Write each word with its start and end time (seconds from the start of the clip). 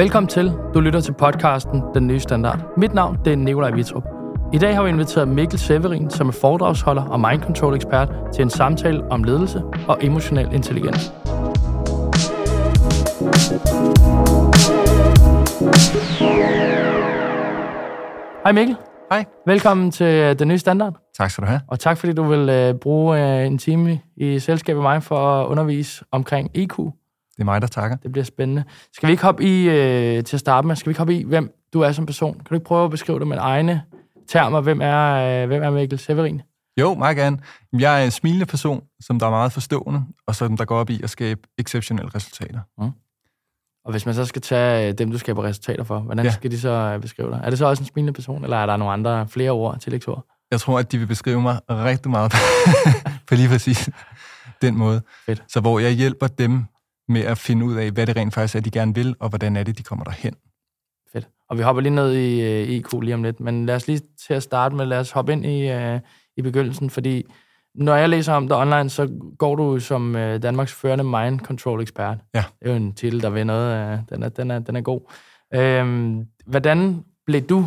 Velkommen 0.00 0.28
til. 0.28 0.52
Du 0.74 0.80
lytter 0.80 1.00
til 1.00 1.12
podcasten 1.12 1.82
Den 1.94 2.06
Nye 2.06 2.20
Standard. 2.20 2.58
Mit 2.76 2.94
navn 2.94 3.18
det 3.24 3.32
er 3.32 3.36
Nikolaj 3.36 3.70
Vitrup. 3.70 4.04
I 4.52 4.58
dag 4.58 4.74
har 4.74 4.82
vi 4.82 4.88
inviteret 4.88 5.28
Mikkel 5.28 5.58
Severin, 5.58 6.10
som 6.10 6.28
er 6.28 6.32
foredragsholder 6.32 7.02
og 7.02 7.20
mind 7.20 7.42
control 7.42 7.74
ekspert, 7.74 8.08
til 8.34 8.42
en 8.42 8.50
samtale 8.50 9.04
om 9.10 9.24
ledelse 9.24 9.62
og 9.88 9.98
emotionel 10.00 10.54
intelligens. 10.54 11.12
Hej 18.44 18.52
Mikkel. 18.52 18.76
Hej. 19.10 19.24
Velkommen 19.46 19.90
til 19.90 20.06
øh, 20.06 20.38
Den 20.38 20.48
Nye 20.48 20.58
Standard. 20.58 20.94
Tak 21.18 21.30
skal 21.30 21.42
du 21.42 21.48
have. 21.48 21.60
Og 21.68 21.80
tak 21.80 21.98
fordi 21.98 22.12
du 22.12 22.22
vil 22.22 22.70
uh, 22.70 22.78
bruge 22.78 23.22
uh, 23.22 23.46
en 23.46 23.58
time 23.58 24.00
i 24.16 24.38
selskab 24.38 24.76
med 24.76 24.82
mig 24.82 25.02
for 25.02 25.16
at 25.16 25.46
undervise 25.46 26.04
omkring 26.12 26.50
EQ. 26.54 26.78
Det 27.40 27.44
er 27.44 27.50
mig, 27.50 27.62
der 27.62 27.68
takker. 27.68 27.96
Det 27.96 28.12
bliver 28.12 28.24
spændende. 28.24 28.64
Skal 28.92 29.06
vi 29.06 29.10
ikke 29.10 29.22
hoppe 29.22 29.44
i, 29.44 29.68
uh, 29.68 30.24
til 30.24 30.36
at 30.36 30.40
starte 30.40 30.66
med, 30.66 30.76
skal 30.76 30.88
vi 30.88 30.90
ikke 30.90 30.98
hoppe 30.98 31.14
i, 31.14 31.24
hvem 31.24 31.54
du 31.72 31.80
er 31.80 31.92
som 31.92 32.06
person? 32.06 32.34
Kan 32.34 32.44
du 32.48 32.54
ikke 32.54 32.64
prøve 32.64 32.84
at 32.84 32.90
beskrive 32.90 33.18
det 33.18 33.26
med 33.26 33.36
egne 33.40 33.82
termer? 34.28 34.60
Hvem 34.60 34.80
er, 34.82 35.42
uh, 35.42 35.48
hvem 35.48 35.62
er 35.62 35.70
Mikkel 35.70 35.98
Severin? 35.98 36.42
Jo, 36.80 36.94
meget 36.94 37.16
gerne. 37.16 37.38
Jeg 37.72 38.00
er 38.00 38.04
en 38.04 38.10
smilende 38.10 38.46
person, 38.46 38.82
som 39.00 39.18
der 39.18 39.26
er 39.26 39.30
meget 39.30 39.52
forstående, 39.52 40.04
og 40.26 40.34
som 40.34 40.56
der 40.56 40.64
går 40.64 40.76
op 40.76 40.90
i 40.90 41.00
at 41.02 41.10
skabe 41.10 41.40
exceptionelle 41.58 42.10
resultater. 42.14 42.60
Mm. 42.78 42.90
Og 43.84 43.90
hvis 43.90 44.06
man 44.06 44.14
så 44.14 44.24
skal 44.24 44.42
tage 44.42 44.92
dem, 44.92 45.10
du 45.10 45.18
skaber 45.18 45.44
resultater 45.44 45.84
for, 45.84 45.98
hvordan 45.98 46.24
ja. 46.24 46.30
skal 46.30 46.50
de 46.50 46.60
så 46.60 46.98
beskrive 47.02 47.30
dig? 47.30 47.40
Er 47.44 47.50
det 47.50 47.58
så 47.58 47.66
også 47.66 47.82
en 47.82 47.86
smilende 47.86 48.12
person, 48.12 48.44
eller 48.44 48.56
er 48.56 48.66
der 48.66 48.76
nogle 48.76 48.92
andre, 48.92 49.28
flere 49.28 49.50
ord, 49.50 49.78
tillægsord? 49.78 50.26
Jeg 50.50 50.60
tror, 50.60 50.78
at 50.78 50.92
de 50.92 50.98
vil 50.98 51.06
beskrive 51.06 51.42
mig 51.42 51.60
rigtig 51.70 52.10
meget 52.10 52.32
på 53.28 53.34
lige 53.34 53.48
præcis 53.48 53.90
den 54.62 54.76
måde. 54.76 55.02
Fedt. 55.26 55.44
Så 55.48 55.60
hvor 55.60 55.78
jeg 55.78 55.92
hjælper 55.92 56.26
dem 56.26 56.64
med 57.10 57.20
at 57.20 57.38
finde 57.38 57.66
ud 57.66 57.74
af, 57.74 57.90
hvad 57.90 58.06
det 58.06 58.16
rent 58.16 58.34
faktisk 58.34 58.56
er, 58.56 58.60
de 58.60 58.70
gerne 58.70 58.94
vil, 58.94 59.16
og 59.20 59.28
hvordan 59.28 59.56
er 59.56 59.62
det, 59.62 59.78
de 59.78 59.82
kommer 59.82 60.04
derhen. 60.04 60.34
Fedt. 61.12 61.28
Og 61.48 61.58
vi 61.58 61.62
hopper 61.62 61.82
lige 61.82 61.94
ned 61.94 62.14
i 62.14 62.62
uh, 62.62 62.68
IQ 62.68 63.00
lige 63.02 63.14
om 63.14 63.22
lidt, 63.22 63.40
men 63.40 63.66
lad 63.66 63.74
os 63.74 63.86
lige 63.86 64.00
til 64.26 64.34
at 64.34 64.42
starte 64.42 64.76
med, 64.76 64.86
lad 64.86 64.98
os 64.98 65.10
hoppe 65.10 65.32
ind 65.32 65.46
i, 65.46 65.74
uh, 65.74 66.00
i 66.36 66.42
begyndelsen, 66.42 66.90
fordi 66.90 67.24
når 67.74 67.94
jeg 67.94 68.08
læser 68.08 68.32
om 68.32 68.48
det 68.48 68.56
online, 68.56 68.90
så 68.90 69.08
går 69.38 69.56
du 69.56 69.80
som 69.80 70.14
uh, 70.14 70.20
Danmarks 70.20 70.72
førende 70.72 71.04
mind 71.04 71.40
control 71.40 71.80
ekspert. 71.80 72.18
Ja. 72.34 72.44
Det 72.60 72.68
er 72.68 72.70
jo 72.70 72.76
en 72.76 72.92
titel, 72.92 73.22
der 73.22 73.30
vil 73.30 73.46
noget. 73.46 73.98
Uh, 73.98 73.98
den, 74.08 74.22
er, 74.22 74.28
den, 74.28 74.50
er, 74.50 74.58
den 74.58 74.76
er 74.76 74.80
god. 74.80 75.00
Uh, 75.56 76.24
hvordan 76.46 77.04
blev 77.26 77.42
du, 77.42 77.66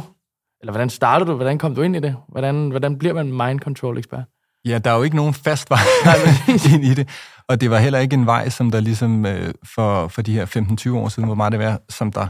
eller 0.61 0.71
hvordan 0.71 0.89
startede 0.89 1.31
du, 1.31 1.35
hvordan 1.35 1.57
kom 1.57 1.75
du 1.75 1.81
ind 1.81 1.95
i 1.95 1.99
det? 1.99 2.15
Hvordan, 2.27 2.69
hvordan 2.69 2.97
bliver 2.97 3.13
man 3.13 3.47
mind 3.47 3.59
control 3.59 3.97
ekspert? 3.97 4.23
Ja, 4.65 4.77
der 4.77 4.91
er 4.91 4.95
jo 4.95 5.03
ikke 5.03 5.15
nogen 5.15 5.33
fast 5.33 5.69
vej 5.69 5.79
ind 6.73 6.85
i 6.85 6.93
det. 6.93 7.09
Og 7.47 7.61
det 7.61 7.69
var 7.69 7.79
heller 7.79 7.99
ikke 7.99 8.13
en 8.13 8.25
vej, 8.25 8.49
som 8.49 8.71
der 8.71 8.79
ligesom 8.79 9.25
øh, 9.25 9.53
for, 9.75 10.07
for 10.07 10.21
de 10.21 10.33
her 10.33 10.45
15-20 10.45 10.95
år 10.95 11.09
siden, 11.09 11.25
hvor 11.25 11.35
meget 11.35 11.51
det 11.51 11.59
var, 11.59 11.81
som 11.89 12.11
der 12.11 12.27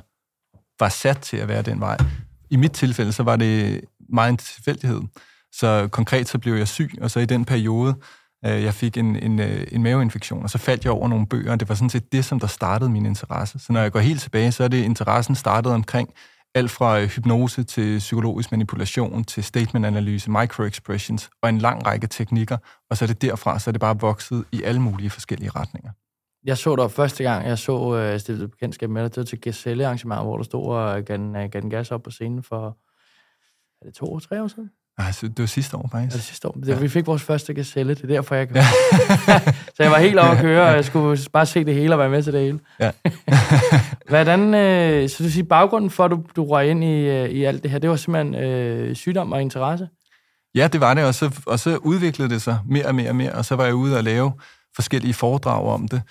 var 0.80 0.90
sat 0.90 1.18
til 1.18 1.38
at 1.38 1.48
være 1.48 1.62
den 1.62 1.80
vej. 1.80 1.98
I 2.50 2.56
mit 2.56 2.72
tilfælde, 2.72 3.14
så 3.14 3.24
var 3.24 3.36
det 3.36 3.82
meget 4.10 4.30
en 4.30 4.38
tilfældighed. 4.38 5.02
Så 5.52 5.88
konkret 5.92 6.28
så 6.28 6.38
blev 6.38 6.54
jeg 6.54 6.68
syg, 6.68 6.92
og 7.02 7.12
så 7.12 7.20
i 7.20 7.26
den 7.26 7.46
periode, 7.46 7.96
øh, 8.46 8.64
jeg 8.64 8.74
fik 8.74 8.98
en, 8.98 9.16
en, 9.16 9.40
øh, 9.40 9.68
en 9.72 9.84
maveinfektion, 9.84 10.44
og 10.44 10.50
så 10.50 10.58
faldt 10.58 10.84
jeg 10.84 10.94
over 10.94 11.08
nogle 11.08 11.28
bøger, 11.28 11.52
og 11.52 11.60
det 11.60 11.70
var 11.70 11.76
sådan 11.76 11.90
set 11.90 12.12
det, 12.12 12.26
som 12.26 12.40
der 12.40 12.48
startede 12.48 12.90
min 12.90 13.06
interesse. 13.06 13.60
Så 13.60 13.74
når 13.74 13.82
jeg 13.82 13.92
går 13.92 14.00
helt 14.00 14.22
tilbage, 14.22 14.52
så 14.52 14.64
er 14.64 14.68
det 14.68 14.84
interessen 14.84 15.36
startet 15.36 15.72
omkring 15.72 16.10
alt 16.56 16.72
fra 16.72 17.00
øh, 17.00 17.08
hypnose 17.08 17.64
til 17.64 17.98
psykologisk 17.98 18.52
manipulation 18.52 19.24
til 19.24 19.44
statement-analyse, 19.44 20.32
microexpressions 20.32 21.30
og 21.42 21.50
en 21.50 21.58
lang 21.58 21.86
række 21.86 22.08
teknikker, 22.08 22.58
og 22.90 22.98
så 22.98 23.06
er 23.06 23.08
det 23.08 23.22
derfra, 23.22 23.60
så 23.60 23.70
er 23.70 23.72
det 23.72 23.82
bare 23.82 24.00
vokset 24.00 24.46
i 24.52 24.64
alle 24.64 24.82
mulige 24.82 25.10
forskellige 25.10 25.50
retninger. 25.50 25.92
Jeg 26.46 26.58
så 26.58 26.76
dig 26.76 26.92
første 26.92 27.24
gang, 27.24 27.48
jeg 27.48 27.58
så 27.58 27.96
øh, 27.96 28.20
stiftet 28.20 28.52
bekendtskab 28.52 28.90
med 28.90 29.04
dig, 29.04 29.10
det 29.12 29.18
var 29.18 29.24
til 29.24 29.42
Gazelle 29.42 29.86
arrangement, 29.86 30.22
hvor 30.22 30.38
du 30.38 30.44
stod 30.44 30.64
øh, 30.64 30.96
og 30.96 31.04
gav 31.04 31.18
den, 31.18 31.36
øh, 31.36 31.50
gav 31.50 31.62
den 31.62 31.70
gas 31.70 31.92
op 31.92 32.04
på 32.04 32.12
scenen 32.12 32.44
for, 32.44 32.78
er 33.82 33.86
det 33.86 33.94
to, 33.94 34.20
tre 34.20 34.44
år 34.44 34.48
siden? 34.48 34.70
Altså, 34.98 35.28
det 35.28 35.40
var 35.40 35.46
sidste 35.46 35.78
år, 35.78 35.90
faktisk. 35.92 36.14
Ja, 36.14 36.18
det 36.18 36.26
sidste 36.26 36.48
år. 36.48 36.52
Det, 36.52 36.68
ja. 36.68 36.76
Vi 36.76 36.90
fik 36.90 37.08
vores 37.08 37.22
første 37.22 37.54
gazelle, 37.54 37.96
det 37.96 38.04
er 38.04 38.08
derfor, 38.08 38.36
jeg 38.36 38.48
kan... 38.50 38.64
så 39.76 39.84
jeg 39.84 39.92
var 39.92 40.00
helt 40.00 40.20
over 40.20 40.30
at 40.30 40.38
køre, 40.38 40.70
og 40.70 40.76
jeg 40.76 40.86
skulle 40.86 41.20
bare 41.34 41.46
se 41.46 41.64
det 41.64 41.74
hele 41.74 41.94
og 41.94 42.00
være 42.00 42.10
med 42.10 42.24
til 42.24 42.34
det 42.34 42.42
hele. 42.42 42.60
Ja. 42.80 42.92
Hvordan, 44.10 44.54
øh, 44.54 45.10
så 45.10 45.24
du 45.24 45.30
siger, 45.30 45.44
baggrunden 45.44 45.90
for, 45.90 46.06
at 46.06 46.12
du, 46.12 46.24
du 46.36 46.46
røg 46.46 46.70
ind 46.70 46.84
i, 46.84 47.08
øh, 47.08 47.30
i 47.30 47.44
alt 47.44 47.64
det 47.64 47.72
her, 47.72 47.80
det 47.80 47.90
var 47.90 47.96
simpelthen 47.96 48.36
øh, 48.36 48.96
sygdom 48.96 49.32
og 49.32 49.42
interesse? 49.42 49.88
Ja, 50.56 50.68
det 50.68 50.82
var 50.82 50.94
det, 50.94 51.04
og 51.04 51.16
så, 51.16 51.40
og 51.46 51.60
så 51.60 51.78
udviklede 51.78 52.30
det 52.30 52.42
sig 52.42 52.60
mere 52.66 52.86
og 52.86 52.96
mere 52.96 53.10
og 53.10 53.16
mere, 53.16 53.32
og 53.32 53.46
så 53.46 53.56
var 53.56 53.66
jeg 53.66 53.76
ude 53.76 53.98
og 53.98 54.04
lave 54.04 54.32
forskellige 54.76 55.14
foredrag 55.14 55.66
om 55.68 55.88
det, 55.88 56.02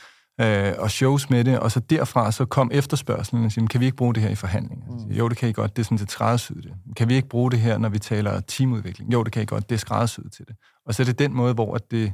øh, 0.41 0.73
og 0.79 0.91
shows 0.91 1.31
med 1.31 1.45
det, 1.45 1.59
og 1.59 1.71
så 1.71 1.81
derfra 1.81 2.33
så 2.33 2.45
kom 2.45 2.71
efterspørgselen 2.73 3.45
og 3.45 3.53
siger, 3.53 3.67
kan 3.67 3.81
vi 3.81 3.85
ikke 3.85 3.97
bruge 3.97 4.15
det 4.15 4.23
her 4.23 4.31
i 4.31 4.35
forhandlinger? 4.35 4.87
Mm. 4.87 5.13
Jo, 5.13 5.29
det 5.29 5.37
kan 5.37 5.49
I 5.49 5.53
godt, 5.53 5.77
det 5.77 5.83
er 5.83 5.85
sådan 5.85 5.99
til 5.99 6.09
skræddersyet 6.09 6.65
det. 6.65 6.75
Kan 6.97 7.09
vi 7.09 7.15
ikke 7.15 7.29
bruge 7.29 7.51
det 7.51 7.61
her, 7.61 7.79
når 7.79 7.89
vi 7.89 7.99
taler 7.99 8.41
teamudvikling? 8.41 9.13
Jo, 9.13 9.23
det 9.23 9.33
kan 9.33 9.43
I 9.43 9.47
godt, 9.47 9.69
det 9.69 9.75
er 9.75 9.79
skræddersyet 9.79 10.33
til 10.33 10.47
det. 10.47 10.57
Og 10.87 10.95
så 10.95 11.03
er 11.03 11.05
det 11.05 11.19
den 11.19 11.35
måde, 11.35 11.55
hvor 11.55 11.77
det 11.77 12.13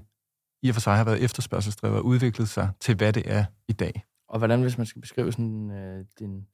i 0.62 0.68
og 0.68 0.74
for 0.74 0.80
sig 0.80 0.96
har 0.96 1.04
været 1.04 1.22
efterspørgselsdrevet 1.24 1.96
og 1.96 2.04
udviklet 2.04 2.48
sig 2.48 2.70
til, 2.80 2.96
hvad 2.96 3.12
det 3.12 3.22
er 3.26 3.44
i 3.68 3.72
dag. 3.72 4.04
Og 4.28 4.38
hvordan, 4.38 4.62
hvis 4.62 4.78
man 4.78 4.86
skal 4.86 5.00
beskrive 5.00 5.32
sådan, 5.32 5.70
øh, 5.70 6.04
din, 6.18 6.46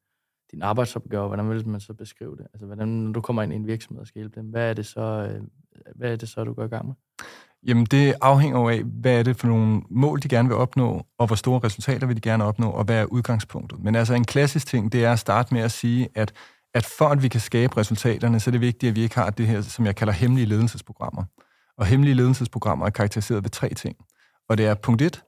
din 0.52 0.62
arbejdsopgave, 0.62 1.26
hvordan 1.26 1.50
vil 1.50 1.68
man 1.68 1.80
så 1.80 1.94
beskrive 1.94 2.36
det? 2.36 2.46
Altså, 2.52 2.66
hvordan, 2.66 2.88
når 2.88 3.12
du 3.12 3.20
kommer 3.20 3.42
ind 3.42 3.52
i 3.52 3.56
en 3.56 3.66
virksomhed 3.66 4.00
og 4.00 4.06
skal 4.06 4.18
hjælpe 4.18 4.40
dem, 4.40 4.50
hvad 4.50 4.70
er 4.70 4.74
det 4.74 4.86
så, 4.86 5.00
øh, 5.00 5.42
hvad 5.96 6.12
er 6.12 6.16
det 6.16 6.28
så 6.28 6.44
du 6.44 6.52
går 6.52 6.64
i 6.64 6.68
gang 6.68 6.86
med? 6.86 6.94
Jamen, 7.66 7.84
det 7.84 8.14
afhænger 8.20 8.70
af, 8.70 8.82
hvad 8.82 9.18
er 9.18 9.22
det 9.22 9.36
for 9.36 9.46
nogle 9.46 9.82
mål, 9.90 10.22
de 10.22 10.28
gerne 10.28 10.48
vil 10.48 10.56
opnå, 10.56 11.06
og 11.18 11.26
hvor 11.26 11.36
store 11.36 11.60
resultater 11.64 12.06
vil 12.06 12.16
de 12.16 12.20
gerne 12.20 12.44
opnå, 12.44 12.70
og 12.70 12.84
hvad 12.84 13.00
er 13.00 13.04
udgangspunktet. 13.04 13.78
Men 13.84 13.94
altså, 13.94 14.14
en 14.14 14.24
klassisk 14.24 14.66
ting, 14.66 14.92
det 14.92 15.04
er 15.04 15.12
at 15.12 15.18
starte 15.18 15.54
med 15.54 15.62
at 15.62 15.72
sige, 15.72 16.08
at, 16.14 16.32
at 16.74 16.86
for 16.86 17.08
at 17.08 17.22
vi 17.22 17.28
kan 17.28 17.40
skabe 17.40 17.76
resultaterne, 17.76 18.40
så 18.40 18.50
er 18.50 18.52
det 18.52 18.60
vigtigt, 18.60 18.90
at 18.90 18.96
vi 18.96 19.02
ikke 19.02 19.14
har 19.14 19.30
det 19.30 19.46
her, 19.46 19.60
som 19.60 19.86
jeg 19.86 19.96
kalder 19.96 20.12
hemmelige 20.12 20.46
ledelsesprogrammer. 20.46 21.24
Og 21.78 21.86
hemmelige 21.86 22.14
ledelsesprogrammer 22.14 22.86
er 22.86 22.90
karakteriseret 22.90 23.44
ved 23.44 23.50
tre 23.50 23.68
ting. 23.68 23.96
Og 24.48 24.58
det 24.58 24.66
er 24.66 24.74
punkt 24.74 25.02
et, 25.02 25.22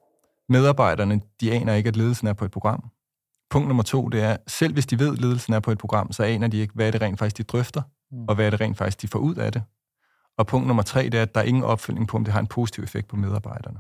medarbejderne, 0.49 1.21
de 1.41 1.53
aner 1.53 1.75
ikke, 1.75 1.89
at 1.89 1.97
ledelsen 1.97 2.27
er 2.27 2.33
på 2.33 2.45
et 2.45 2.51
program. 2.51 2.91
Punkt 3.51 3.69
nummer 3.69 3.83
to, 3.83 4.09
det 4.09 4.23
er, 4.23 4.37
selv 4.47 4.73
hvis 4.73 4.87
de 4.87 4.99
ved, 4.99 5.13
at 5.13 5.21
ledelsen 5.21 5.53
er 5.53 5.61
på 5.61 5.71
et 5.71 5.79
program, 5.79 6.13
så 6.13 6.23
aner 6.23 6.49
de 6.49 6.57
ikke, 6.57 6.75
hvad 6.75 6.87
er 6.87 6.91
det 6.91 7.01
rent 7.01 7.19
faktisk, 7.19 7.39
de 7.39 7.43
drøfter, 7.43 7.83
mm. 8.13 8.25
og 8.29 8.35
hvad 8.35 8.47
er 8.47 8.51
det 8.51 8.61
rent 8.61 8.77
faktisk, 8.77 9.03
de 9.03 9.09
får 9.09 9.19
ud 9.19 9.35
af 9.35 9.53
det. 9.53 9.63
Og 10.39 10.47
punkt 10.47 10.67
nummer 10.67 10.83
tre, 10.83 11.05
det 11.05 11.15
er, 11.15 11.23
at 11.23 11.35
der 11.35 11.41
er 11.41 11.45
ingen 11.45 11.63
opfølgning 11.63 12.09
på, 12.09 12.17
om 12.17 12.25
det 12.25 12.33
har 12.33 12.41
en 12.41 12.47
positiv 12.47 12.85
effekt 12.85 13.09
på 13.09 13.17
medarbejderne. 13.17 13.79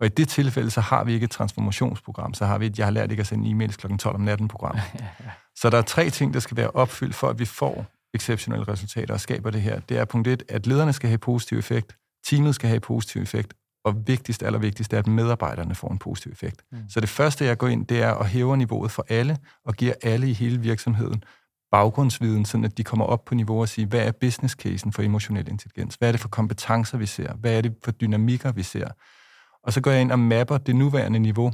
Og 0.00 0.06
i 0.06 0.08
det 0.08 0.28
tilfælde, 0.28 0.70
så 0.70 0.80
har 0.80 1.04
vi 1.04 1.12
ikke 1.12 1.24
et 1.24 1.30
transformationsprogram, 1.30 2.34
så 2.34 2.46
har 2.46 2.58
vi 2.58 2.66
et, 2.66 2.78
jeg 2.78 2.86
har 2.86 2.90
lært 2.90 3.10
ikke 3.10 3.20
at 3.20 3.26
sende 3.26 3.50
e-mails 3.50 3.76
kl. 3.76 3.96
12 3.96 4.14
om 4.14 4.20
natten 4.20 4.48
program. 4.48 4.76
Så 5.60 5.70
der 5.70 5.78
er 5.78 5.82
tre 5.82 6.10
ting, 6.10 6.34
der 6.34 6.40
skal 6.40 6.56
være 6.56 6.70
opfyldt, 6.70 7.14
for 7.14 7.28
at 7.28 7.38
vi 7.38 7.44
får 7.44 7.86
exceptionelle 8.14 8.68
resultater 8.68 9.14
og 9.14 9.20
skaber 9.20 9.50
det 9.50 9.62
her. 9.62 9.80
Det 9.80 9.98
er 9.98 10.04
punkt 10.04 10.28
et, 10.28 10.42
at 10.48 10.66
lederne 10.66 10.92
skal 10.92 11.08
have 11.08 11.18
positiv 11.18 11.58
effekt, 11.58 11.96
teamet 12.26 12.54
skal 12.54 12.68
have 12.68 12.80
positiv 12.80 13.22
effekt, 13.22 13.54
og 13.84 14.06
vigtigst, 14.06 14.42
allervigtigst, 14.42 14.92
er, 14.92 14.98
at 14.98 15.06
medarbejderne 15.06 15.74
får 15.74 15.88
en 15.88 15.98
positiv 15.98 16.32
effekt. 16.32 16.62
Mm. 16.72 16.78
Så 16.88 17.00
det 17.00 17.08
første, 17.08 17.44
jeg 17.44 17.58
går 17.58 17.68
ind, 17.68 17.86
det 17.86 18.02
er 18.02 18.14
at 18.14 18.28
hæve 18.28 18.56
niveauet 18.56 18.90
for 18.90 19.06
alle, 19.08 19.38
og 19.64 19.74
giver 19.74 19.94
alle 20.02 20.30
i 20.30 20.32
hele 20.32 20.60
virksomheden 20.60 21.24
baggrundsviden, 21.70 22.44
sådan 22.44 22.64
at 22.64 22.78
de 22.78 22.84
kommer 22.84 23.04
op 23.04 23.24
på 23.24 23.34
niveau 23.34 23.60
og 23.60 23.68
siger, 23.68 23.86
hvad 23.86 24.06
er 24.06 24.12
business 24.12 24.54
casen 24.54 24.92
for 24.92 25.02
emotionel 25.02 25.48
intelligens? 25.48 25.94
Hvad 25.94 26.08
er 26.08 26.12
det 26.12 26.20
for 26.20 26.28
kompetencer, 26.28 26.98
vi 26.98 27.06
ser? 27.06 27.34
Hvad 27.34 27.56
er 27.56 27.60
det 27.60 27.74
for 27.84 27.90
dynamikker, 27.90 28.52
vi 28.52 28.62
ser? 28.62 28.88
Og 29.62 29.72
så 29.72 29.80
går 29.80 29.90
jeg 29.90 30.00
ind 30.00 30.12
og 30.12 30.18
mapper 30.18 30.58
det 30.58 30.76
nuværende 30.76 31.18
niveau 31.18 31.52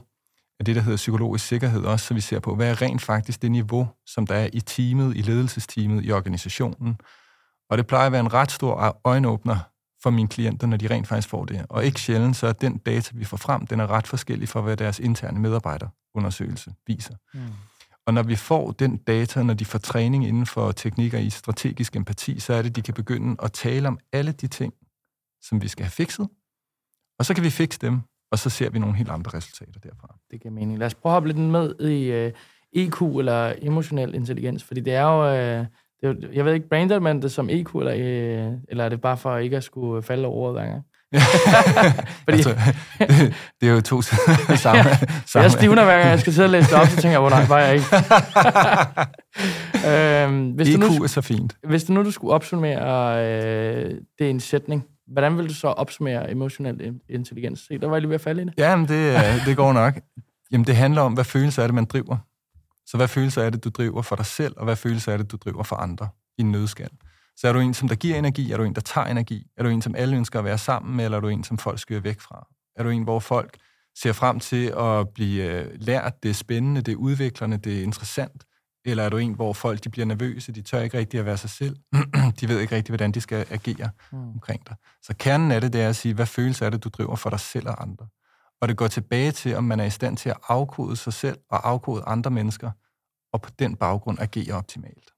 af 0.58 0.64
det, 0.64 0.76
der 0.76 0.82
hedder 0.82 0.96
psykologisk 0.96 1.46
sikkerhed 1.46 1.84
også, 1.84 2.06
så 2.06 2.14
vi 2.14 2.20
ser 2.20 2.40
på, 2.40 2.54
hvad 2.54 2.70
er 2.70 2.82
rent 2.82 3.02
faktisk 3.02 3.42
det 3.42 3.50
niveau, 3.50 3.88
som 4.06 4.26
der 4.26 4.34
er 4.34 4.48
i 4.52 4.60
teamet, 4.60 5.16
i 5.16 5.20
ledelsesteamet, 5.20 6.04
i 6.04 6.12
organisationen. 6.12 6.96
Og 7.70 7.78
det 7.78 7.86
plejer 7.86 8.06
at 8.06 8.12
være 8.12 8.20
en 8.20 8.34
ret 8.34 8.50
stor 8.50 9.00
øjenåbner 9.04 9.58
for 10.02 10.10
mine 10.10 10.28
klienter, 10.28 10.66
når 10.66 10.76
de 10.76 10.90
rent 10.90 11.08
faktisk 11.08 11.28
får 11.28 11.44
det. 11.44 11.66
Og 11.68 11.84
ikke 11.84 12.00
sjældent, 12.00 12.36
så 12.36 12.46
er 12.46 12.52
den 12.52 12.78
data, 12.78 13.10
vi 13.14 13.24
får 13.24 13.36
frem, 13.36 13.66
den 13.66 13.80
er 13.80 13.90
ret 13.90 14.06
forskellig 14.06 14.48
fra, 14.48 14.60
hvad 14.60 14.76
deres 14.76 14.98
interne 14.98 15.40
medarbejderundersøgelse 15.40 16.74
viser. 16.86 17.14
Mm. 17.34 17.40
Og 18.06 18.14
når 18.14 18.22
vi 18.22 18.36
får 18.36 18.70
den 18.70 18.96
data, 18.96 19.42
når 19.42 19.54
de 19.54 19.64
får 19.64 19.78
træning 19.78 20.26
inden 20.26 20.46
for 20.46 20.72
teknikker 20.72 21.18
i 21.18 21.30
strategisk 21.30 21.96
empati, 21.96 22.40
så 22.40 22.54
er 22.54 22.62
det, 22.62 22.70
at 22.70 22.76
de 22.76 22.82
kan 22.82 22.94
begynde 22.94 23.36
at 23.42 23.52
tale 23.52 23.88
om 23.88 23.98
alle 24.12 24.32
de 24.32 24.46
ting, 24.46 24.74
som 25.42 25.62
vi 25.62 25.68
skal 25.68 25.84
have 25.84 25.90
fikset. 25.90 26.28
Og 27.18 27.24
så 27.24 27.34
kan 27.34 27.44
vi 27.44 27.50
fikse 27.50 27.78
dem, 27.80 28.00
og 28.30 28.38
så 28.38 28.50
ser 28.50 28.70
vi 28.70 28.78
nogle 28.78 28.96
helt 28.96 29.10
andre 29.10 29.30
resultater 29.34 29.80
derfra. 29.80 30.16
Det 30.30 30.40
giver 30.42 30.54
mening. 30.54 30.78
Lad 30.78 30.86
os 30.86 30.94
prøve 30.94 31.10
at 31.10 31.14
hoppe 31.14 31.28
lidt 31.28 31.38
med 31.38 31.80
i 31.80 32.10
uh, 32.10 32.16
øh, 32.16 32.32
EQ, 32.72 33.02
eller 33.02 33.54
emotionel 33.62 34.14
intelligens, 34.14 34.64
fordi 34.64 34.80
det 34.80 34.94
er 34.94 35.02
jo... 35.02 35.60
Uh, 35.60 35.66
det 36.00 36.24
er, 36.24 36.28
jeg 36.32 36.44
ved 36.44 36.54
ikke, 36.54 36.68
brander 36.68 37.00
man 37.00 37.22
det 37.22 37.32
som 37.32 37.50
EQ, 37.50 37.74
eller, 37.74 37.94
uh, 37.94 38.58
eller 38.68 38.84
er 38.84 38.88
det 38.88 39.00
bare 39.00 39.16
for 39.16 39.36
ikke 39.36 39.56
at 39.56 39.64
skulle 39.64 40.02
falde 40.02 40.26
over 40.26 40.52
hver 40.52 40.66
gang? 40.66 40.84
Fordi... 42.24 42.36
altså, 42.36 42.50
det, 42.98 43.34
det 43.60 43.68
er 43.68 43.72
jo 43.72 43.80
to 43.80 44.02
samme. 44.08 44.56
samme. 44.56 44.90
Jeg 45.34 45.50
stivner 45.50 45.84
hver 45.84 45.98
gang, 45.98 46.10
jeg 46.10 46.20
skal 46.20 46.32
sidde 46.32 46.46
og 46.46 46.50
læse 46.50 46.70
det 46.70 46.78
op, 46.80 46.86
så 46.86 46.96
tænker 46.96 47.10
jeg, 47.10 47.20
hvor 47.20 47.30
nej, 47.30 47.46
var 47.46 47.58
jeg 47.58 47.74
ikke. 47.74 47.86
øhm, 50.24 50.50
hvis 50.50 50.68
EQ 50.68 50.74
du 50.74 50.86
nu, 50.86 51.02
er 51.02 51.06
så 51.06 51.20
fint. 51.20 51.56
Hvis 51.68 51.84
du 51.84 51.92
nu 51.92 52.04
du 52.04 52.10
skulle 52.10 52.34
opsummere 52.34 53.26
øh, 53.26 53.90
det 54.18 54.24
i 54.24 54.30
en 54.30 54.40
sætning, 54.40 54.84
hvordan 55.12 55.38
vil 55.38 55.48
du 55.48 55.54
så 55.54 55.68
opsummere 55.68 56.30
emotionel 56.30 56.94
intelligens? 57.08 57.60
Se, 57.68 57.78
der 57.78 57.86
var 57.86 57.94
jeg 57.94 58.00
lige 58.00 58.08
ved 58.08 58.14
at 58.14 58.20
falde 58.20 58.42
i 58.42 58.44
det. 58.44 58.54
Jamen, 58.58 58.88
det, 58.88 59.20
det 59.46 59.56
går 59.56 59.72
nok. 59.72 59.94
Jamen, 60.52 60.66
det 60.66 60.76
handler 60.76 61.02
om, 61.02 61.12
hvad 61.12 61.24
følelser 61.24 61.62
er 61.62 61.66
det, 61.66 61.74
man 61.74 61.84
driver. 61.84 62.16
Så 62.86 62.96
hvad 62.96 63.08
følelser 63.08 63.42
er 63.42 63.50
det, 63.50 63.64
du 63.64 63.68
driver 63.68 64.02
for 64.02 64.16
dig 64.16 64.26
selv, 64.26 64.54
og 64.56 64.64
hvad 64.64 64.76
følelser 64.76 65.12
er 65.12 65.16
det, 65.16 65.32
du 65.32 65.36
driver 65.36 65.62
for 65.62 65.76
andre 65.76 66.08
i 66.38 66.42
en 66.42 66.50
nødskal? 66.50 66.90
Så 67.36 67.48
er 67.48 67.52
du 67.52 67.58
en, 67.58 67.74
som 67.74 67.88
der 67.88 67.94
giver 67.94 68.18
energi? 68.18 68.52
Er 68.52 68.56
du 68.56 68.62
en, 68.62 68.74
der 68.74 68.80
tager 68.80 69.06
energi? 69.06 69.46
Er 69.56 69.62
du 69.62 69.68
en, 69.68 69.82
som 69.82 69.94
alle 69.94 70.16
ønsker 70.16 70.38
at 70.38 70.44
være 70.44 70.58
sammen 70.58 70.96
med, 70.96 71.04
eller 71.04 71.18
er 71.18 71.20
du 71.20 71.28
en, 71.28 71.44
som 71.44 71.58
folk 71.58 71.78
skyder 71.78 72.00
væk 72.00 72.20
fra? 72.20 72.48
Er 72.76 72.82
du 72.82 72.88
en, 72.88 73.02
hvor 73.02 73.20
folk 73.20 73.56
ser 73.96 74.12
frem 74.12 74.40
til 74.40 74.66
at 74.78 75.08
blive 75.08 75.44
øh, 75.44 75.70
lært, 75.74 76.22
det 76.22 76.28
er 76.28 76.34
spændende, 76.34 76.82
det 76.82 76.92
er 76.92 76.96
udviklende, 76.96 77.56
det 77.56 77.78
er 77.78 77.82
interessant? 77.82 78.44
Eller 78.84 79.02
er 79.02 79.08
du 79.08 79.16
en, 79.16 79.34
hvor 79.34 79.52
folk 79.52 79.84
de 79.84 79.88
bliver 79.88 80.06
nervøse, 80.06 80.52
de 80.52 80.62
tør 80.62 80.80
ikke 80.80 80.98
rigtig 80.98 81.20
at 81.20 81.26
være 81.26 81.36
sig 81.36 81.50
selv, 81.50 81.76
de 82.40 82.48
ved 82.48 82.60
ikke 82.60 82.76
rigtig, 82.76 82.92
hvordan 82.92 83.12
de 83.12 83.20
skal 83.20 83.46
agere 83.50 83.90
mm. 84.12 84.28
omkring 84.28 84.68
dig. 84.68 84.76
Så 85.02 85.14
kernen 85.18 85.52
af 85.52 85.60
det, 85.60 85.72
det 85.72 85.80
er 85.80 85.88
at 85.88 85.96
sige, 85.96 86.14
hvad 86.14 86.26
følelse 86.26 86.64
er 86.64 86.70
det, 86.70 86.84
du 86.84 86.88
driver 86.88 87.16
for 87.16 87.30
dig 87.30 87.40
selv 87.40 87.68
og 87.68 87.82
andre? 87.82 88.06
Og 88.60 88.68
det 88.68 88.76
går 88.76 88.88
tilbage 88.88 89.32
til, 89.32 89.56
om 89.56 89.64
man 89.64 89.80
er 89.80 89.84
i 89.84 89.90
stand 89.90 90.16
til 90.16 90.28
at 90.28 90.36
afkode 90.48 90.96
sig 90.96 91.12
selv 91.12 91.38
og 91.50 91.68
afkode 91.68 92.02
andre 92.02 92.30
mennesker, 92.30 92.70
og 93.32 93.42
på 93.42 93.50
den 93.58 93.76
baggrund 93.76 94.18
agere 94.20 94.54
optimalt. 94.54 95.10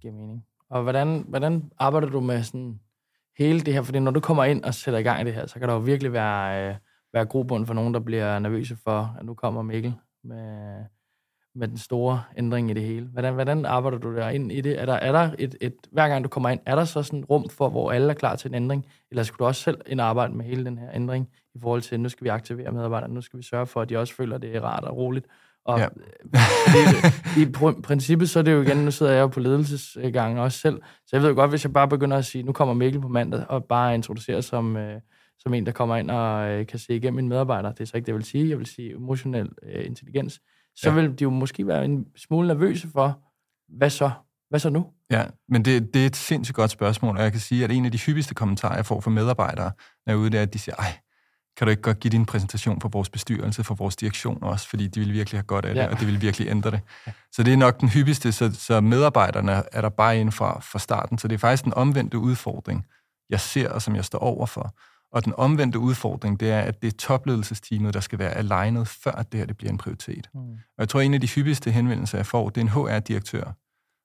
Giver 0.00 0.14
mening. 0.14 0.44
Og 0.74 0.82
hvordan, 0.82 1.24
hvordan 1.28 1.70
arbejder 1.78 2.08
du 2.08 2.20
med 2.20 2.42
sådan 2.42 2.80
hele 3.38 3.60
det 3.60 3.74
her? 3.74 3.82
Fordi 3.82 3.98
når 3.98 4.10
du 4.10 4.20
kommer 4.20 4.44
ind 4.44 4.64
og 4.64 4.74
sætter 4.74 5.00
i 5.00 5.02
gang 5.02 5.20
i 5.20 5.24
det 5.24 5.34
her, 5.34 5.46
så 5.46 5.58
kan 5.58 5.68
der 5.68 5.74
jo 5.74 5.80
virkelig 5.80 6.12
være, 6.12 6.68
øh, 6.68 6.76
være 7.12 7.26
grobund 7.26 7.66
for 7.66 7.74
nogen, 7.74 7.94
der 7.94 8.00
bliver 8.00 8.38
nervøse 8.38 8.76
for, 8.76 9.16
at 9.18 9.26
nu 9.26 9.34
kommer 9.34 9.62
Mikkel 9.62 9.94
med, 10.24 10.76
med 11.54 11.68
den 11.68 11.78
store 11.78 12.22
ændring 12.36 12.70
i 12.70 12.74
det 12.74 12.82
hele. 12.82 13.06
Hvordan, 13.06 13.34
hvordan 13.34 13.64
arbejder 13.64 13.98
du 13.98 14.16
der 14.16 14.28
ind 14.28 14.52
i 14.52 14.60
det? 14.60 14.80
Er 14.80 14.86
der, 14.86 14.92
er 14.92 15.12
der 15.12 15.34
et, 15.38 15.56
et, 15.60 15.74
hver 15.92 16.08
gang 16.08 16.24
du 16.24 16.28
kommer 16.28 16.48
ind, 16.48 16.60
er 16.66 16.74
der 16.74 16.84
så 16.84 17.02
sådan 17.02 17.20
et 17.20 17.30
rum 17.30 17.48
for, 17.48 17.68
hvor 17.68 17.92
alle 17.92 18.10
er 18.10 18.14
klar 18.14 18.36
til 18.36 18.48
en 18.48 18.54
ændring? 18.54 18.86
Eller 19.10 19.22
skulle 19.22 19.38
du 19.38 19.44
også 19.44 19.62
selv 19.62 19.80
ind 19.86 20.00
og 20.00 20.06
arbejde 20.06 20.34
med 20.34 20.44
hele 20.44 20.64
den 20.64 20.78
her 20.78 20.90
ændring 20.94 21.28
i 21.54 21.58
forhold 21.60 21.82
til, 21.82 22.00
nu 22.00 22.08
skal 22.08 22.24
vi 22.24 22.28
aktivere 22.28 22.72
medarbejderne, 22.72 23.14
nu 23.14 23.20
skal 23.20 23.38
vi 23.38 23.42
sørge 23.42 23.66
for, 23.66 23.80
at 23.80 23.88
de 23.88 23.96
også 23.96 24.14
føler, 24.14 24.36
at 24.36 24.42
det 24.42 24.56
er 24.56 24.60
rart 24.60 24.84
og 24.84 24.96
roligt, 24.96 25.26
og 25.64 25.78
ja. 25.78 25.88
det, 26.74 27.12
i 27.42 27.44
pr- 27.56 27.80
princippet, 27.80 28.30
så 28.30 28.38
er 28.38 28.42
det 28.42 28.52
jo 28.52 28.62
igen, 28.62 28.76
nu 28.76 28.90
sidder 28.90 29.12
jeg 29.12 29.20
jo 29.20 29.26
på 29.26 29.40
ledelsesgangen 29.40 30.38
også 30.38 30.58
selv, 30.58 30.82
så 31.06 31.10
jeg 31.12 31.22
ved 31.22 31.28
jo 31.28 31.34
godt, 31.34 31.50
hvis 31.50 31.64
jeg 31.64 31.72
bare 31.72 31.88
begynder 31.88 32.16
at 32.16 32.24
sige, 32.24 32.42
nu 32.42 32.52
kommer 32.52 32.74
Mikkel 32.74 33.00
på 33.00 33.08
mandag, 33.08 33.44
og 33.48 33.64
bare 33.64 33.94
introducerer 33.94 34.40
som, 34.40 34.76
øh, 34.76 35.00
som 35.38 35.54
en, 35.54 35.66
der 35.66 35.72
kommer 35.72 35.96
ind 35.96 36.10
og 36.10 36.48
øh, 36.48 36.66
kan 36.66 36.78
se 36.78 36.96
igennem 36.96 37.16
mine 37.16 37.28
medarbejdere, 37.28 37.72
det 37.72 37.80
er 37.80 37.84
så 37.84 37.96
ikke 37.96 38.06
det, 38.06 38.12
jeg 38.12 38.16
vil 38.16 38.24
sige, 38.24 38.48
jeg 38.48 38.58
vil 38.58 38.66
sige 38.66 38.94
emotionel 38.94 39.48
øh, 39.62 39.86
intelligens, 39.86 40.40
så 40.76 40.88
ja. 40.88 40.94
vil 40.94 41.18
de 41.18 41.22
jo 41.22 41.30
måske 41.30 41.66
være 41.66 41.84
en 41.84 42.06
smule 42.16 42.48
nervøse 42.48 42.88
for, 42.88 43.18
hvad 43.68 43.90
så? 43.90 44.10
Hvad 44.50 44.60
så 44.60 44.70
nu? 44.70 44.86
Ja, 45.10 45.24
men 45.48 45.64
det, 45.64 45.94
det 45.94 46.02
er 46.02 46.06
et 46.06 46.16
sindssygt 46.16 46.56
godt 46.56 46.70
spørgsmål, 46.70 47.16
og 47.16 47.22
jeg 47.22 47.32
kan 47.32 47.40
sige, 47.40 47.64
at 47.64 47.70
en 47.70 47.84
af 47.84 47.92
de 47.92 47.98
hyppigste 47.98 48.34
kommentarer, 48.34 48.76
jeg 48.76 48.86
får 48.86 49.00
fra 49.00 49.10
medarbejdere, 49.10 49.70
når 50.06 50.12
jeg 50.12 50.12
er 50.12 50.16
ude, 50.16 50.30
det 50.30 50.38
er, 50.38 50.42
at 50.42 50.52
de 50.54 50.58
siger, 50.58 50.76
ej, 50.76 50.98
kan 51.56 51.66
du 51.66 51.70
ikke 51.70 51.82
godt 51.82 52.00
give 52.00 52.10
din 52.10 52.26
præsentation 52.26 52.80
for 52.80 52.88
vores 52.88 53.08
bestyrelse, 53.08 53.64
for 53.64 53.74
vores 53.74 53.96
direktion 53.96 54.42
også, 54.42 54.68
fordi 54.68 54.86
de 54.86 55.00
vil 55.00 55.12
virkelig 55.12 55.38
have 55.38 55.46
godt 55.46 55.64
af 55.64 55.74
det, 55.74 55.80
ja. 55.80 55.86
og 55.88 55.98
det 55.98 56.06
vil 56.06 56.20
virkelig 56.20 56.48
ændre 56.48 56.70
det. 56.70 56.80
Ja. 57.06 57.12
Så 57.32 57.42
det 57.42 57.52
er 57.52 57.56
nok 57.56 57.80
den 57.80 57.88
hyppigste, 57.88 58.32
så, 58.32 58.52
så 58.54 58.80
medarbejderne 58.80 59.62
er 59.72 59.80
der 59.80 59.88
bare 59.88 60.20
inden 60.20 60.32
fra, 60.32 60.60
fra 60.60 60.78
starten, 60.78 61.18
så 61.18 61.28
det 61.28 61.34
er 61.34 61.38
faktisk 61.38 61.64
den 61.64 61.74
omvendte 61.74 62.18
udfordring, 62.18 62.86
jeg 63.30 63.40
ser, 63.40 63.68
og 63.68 63.82
som 63.82 63.96
jeg 63.96 64.04
står 64.04 64.18
over 64.18 64.46
for. 64.46 64.74
Og 65.12 65.24
den 65.24 65.34
omvendte 65.36 65.78
udfordring, 65.78 66.40
det 66.40 66.50
er, 66.50 66.60
at 66.60 66.82
det 66.82 66.88
er 66.88 66.96
topledelsesteamet, 66.98 67.94
der 67.94 68.00
skal 68.00 68.18
være 68.18 68.30
alignet, 68.30 68.88
før 68.88 69.12
det 69.32 69.40
her 69.40 69.46
det 69.46 69.56
bliver 69.56 69.70
en 69.70 69.78
prioritet. 69.78 70.30
Mm. 70.34 70.40
Og 70.52 70.78
jeg 70.78 70.88
tror, 70.88 71.00
en 71.00 71.14
af 71.14 71.20
de 71.20 71.28
hyppigste 71.28 71.70
henvendelser, 71.70 72.18
jeg 72.18 72.26
får, 72.26 72.48
det 72.48 72.60
er 72.60 72.64
en 72.64 72.68
HR-direktør, 72.68 73.52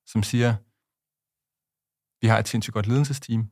som 0.05 0.23
siger, 0.23 0.55
vi 2.21 2.27
har 2.27 2.39
et 2.39 2.47
sindssygt 2.47 2.73
godt 2.73 2.87
ledelsesteam, 2.87 3.49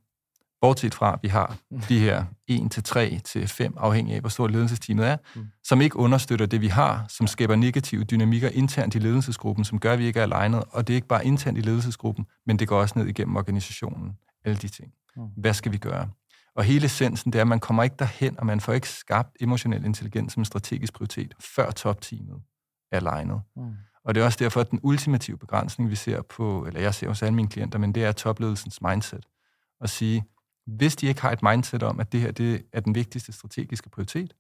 Bortset 0.62 0.96
fra, 0.96 1.14
at 1.14 1.20
vi 1.22 1.28
har 1.28 1.58
mm. 1.72 1.82
de 1.82 2.00
her 2.00 2.26
1 2.48 2.72
til 2.72 2.84
3 2.84 3.20
til 3.26 3.48
5, 3.48 3.74
afhængig 3.78 4.16
af, 4.16 4.20
hvor 4.20 4.30
stort 4.30 4.52
ledelsesteamet 4.52 5.08
er, 5.08 5.18
mm. 5.36 5.46
som 5.64 5.82
ikke 5.82 5.96
understøtter 5.96 6.46
det, 6.46 6.62
vi 6.62 6.68
har, 6.68 7.06
som 7.10 7.28
skaber 7.28 7.56
negative 7.56 8.04
dynamikker 8.04 8.50
internt 8.50 8.96
i 8.96 9.00
ledelsesgruppen, 9.00 9.66
som 9.66 9.80
gør, 9.80 9.94
at 9.94 10.00
vi 10.00 10.06
ikke 10.06 10.20
er 10.20 10.24
alignet. 10.24 10.64
Og 10.70 10.88
det 10.88 10.94
er 10.94 10.96
ikke 10.96 11.08
bare 11.08 11.26
internt 11.26 11.58
i 11.58 11.62
ledelsesgruppen, 11.62 12.26
men 12.46 12.60
det 12.60 12.68
går 12.68 12.82
også 12.82 13.00
ned 13.00 13.08
igennem 13.08 13.36
organisationen. 13.36 14.18
Alle 14.46 14.58
de 14.58 14.68
ting. 14.68 14.92
Mm. 15.16 15.24
Hvad 15.38 15.54
skal 15.54 15.72
vi 15.72 15.78
gøre? 15.78 16.10
Og 16.56 16.64
hele 16.64 16.86
essensen, 16.86 17.34
det 17.34 17.40
er, 17.40 17.42
at 17.44 17.48
man 17.48 17.60
kommer 17.60 17.84
ikke 17.84 17.96
derhen, 18.00 18.40
og 18.40 18.46
man 18.46 18.60
får 18.60 18.74
ikke 18.74 18.90
skabt 18.90 19.38
emotionel 19.40 19.86
intelligens 19.86 20.34
som 20.34 20.42
en 20.42 20.46
strategisk 20.46 20.94
prioritet, 20.94 21.34
før 21.40 21.72
topteamet 21.72 22.42
er 22.92 22.98
alignet. 22.98 23.42
Mm. 23.56 23.74
Og 24.06 24.16
det 24.16 24.22
er 24.22 24.26
også 24.26 24.38
derfor, 24.42 24.62
at 24.62 24.72
den 24.72 24.80
ultimative 24.84 25.38
begrænsning, 25.38 25.90
vi 25.90 25.96
ser 25.96 26.22
på, 26.22 26.66
eller 26.66 26.80
jeg 26.80 26.94
ser 26.94 27.08
hos 27.08 27.24
alle 27.24 27.36
mine 27.36 27.48
klienter, 27.48 27.80
men 27.80 27.96
det 27.96 28.04
er 28.06 28.12
topledelsens 28.12 28.82
mindset. 28.82 29.26
At 29.82 29.90
sige, 29.90 30.24
hvis 30.68 30.96
de 30.96 31.08
ikke 31.08 31.22
har 31.22 31.32
et 31.32 31.44
mindset 31.44 31.84
om, 31.84 32.00
at 32.00 32.12
det 32.12 32.22
her 32.22 32.32
det 32.32 32.66
er 32.74 32.80
den 32.80 32.96
vigtigste 32.96 33.32
strategiske 33.32 33.90
prioritet, 33.90 34.34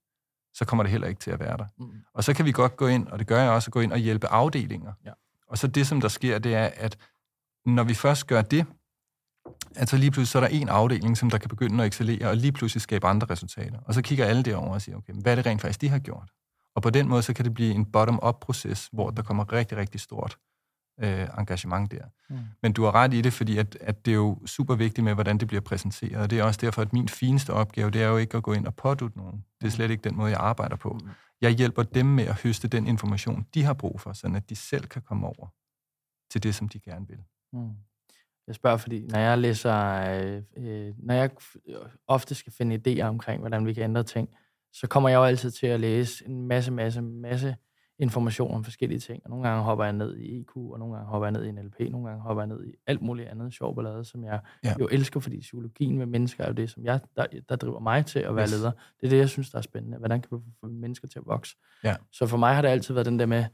så 0.53 0.65
kommer 0.65 0.83
det 0.83 0.91
heller 0.91 1.07
ikke 1.07 1.19
til 1.19 1.31
at 1.31 1.39
være 1.39 1.57
der. 1.57 1.65
Mm. 1.77 1.91
Og 2.13 2.23
så 2.23 2.33
kan 2.33 2.45
vi 2.45 2.51
godt 2.51 2.77
gå 2.77 2.87
ind, 2.87 3.07
og 3.07 3.19
det 3.19 3.27
gør 3.27 3.41
jeg 3.41 3.51
også, 3.51 3.71
gå 3.71 3.79
ind 3.79 3.91
og 3.91 3.97
hjælpe 3.97 4.27
afdelinger. 4.27 4.93
Ja. 5.05 5.11
Og 5.47 5.57
så 5.57 5.67
det, 5.67 5.87
som 5.87 6.01
der 6.01 6.07
sker, 6.07 6.39
det 6.39 6.55
er, 6.55 6.69
at 6.75 6.97
når 7.65 7.83
vi 7.83 7.93
først 7.93 8.27
gør 8.27 8.41
det, 8.41 8.65
altså 9.75 9.97
lige 9.97 10.11
pludselig 10.11 10.27
så 10.27 10.37
er 10.37 10.41
der 10.41 10.47
en 10.47 10.69
afdeling, 10.69 11.17
som 11.17 11.29
der 11.29 11.37
kan 11.37 11.49
begynde 11.49 11.83
at 11.83 11.87
excellere, 11.87 12.29
og 12.29 12.37
lige 12.37 12.51
pludselig 12.51 12.81
skabe 12.81 13.07
andre 13.07 13.27
resultater. 13.29 13.79
Og 13.79 13.93
så 13.93 14.01
kigger 14.01 14.25
alle 14.25 14.43
derover 14.43 14.73
og 14.73 14.81
siger, 14.81 14.97
okay, 14.97 15.13
hvad 15.13 15.31
er 15.31 15.35
det 15.35 15.45
rent 15.45 15.61
faktisk, 15.61 15.81
de 15.81 15.89
har 15.89 15.99
gjort? 15.99 16.31
Og 16.75 16.81
på 16.81 16.89
den 16.89 17.07
måde, 17.07 17.21
så 17.21 17.33
kan 17.33 17.45
det 17.45 17.53
blive 17.53 17.73
en 17.73 17.85
bottom-up-proces, 17.85 18.89
hvor 18.91 19.09
der 19.09 19.23
kommer 19.23 19.53
rigtig, 19.53 19.77
rigtig 19.77 20.01
stort 20.01 20.37
øh, 21.03 21.27
engagement 21.37 21.91
der. 21.91 22.05
Mm. 22.29 22.37
Men 22.61 22.73
du 22.73 22.83
har 22.83 22.95
ret 22.95 23.13
i 23.13 23.21
det, 23.21 23.33
fordi 23.33 23.57
at, 23.57 23.77
at 23.81 24.05
det 24.05 24.11
er 24.11 24.15
jo 24.15 24.39
super 24.45 24.75
vigtigt 24.75 25.05
med, 25.05 25.13
hvordan 25.13 25.37
det 25.37 25.47
bliver 25.47 25.61
præsenteret. 25.61 26.15
Og 26.15 26.29
det 26.29 26.39
er 26.39 26.43
også 26.43 26.59
derfor, 26.61 26.81
at 26.81 26.93
min 26.93 27.09
fineste 27.09 27.53
opgave, 27.53 27.91
det 27.91 28.03
er 28.03 28.07
jo 28.07 28.17
ikke 28.17 28.37
at 28.37 28.43
gå 28.43 28.53
ind 28.53 28.67
og 28.67 28.75
pådutte 28.75 29.17
nogen. 29.17 29.45
Det 29.61 29.67
er 29.67 29.71
slet 29.71 29.91
ikke 29.91 30.09
den 30.09 30.17
måde, 30.17 30.31
jeg 30.31 30.39
arbejder 30.39 30.75
på. 30.75 30.99
Mm. 31.03 31.09
Jeg 31.41 31.51
hjælper 31.51 31.83
dem 31.83 32.05
med 32.05 32.23
at 32.23 32.41
høste 32.41 32.67
den 32.67 32.87
information, 32.87 33.47
de 33.53 33.63
har 33.63 33.73
brug 33.73 34.01
for, 34.01 34.13
så 34.13 34.31
at 34.35 34.49
de 34.49 34.55
selv 34.55 34.85
kan 34.85 35.01
komme 35.01 35.27
over 35.27 35.47
til 36.31 36.43
det, 36.43 36.55
som 36.55 36.69
de 36.69 36.79
gerne 36.79 37.07
vil. 37.07 37.19
Mm. 37.53 37.71
Jeg 38.47 38.55
spørger, 38.55 38.77
fordi 38.77 39.07
når 39.07 39.19
jeg 39.19 39.37
læser, 39.37 39.75
øh, 39.77 40.41
øh 40.57 40.93
når 40.97 41.13
jeg 41.13 41.29
ofte 42.07 42.35
skal 42.35 42.53
finde 42.53 42.75
idéer 42.75 43.05
omkring, 43.05 43.39
hvordan 43.39 43.65
vi 43.65 43.73
kan 43.73 43.83
ændre 43.83 44.03
ting, 44.03 44.29
så 44.73 44.87
kommer 44.87 45.09
jeg 45.09 45.17
jo 45.17 45.23
altid 45.23 45.51
til 45.51 45.67
at 45.67 45.79
læse 45.79 46.25
en 46.25 46.47
masse, 46.47 46.71
masse, 46.71 47.01
masse 47.01 47.55
information 47.99 48.55
om 48.55 48.63
forskellige 48.63 48.99
ting. 48.99 49.21
Og 49.23 49.29
nogle 49.29 49.47
gange 49.47 49.63
hopper 49.63 49.83
jeg 49.85 49.93
ned 49.93 50.17
i 50.17 50.39
EQ, 50.39 50.55
og 50.55 50.79
nogle 50.79 50.95
gange 50.95 51.09
hopper 51.09 51.25
jeg 51.25 51.31
ned 51.31 51.45
i 51.45 51.51
NLP, 51.51 51.79
nogle 51.79 52.07
gange 52.07 52.21
hopper 52.21 52.43
jeg 52.43 52.47
ned 52.47 52.65
i 52.65 52.73
alt 52.87 53.01
muligt 53.01 53.29
andet 53.29 53.53
sjov 53.53 53.75
ballade, 53.75 54.05
som 54.05 54.23
jeg 54.23 54.39
ja. 54.63 54.73
jo 54.79 54.87
elsker, 54.91 55.19
fordi 55.19 55.39
psykologien 55.39 55.97
med 55.97 56.05
mennesker 56.05 56.43
er 56.43 56.47
jo 56.47 56.53
det, 56.53 56.69
som 56.69 56.83
jeg, 56.83 56.99
der, 57.15 57.25
der 57.49 57.55
driver 57.55 57.79
mig 57.79 58.05
til 58.05 58.19
at 58.19 58.35
være 58.35 58.45
yes. 58.45 58.51
leder. 58.51 58.71
Det 58.71 59.05
er 59.05 59.09
det, 59.09 59.17
jeg 59.17 59.29
synes, 59.29 59.49
der 59.49 59.57
er 59.57 59.61
spændende. 59.61 59.97
Hvordan 59.97 60.21
kan 60.21 60.37
vi 60.37 60.43
få 60.61 60.67
mennesker 60.67 61.07
til 61.07 61.19
at 61.19 61.25
vokse? 61.25 61.55
Ja. 61.83 61.95
Så 62.11 62.27
for 62.27 62.37
mig 62.37 62.55
har 62.55 62.61
det 62.61 62.69
altid 62.69 62.93
været 62.93 63.05
den 63.05 63.19
der 63.19 63.25
med, 63.25 63.45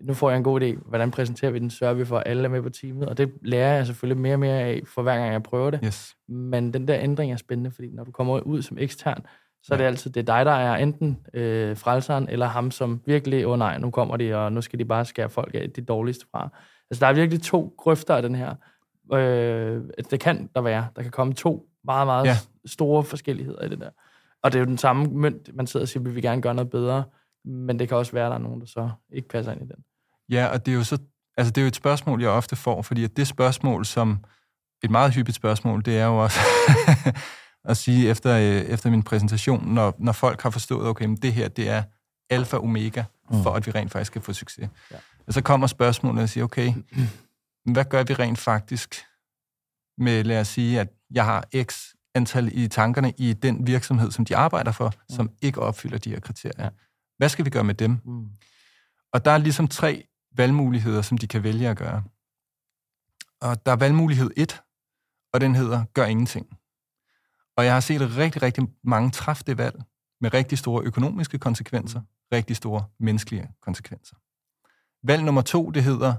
nu 0.00 0.14
får 0.14 0.30
jeg 0.30 0.36
en 0.36 0.44
god 0.44 0.60
idé, 0.62 0.88
hvordan 0.88 1.10
præsenterer 1.10 1.50
vi 1.50 1.58
den, 1.58 1.70
sørger 1.70 1.94
vi 1.94 2.04
for, 2.04 2.18
at 2.18 2.22
alle 2.26 2.44
er 2.44 2.48
med 2.48 2.62
på 2.62 2.70
teamet, 2.70 3.08
og 3.08 3.18
det 3.18 3.32
lærer 3.42 3.76
jeg 3.76 3.86
selvfølgelig 3.86 4.22
mere 4.22 4.34
og 4.34 4.40
mere 4.40 4.60
af, 4.60 4.82
for 4.86 5.02
hver 5.02 5.16
gang 5.16 5.32
jeg 5.32 5.42
prøver 5.42 5.70
det. 5.70 5.80
Yes. 5.84 6.16
Men 6.28 6.72
den 6.72 6.88
der 6.88 6.98
ændring 6.98 7.32
er 7.32 7.36
spændende, 7.36 7.70
fordi 7.70 7.90
når 7.90 8.04
du 8.04 8.10
kommer 8.10 8.40
ud 8.40 8.62
som 8.62 8.78
ekstern, 8.78 9.26
så 9.62 9.74
er 9.74 9.78
det 9.78 9.84
altid 9.84 10.10
det 10.10 10.20
er 10.20 10.24
dig, 10.24 10.46
der 10.46 10.52
er 10.52 10.76
enten 10.76 11.18
øh, 11.34 11.76
frelseren, 11.76 12.28
eller 12.28 12.46
ham, 12.46 12.70
som 12.70 13.02
virkelig, 13.06 13.46
åh 13.46 13.52
oh, 13.52 13.58
nej, 13.58 13.78
nu 13.78 13.90
kommer 13.90 14.16
de, 14.16 14.34
og 14.34 14.52
nu 14.52 14.60
skal 14.60 14.78
de 14.78 14.84
bare 14.84 15.04
skære 15.04 15.30
folk 15.30 15.54
af 15.54 15.70
de 15.70 15.80
dårligste 15.80 16.26
fra. 16.30 16.48
Altså, 16.90 17.00
der 17.00 17.06
er 17.06 17.12
virkelig 17.12 17.42
to 17.42 17.74
grøfter 17.78 18.16
af 18.16 18.22
den 18.22 18.34
her. 18.34 18.54
Øh, 19.12 19.82
det 20.10 20.20
kan 20.20 20.50
der 20.54 20.60
være. 20.60 20.88
Der 20.96 21.02
kan 21.02 21.10
komme 21.10 21.34
to 21.34 21.68
meget, 21.84 22.06
meget 22.06 22.26
ja. 22.26 22.36
store 22.66 23.04
forskelligheder 23.04 23.64
i 23.64 23.68
det 23.68 23.80
der. 23.80 23.90
Og 24.42 24.52
det 24.52 24.58
er 24.58 24.60
jo 24.60 24.66
den 24.66 24.78
samme 24.78 25.06
mønt, 25.06 25.54
man 25.54 25.66
sidder 25.66 25.84
og 25.84 25.88
siger, 25.88 26.02
vi 26.02 26.10
vil 26.10 26.22
gerne 26.22 26.42
gøre 26.42 26.54
noget 26.54 26.70
bedre, 26.70 27.04
men 27.44 27.78
det 27.78 27.88
kan 27.88 27.96
også 27.96 28.12
være, 28.12 28.26
at 28.26 28.30
der 28.30 28.36
er 28.36 28.42
nogen, 28.42 28.60
der 28.60 28.66
så 28.66 28.90
ikke 29.12 29.28
passer 29.28 29.52
ind 29.52 29.62
i 29.62 29.64
den. 29.64 29.84
Ja, 30.30 30.46
og 30.46 30.66
det 30.66 30.72
er 30.72 30.76
jo 30.76 30.84
så 30.84 30.98
altså 31.38 31.50
det 31.50 31.60
er 31.60 31.62
jo 31.62 31.68
et 31.68 31.76
spørgsmål, 31.76 32.20
jeg 32.20 32.30
ofte 32.30 32.56
får, 32.56 32.82
fordi 32.82 33.04
at 33.04 33.16
det 33.16 33.26
spørgsmål, 33.26 33.84
som 33.84 34.24
et 34.84 34.90
meget 34.90 35.14
hyppigt 35.14 35.36
spørgsmål, 35.36 35.84
det 35.84 35.98
er 35.98 36.06
jo 36.06 36.18
også, 36.22 36.38
at 37.64 37.76
sige 37.76 38.08
efter, 38.08 38.36
øh, 38.36 38.62
efter 38.62 38.90
min 38.90 39.02
præsentation, 39.02 39.68
når, 39.68 39.94
når 39.98 40.12
folk 40.12 40.42
har 40.42 40.50
forstået, 40.50 40.86
okay, 40.86 41.04
men 41.04 41.16
det 41.16 41.32
her, 41.32 41.48
det 41.48 41.68
er 41.68 41.82
alfa 42.30 42.56
og 42.56 42.62
omega, 42.62 43.04
mm. 43.30 43.42
for 43.42 43.50
at 43.50 43.66
vi 43.66 43.70
rent 43.70 43.92
faktisk 43.92 44.12
kan 44.12 44.22
få 44.22 44.32
succes. 44.32 44.68
Ja. 44.90 44.96
Og 45.26 45.32
så 45.32 45.42
kommer 45.42 45.66
spørgsmålet 45.66 46.22
og 46.22 46.28
siger, 46.28 46.44
okay, 46.44 46.72
hvad 47.72 47.84
gør 47.84 48.02
vi 48.02 48.14
rent 48.14 48.38
faktisk 48.38 48.94
med, 49.98 50.24
lad 50.24 50.40
os 50.40 50.48
sige, 50.48 50.80
at 50.80 50.88
jeg 51.10 51.24
har 51.24 51.44
x 51.62 51.94
antal 52.14 52.50
i 52.52 52.68
tankerne 52.68 53.12
i 53.18 53.32
den 53.32 53.66
virksomhed, 53.66 54.10
som 54.10 54.24
de 54.24 54.36
arbejder 54.36 54.72
for, 54.72 54.88
mm. 54.88 55.14
som 55.16 55.30
ikke 55.42 55.60
opfylder 55.60 55.98
de 55.98 56.10
her 56.10 56.20
kriterier. 56.20 56.64
Ja. 56.64 56.68
Hvad 57.16 57.28
skal 57.28 57.44
vi 57.44 57.50
gøre 57.50 57.64
med 57.64 57.74
dem? 57.74 57.98
Mm. 58.04 58.28
Og 59.12 59.24
der 59.24 59.30
er 59.30 59.38
ligesom 59.38 59.68
tre 59.68 60.08
valgmuligheder, 60.36 61.02
som 61.02 61.18
de 61.18 61.26
kan 61.26 61.42
vælge 61.42 61.68
at 61.68 61.76
gøre. 61.76 62.02
Og 63.40 63.66
der 63.66 63.72
er 63.72 63.76
valgmulighed 63.76 64.30
1, 64.36 64.62
og 65.32 65.40
den 65.40 65.54
hedder, 65.54 65.84
gør 65.94 66.04
ingenting. 66.04 66.57
Og 67.58 67.64
jeg 67.64 67.72
har 67.72 67.80
set 67.80 68.16
rigtig, 68.16 68.42
rigtig 68.42 68.68
mange 68.84 69.10
træffe 69.10 69.44
det 69.46 69.58
valg 69.58 69.82
med 70.20 70.34
rigtig 70.34 70.58
store 70.58 70.84
økonomiske 70.84 71.38
konsekvenser, 71.38 72.00
rigtig 72.32 72.56
store 72.56 72.84
menneskelige 73.00 73.48
konsekvenser. 73.62 74.16
Valg 75.06 75.22
nummer 75.22 75.42
to, 75.42 75.70
det 75.70 75.84
hedder, 75.84 76.14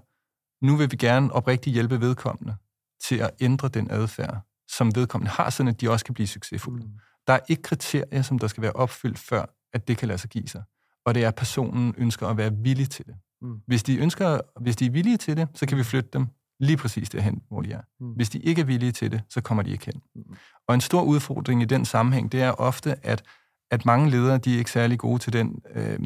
nu 0.65 0.75
vil 0.75 0.91
vi 0.91 0.98
gerne 0.98 1.34
oprigtigt 1.34 1.74
hjælpe 1.74 2.01
vedkommende 2.01 2.55
til 3.03 3.15
at 3.15 3.31
ændre 3.39 3.67
den 3.67 3.91
adfærd, 3.91 4.41
som 4.67 4.96
vedkommende 4.96 5.31
har, 5.31 5.50
sådan 5.50 5.67
at 5.67 5.81
de 5.81 5.89
også 5.89 6.05
kan 6.05 6.13
blive 6.13 6.27
succesfulde. 6.27 6.86
Mm. 6.86 6.93
Der 7.27 7.34
er 7.34 7.39
ikke 7.48 7.62
kriterier, 7.62 8.22
som 8.22 8.39
der 8.39 8.48
skal 8.48 8.62
være 8.62 8.74
opfyldt, 8.74 9.19
før 9.19 9.46
at 9.74 9.88
det 9.88 9.98
kan 9.98 10.08
lade 10.08 10.19
sig 10.19 10.29
give 10.29 10.48
sig. 10.48 10.63
Og 11.05 11.15
det 11.15 11.24
er, 11.24 11.27
at 11.27 11.36
personen 11.36 11.96
ønsker 11.98 12.27
at 12.27 12.38
være 12.38 12.53
villig 12.55 12.89
til 12.89 13.05
det. 13.05 13.15
Mm. 13.41 13.62
Hvis 13.67 13.84
de 13.84 13.98
ønsker, 13.98 14.41
hvis 14.62 14.75
de 14.75 14.86
er 14.86 14.91
villige 14.91 15.17
til 15.17 15.38
det, 15.38 15.48
så 15.53 15.65
kan 15.65 15.77
vi 15.77 15.84
flytte 15.84 16.10
dem 16.13 16.27
lige 16.59 16.77
præcis 16.77 17.09
derhen, 17.09 17.41
hvor 17.49 17.61
de 17.61 17.71
er. 17.71 17.81
Mm. 17.99 18.11
Hvis 18.11 18.29
de 18.29 18.39
ikke 18.39 18.61
er 18.61 18.65
villige 18.65 18.91
til 18.91 19.11
det, 19.11 19.21
så 19.29 19.41
kommer 19.41 19.63
de 19.63 19.71
ikke 19.71 19.85
hen. 19.85 20.01
Mm. 20.15 20.35
Og 20.67 20.75
en 20.75 20.81
stor 20.81 21.01
udfordring 21.01 21.61
i 21.61 21.65
den 21.65 21.85
sammenhæng, 21.85 22.31
det 22.31 22.41
er 22.41 22.51
ofte, 22.51 23.05
at, 23.05 23.23
at 23.71 23.85
mange 23.85 24.09
ledere, 24.09 24.37
de 24.37 24.53
er 24.53 24.57
ikke 24.57 24.71
særlig 24.71 24.99
gode 24.99 25.19
til 25.19 25.33
den 25.33 25.61
øh, 25.75 25.99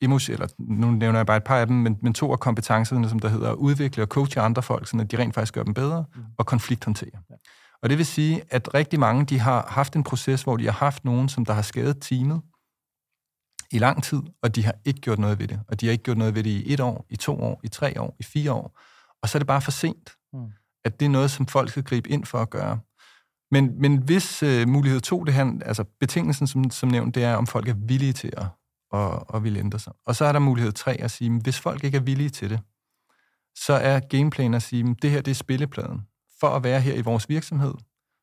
emotion, 0.00 0.34
eller 0.34 0.48
nu 0.58 0.90
nævner 0.90 1.18
jeg 1.18 1.26
bare 1.26 1.36
et 1.36 1.44
par 1.44 1.58
af 1.58 1.66
dem, 1.66 1.76
men, 1.76 1.98
men 2.02 2.14
to 2.14 2.32
af 2.32 2.40
kompetencerne, 2.40 3.08
som 3.08 3.18
der 3.18 3.28
hedder 3.28 3.52
udvikle 3.52 4.02
og 4.02 4.06
coache 4.06 4.40
andre 4.40 4.62
folk, 4.62 4.88
så 4.88 5.06
de 5.10 5.18
rent 5.18 5.34
faktisk 5.34 5.54
gør 5.54 5.62
dem 5.62 5.74
bedre, 5.74 6.04
mm. 6.14 6.22
og 6.38 6.46
konflikthåndtere. 6.46 7.10
Ja. 7.30 7.34
Og 7.82 7.88
det 7.88 7.98
vil 7.98 8.06
sige, 8.06 8.42
at 8.50 8.74
rigtig 8.74 9.00
mange, 9.00 9.24
de 9.24 9.38
har 9.38 9.66
haft 9.68 9.96
en 9.96 10.04
proces, 10.04 10.42
hvor 10.42 10.56
de 10.56 10.64
har 10.64 10.72
haft 10.72 11.04
nogen, 11.04 11.28
som 11.28 11.44
der 11.44 11.52
har 11.52 11.62
skadet 11.62 11.96
teamet 12.00 12.40
i 13.70 13.78
lang 13.78 14.04
tid, 14.04 14.22
og 14.42 14.54
de 14.54 14.64
har 14.64 14.74
ikke 14.84 15.00
gjort 15.00 15.18
noget 15.18 15.38
ved 15.38 15.48
det. 15.48 15.60
Og 15.68 15.80
de 15.80 15.86
har 15.86 15.92
ikke 15.92 16.04
gjort 16.04 16.18
noget 16.18 16.34
ved 16.34 16.44
det 16.44 16.50
i 16.50 16.72
et 16.72 16.80
år, 16.80 17.06
i 17.10 17.16
to 17.16 17.40
år, 17.40 17.60
i 17.64 17.68
tre 17.68 18.00
år, 18.00 18.16
i 18.20 18.22
fire 18.22 18.52
år. 18.52 18.80
Og 19.22 19.28
så 19.28 19.38
er 19.38 19.40
det 19.40 19.46
bare 19.46 19.62
for 19.62 19.70
sent, 19.70 20.10
mm. 20.32 20.52
at 20.84 21.00
det 21.00 21.06
er 21.06 21.10
noget, 21.10 21.30
som 21.30 21.46
folk 21.46 21.70
skal 21.70 21.84
gribe 21.84 22.08
ind 22.08 22.24
for 22.24 22.38
at 22.38 22.50
gøre. 22.50 22.80
Men, 23.50 23.80
men 23.80 23.96
hvis 23.96 24.42
uh, 24.42 24.68
mulighed 24.68 25.00
to, 25.00 25.24
det 25.24 25.34
her, 25.34 25.58
altså 25.64 25.84
betingelsen, 26.00 26.46
som, 26.46 26.70
som 26.70 26.88
nævnt, 26.88 27.14
det 27.14 27.24
er, 27.24 27.34
om 27.34 27.46
folk 27.46 27.68
er 27.68 27.74
villige 27.74 28.12
til 28.12 28.32
at, 28.36 28.46
at, 28.94 29.22
at 29.34 29.44
ville 29.44 29.58
ændre 29.58 29.78
sig. 29.78 29.92
Og 30.06 30.16
så 30.16 30.24
er 30.24 30.32
der 30.32 30.38
mulighed 30.38 30.72
tre 30.72 30.92
at 30.92 31.10
sige, 31.10 31.40
hvis 31.42 31.60
folk 31.60 31.84
ikke 31.84 31.96
er 31.96 32.02
villige 32.02 32.30
til 32.30 32.50
det, 32.50 32.60
så 33.56 33.72
er 33.72 34.00
gameplanen 34.00 34.54
at 34.54 34.62
sige, 34.62 34.96
det 35.02 35.10
her 35.10 35.20
det 35.20 35.30
er 35.30 35.34
spillepladen. 35.34 36.00
For 36.40 36.48
at 36.48 36.64
være 36.64 36.80
her 36.80 36.94
i 36.94 37.00
vores 37.00 37.28
virksomhed, 37.28 37.74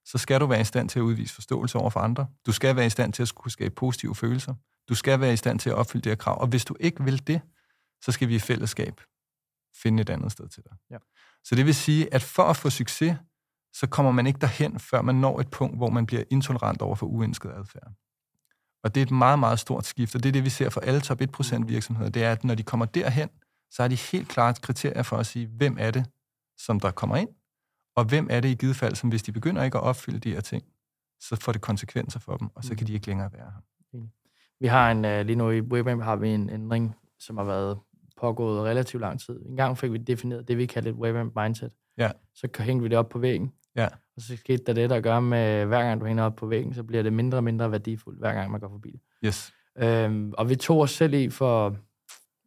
så 0.06 0.18
skal 0.18 0.40
du 0.40 0.46
være 0.46 0.62
i 0.62 0.64
stand 0.64 0.90
til 0.90 1.00
at 1.00 1.04
udvise 1.04 1.34
forståelse 1.34 1.78
over 1.78 1.90
for 1.90 2.00
andre. 2.00 2.28
Du 2.46 2.52
skal 2.52 2.75
være 2.75 2.86
i 2.86 2.90
stand 2.90 3.14
til 3.14 3.24
at 3.24 3.36
kunne 3.36 3.52
skabe 3.52 3.75
positive 3.75 4.16
følelser. 4.16 4.54
Du 4.90 4.96
skal 4.96 5.20
være 5.20 5.34
i 5.34 5.38
stand 5.38 5.60
til 5.60 5.70
at 5.70 5.75
opfylde 5.75 6.04
det 6.04 6.10
her 6.10 6.16
krav. 6.16 6.42
Og 6.42 6.48
hvis 6.48 6.66
du 6.66 6.75
ikke 6.80 7.04
vil 7.04 7.28
det, 7.28 7.42
så 8.02 8.12
skal 8.12 8.28
vi 8.28 8.36
i 8.36 8.40
fællesskab 8.40 9.02
finde 9.84 10.01
et 10.01 10.10
andet 10.10 10.32
sted 10.32 10.50
til 10.50 10.63
dig. 10.63 10.77
Ja. 10.91 10.98
Så 11.44 11.55
det 11.55 11.65
vil 11.65 11.75
sige, 11.75 12.13
at 12.13 12.24
for 12.24 12.44
at 12.44 12.58
få 12.58 12.70
succes, 12.70 13.17
så 13.74 13.88
kommer 13.88 14.12
man 14.12 14.27
ikke 14.27 14.39
derhen, 14.39 14.79
før 14.79 15.01
man 15.01 15.15
når 15.15 15.39
et 15.39 15.51
punkt, 15.51 15.77
hvor 15.77 15.89
man 15.89 16.05
bliver 16.05 16.24
intolerant 16.29 16.82
over 16.82 16.96
for 16.96 17.05
uønsket 17.05 17.51
adfærd. 17.51 17.91
Og 18.84 18.96
det 18.96 19.01
er 19.01 19.05
et 19.05 19.12
meget, 19.12 19.39
meget 19.39 19.60
stort 19.60 19.86
skift, 19.86 20.15
og 20.15 20.24
det 20.24 20.29
er 20.29 20.34
det, 20.34 20.44
vi 20.44 20.50
ser 20.50 20.70
for 20.70 20.82
alle 20.82 21.01
top 21.01 21.22
1% 21.22 21.58
mm. 21.58 21.70
virksomheder. 21.70 22.10
Det 22.10 22.24
er, 22.24 22.32
at 22.32 22.44
når 22.44 22.55
de 22.55 22.63
kommer 22.63 22.86
derhen, 22.86 23.29
så 23.72 23.84
er 23.84 23.88
de 23.88 23.96
helt 23.96 24.27
klart 24.27 24.62
kriterier 24.62 25.03
for 25.03 25.17
at 25.17 25.25
sige, 25.25 25.48
hvem 25.48 25.77
er 25.79 25.91
det, 25.91 26.05
som 26.58 26.79
der 26.79 26.91
kommer 26.91 27.15
ind, 27.15 27.29
og 27.96 28.05
hvem 28.05 28.27
er 28.29 28.39
det 28.39 28.50
i 28.50 28.53
givet 28.53 28.75
fald, 28.75 28.96
som 28.96 29.10
hvis 29.10 29.24
de 29.24 29.32
begynder 29.32 29.63
ikke 29.63 29.77
at 29.77 29.84
opfylde 29.84 30.20
de 30.20 30.32
her 30.32 30.41
ting, 30.41 30.63
så 31.20 31.36
får 31.36 31.51
det 31.51 31.62
konsekvenser 31.62 32.20
for 32.20 32.38
dem, 32.38 32.48
og 32.55 32.63
så 32.63 32.75
kan 32.75 32.88
de 32.88 32.94
ikke 32.94 33.08
længere 33.08 33.34
være 33.34 33.51
her. 33.51 33.62
Vi 34.60 34.67
har 34.67 34.91
en, 34.91 35.05
uh, 35.05 35.25
lige 35.25 35.36
nu 35.36 35.50
i 35.50 35.62
WebAmp 35.62 36.03
har 36.03 36.15
vi 36.15 36.29
en 36.29 36.50
ændring, 36.50 36.96
som 37.20 37.38
har 37.38 37.44
været 37.44 37.79
pågået 38.18 38.64
relativt 38.64 39.02
lang 39.02 39.20
tid. 39.20 39.42
En 39.46 39.56
gang 39.56 39.78
fik 39.78 39.92
vi 39.92 39.98
defineret 39.98 40.48
det, 40.48 40.58
vi 40.58 40.66
kalder 40.66 40.92
et 40.92 40.96
WebAmp 40.96 41.36
mindset. 41.36 41.72
Ja. 41.98 42.12
Så 42.34 42.48
hængte 42.60 42.84
vi 42.84 42.90
det 42.90 42.98
op 42.98 43.10
på 43.10 43.20
væggen. 43.20 43.52
Ja. 43.76 43.88
Og 44.16 44.22
så 44.22 44.38
skete 44.38 44.64
der 44.64 44.74
det, 44.74 44.90
der 44.90 45.02
gør 45.02 45.20
med, 45.20 45.66
hver 45.66 45.84
gang 45.84 46.02
du 46.02 46.06
hænger 46.06 46.24
op 46.24 46.36
på 46.36 46.46
væggen, 46.46 46.74
så 46.74 46.84
bliver 46.84 47.04
det 47.04 47.14
mindre 47.14 47.38
og 47.38 47.44
mindre 47.44 47.72
værdifuldt, 47.72 48.20
hver 48.20 48.34
gang 48.34 48.52
man 48.52 48.60
går 48.60 48.70
forbi 48.70 48.92
det. 48.92 49.02
Yes. 49.26 49.54
Øhm, 49.78 50.34
og 50.38 50.50
vi 50.50 50.56
tog 50.56 50.80
os 50.80 50.92
selv 50.92 51.14
i 51.14 51.30
for 51.30 51.78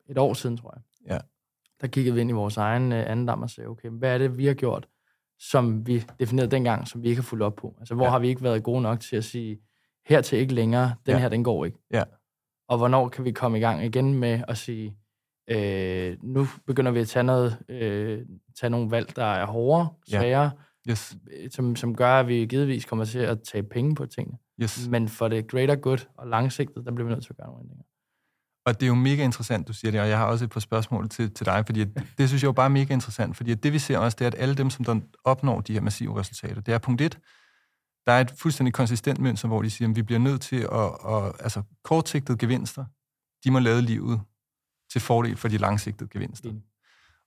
et 0.08 0.18
år 0.18 0.34
siden, 0.34 0.56
tror 0.56 0.74
jeg. 0.76 1.12
Ja. 1.12 1.18
Der 1.80 1.86
kiggede 1.86 2.14
vi 2.14 2.20
ind 2.20 2.30
i 2.30 2.32
vores 2.32 2.56
egen 2.56 2.92
uh, 2.92 2.98
anden 2.98 3.26
dam 3.26 3.42
og 3.42 3.50
sagde, 3.50 3.68
okay, 3.68 3.88
hvad 3.88 4.14
er 4.14 4.18
det, 4.18 4.38
vi 4.38 4.46
har 4.46 4.54
gjort, 4.54 4.88
som 5.38 5.86
vi 5.86 6.04
definerede 6.20 6.50
dengang, 6.50 6.88
som 6.88 7.02
vi 7.02 7.08
ikke 7.08 7.20
har 7.20 7.26
fulgt 7.26 7.44
op 7.44 7.56
på? 7.56 7.76
Altså, 7.78 7.94
hvor 7.94 8.04
ja. 8.04 8.10
har 8.10 8.18
vi 8.18 8.28
ikke 8.28 8.42
været 8.42 8.62
gode 8.62 8.82
nok 8.82 9.00
til 9.00 9.16
at 9.16 9.24
sige, 9.24 9.60
hertil 10.06 10.38
ikke 10.38 10.54
længere, 10.54 10.94
den 11.06 11.14
ja. 11.14 11.18
her, 11.18 11.28
den 11.28 11.44
går 11.44 11.64
ikke. 11.64 11.78
Ja. 11.90 12.04
Og 12.68 12.78
hvornår 12.78 13.08
kan 13.08 13.24
vi 13.24 13.32
komme 13.32 13.58
i 13.58 13.60
gang 13.60 13.84
igen 13.84 14.14
med 14.14 14.42
at 14.48 14.58
sige, 14.58 14.96
øh, 15.50 16.16
nu 16.22 16.46
begynder 16.66 16.90
vi 16.90 17.00
at 17.00 17.08
tage, 17.08 17.22
noget, 17.22 17.58
øh, 17.68 18.20
tage 18.60 18.70
nogle 18.70 18.90
valg, 18.90 19.16
der 19.16 19.24
er 19.24 19.46
hårdere, 19.46 19.88
sværere, 20.08 20.50
ja. 20.86 20.90
yes. 20.90 21.16
som, 21.50 21.76
som 21.76 21.96
gør, 21.96 22.20
at 22.20 22.28
vi 22.28 22.46
givetvis 22.46 22.84
kommer 22.84 23.04
til 23.04 23.18
at 23.18 23.38
tage 23.52 23.62
penge 23.62 23.94
på 23.94 24.06
tingene. 24.06 24.38
Yes. 24.62 24.88
Men 24.88 25.08
for 25.08 25.28
det 25.28 25.50
greater 25.50 25.76
good 25.76 26.06
og 26.18 26.26
langsigtet, 26.26 26.84
der 26.84 26.92
bliver 26.92 27.08
vi 27.08 27.14
nødt 27.14 27.24
til 27.24 27.32
at 27.32 27.36
gøre 27.36 27.46
nogle 27.46 27.62
ændringer. 27.62 27.84
Og 28.66 28.74
det 28.74 28.82
er 28.82 28.88
jo 28.88 28.94
mega 28.94 29.24
interessant, 29.24 29.68
du 29.68 29.72
siger 29.72 29.90
det, 29.90 30.00
og 30.00 30.08
jeg 30.08 30.18
har 30.18 30.26
også 30.26 30.44
et 30.44 30.50
par 30.50 30.60
spørgsmål 30.60 31.08
til, 31.08 31.34
til 31.34 31.46
dig, 31.46 31.62
fordi 31.66 31.84
det, 31.84 32.02
det 32.18 32.28
synes 32.28 32.42
jeg 32.42 32.46
jo 32.46 32.52
bare 32.52 32.64
er 32.64 32.70
mega 32.70 32.94
interessant, 32.94 33.36
fordi 33.36 33.54
det 33.54 33.72
vi 33.72 33.78
ser 33.78 33.98
også, 33.98 34.16
det 34.18 34.24
er, 34.24 34.28
at 34.28 34.34
alle 34.38 34.54
dem, 34.54 34.70
som 34.70 34.84
der 34.84 35.00
opnår 35.24 35.60
de 35.60 35.72
her 35.72 35.80
massive 35.80 36.20
resultater, 36.20 36.60
det 36.60 36.74
er 36.74 36.78
punkt 36.78 37.00
et, 37.00 37.18
der 38.06 38.12
er 38.12 38.20
et 38.20 38.30
fuldstændig 38.30 38.74
konsistent 38.74 39.18
mønster, 39.18 39.48
hvor 39.48 39.62
de 39.62 39.70
siger, 39.70 39.88
at 39.88 39.96
vi 39.96 40.02
bliver 40.02 40.18
nødt 40.18 40.40
til 40.40 40.56
at, 40.56 40.90
at 41.08 41.32
altså 41.40 41.62
kortsigtede 41.84 42.38
gevinster, 42.38 42.84
de 43.44 43.50
må 43.50 43.58
lade 43.58 43.82
livet 43.82 44.20
til 44.98 45.06
fordel 45.06 45.36
for 45.36 45.48
de 45.48 45.58
langsigtede 45.58 46.10
gevinster. 46.12 46.52
Mm. 46.52 46.62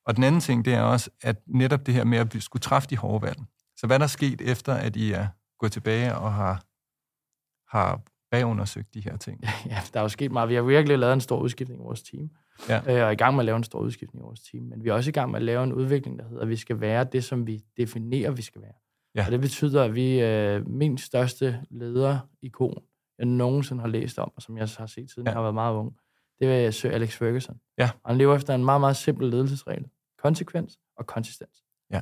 Og 0.06 0.16
den 0.16 0.24
anden 0.24 0.42
ting, 0.42 0.66
det 0.66 0.74
er 0.74 0.82
også, 0.82 1.10
at 1.22 1.38
netop 1.48 1.86
det 1.86 1.94
her 1.94 2.04
med 2.04 2.18
at 2.18 2.36
vi 2.36 2.40
skulle 2.40 2.62
træffe 2.62 2.90
de 2.90 2.98
hårde 2.98 3.22
valg. 3.26 3.40
Så 3.78 3.88
hvad 3.88 4.00
der 4.00 4.04
er 4.04 4.08
sket 4.08 4.42
efter, 4.42 4.74
at 4.74 4.96
I 4.96 5.12
er 5.12 5.28
gået 5.60 5.72
tilbage 5.72 6.16
og 6.16 6.34
har, 6.34 6.64
har 7.78 8.02
bagundersøgt 8.32 8.94
de 8.94 9.02
her 9.02 9.18
ting? 9.18 9.44
Ja, 9.66 9.78
der 9.94 10.00
er 10.00 10.04
jo 10.04 10.10
sket 10.10 10.32
meget. 10.32 10.50
Vi 10.50 10.56
har 10.56 10.62
virkelig 10.62 11.00
lavet 11.00 11.14
en 11.14 11.22
stor 11.22 11.40
udskiftning 11.40 11.82
i 11.82 11.84
vores 11.84 12.04
team. 12.04 12.30
Ja. 12.70 12.78
Øh, 12.78 12.84
og 12.86 12.92
er 12.92 13.10
i 13.10 13.16
gang 13.16 13.36
med 13.36 13.42
at 13.42 13.46
lave 13.46 13.58
en 13.58 13.64
stor 13.64 13.80
udskiftning 13.80 14.24
i 14.24 14.26
vores 14.26 14.42
team. 14.42 14.64
Men 14.64 14.84
vi 14.84 14.90
er 14.90 14.94
også 14.94 15.10
i 15.10 15.14
gang 15.14 15.32
med 15.32 15.40
at 15.40 15.46
lave 15.46 15.64
en 15.64 15.74
udvikling, 15.74 16.20
der 16.20 16.28
hedder, 16.28 16.42
at 16.42 16.50
vi 16.50 16.56
skal 16.56 16.80
være 16.80 17.04
det, 17.04 17.24
som 17.24 17.48
vi 17.48 17.64
definerer, 17.78 18.32
vi 18.32 18.42
skal 18.42 18.62
være. 18.62 18.74
Ja. 19.16 19.26
Og 19.26 19.32
det 19.32 19.42
betyder, 19.42 19.84
at 19.84 19.96
vi 19.96 20.20
er 20.20 20.58
øh, 20.58 20.68
min 20.68 20.98
største 20.98 21.62
leder-ikon, 21.70 22.84
jeg 23.18 23.26
nogensinde 23.28 23.82
har 23.82 23.88
læst 23.88 24.20
om, 24.20 24.32
og 24.36 24.42
som 24.42 24.58
jeg 24.58 24.68
har 24.78 24.86
set 24.86 25.12
siden 25.12 25.28
ja. 25.28 25.32
jeg 25.32 25.38
har 25.38 25.42
været 25.42 25.54
meget 25.54 25.76
ung, 25.76 25.96
det 26.42 26.66
er 26.66 26.72
Sir 26.72 26.92
Alex 26.92 27.16
Ferguson. 27.16 27.60
Ja. 27.78 27.90
Og 28.04 28.10
han 28.10 28.18
lever 28.18 28.36
efter 28.36 28.56
en 28.56 28.66
meget, 28.66 28.82
meget 28.82 28.96
simpel 28.96 29.30
ledelsesregel. 29.30 29.86
Konsekvens 30.18 30.80
og 30.98 31.08
konsistens. 31.08 31.64
Ja. 31.92 32.02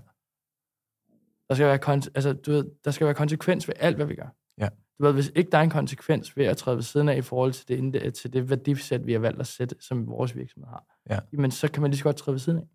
Der 1.49 1.55
skal 1.55 1.67
være, 1.67 1.79
kon- 1.85 2.11
altså, 2.15 2.33
du 2.33 2.51
ved, 2.51 2.65
der 2.85 2.91
skal 2.91 3.05
være 3.05 3.13
konsekvens 3.15 3.67
ved 3.67 3.75
alt, 3.77 3.95
hvad 3.95 4.05
vi 4.05 4.15
gør. 4.15 4.35
Ja. 4.57 4.69
Du 4.99 5.03
ved, 5.03 5.13
hvis 5.13 5.31
ikke 5.35 5.51
der 5.51 5.57
er 5.57 5.61
en 5.61 5.69
konsekvens 5.69 6.37
ved 6.37 6.45
at 6.45 6.57
træde 6.57 6.75
ved 6.75 6.83
siden 6.83 7.09
af 7.09 7.17
i 7.17 7.21
forhold 7.21 7.53
til 7.53 7.93
det, 7.93 8.13
til 8.13 8.33
det 8.33 8.49
værdisæt, 8.49 9.05
vi 9.05 9.11
har 9.13 9.19
valgt 9.19 9.39
at 9.39 9.47
sætte, 9.47 9.75
som 9.79 10.07
vores 10.07 10.35
virksomhed 10.35 10.67
har, 10.69 10.85
ja. 11.09 11.19
jamen 11.33 11.51
så 11.51 11.71
kan 11.71 11.81
man 11.81 11.91
lige 11.91 11.97
så 11.97 12.03
godt 12.03 12.15
træde 12.17 12.33
ved 12.33 12.39
siden 12.39 12.59
af. 12.59 12.67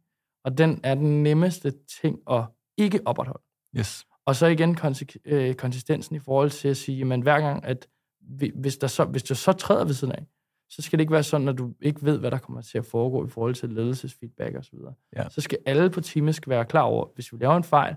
Og 0.44 0.58
den 0.58 0.80
er 0.82 0.94
den 0.94 1.22
nemmeste 1.22 1.72
ting 2.00 2.18
at 2.30 2.44
ikke 2.76 3.00
opretholde. 3.04 3.42
Yes. 3.78 4.06
Og 4.26 4.36
så 4.36 4.46
igen 4.46 4.74
konsik- 4.74 5.16
øh, 5.24 5.54
konsistensen 5.54 6.16
i 6.16 6.18
forhold 6.18 6.50
til 6.50 6.68
at 6.68 6.76
sige, 6.76 7.12
at 7.12 7.22
hver 7.22 7.40
gang, 7.40 7.64
at 7.64 7.88
vi, 8.20 8.52
hvis, 8.54 8.76
der 8.76 8.86
så, 8.86 9.04
hvis 9.04 9.22
du 9.22 9.34
så 9.34 9.52
træder 9.52 9.84
ved 9.84 9.94
siden 9.94 10.12
af, 10.12 10.26
så 10.70 10.82
skal 10.82 10.98
det 10.98 11.02
ikke 11.02 11.12
være 11.12 11.22
sådan, 11.22 11.48
at 11.48 11.58
du 11.58 11.72
ikke 11.80 12.04
ved, 12.04 12.18
hvad 12.18 12.30
der 12.30 12.38
kommer 12.38 12.62
til 12.62 12.78
at 12.78 12.86
foregå 12.86 13.26
i 13.26 13.28
forhold 13.28 13.54
til 13.54 13.68
ledelsesfeedback 13.68 14.56
osv. 14.56 14.78
Ja. 15.16 15.28
Så 15.28 15.40
skal 15.40 15.58
alle 15.66 15.90
på 15.90 16.00
teamet 16.00 16.34
skal 16.34 16.50
være 16.50 16.64
klar 16.64 16.82
over, 16.82 17.06
hvis 17.14 17.32
vi 17.32 17.38
laver 17.40 17.56
en 17.56 17.64
fejl, 17.64 17.96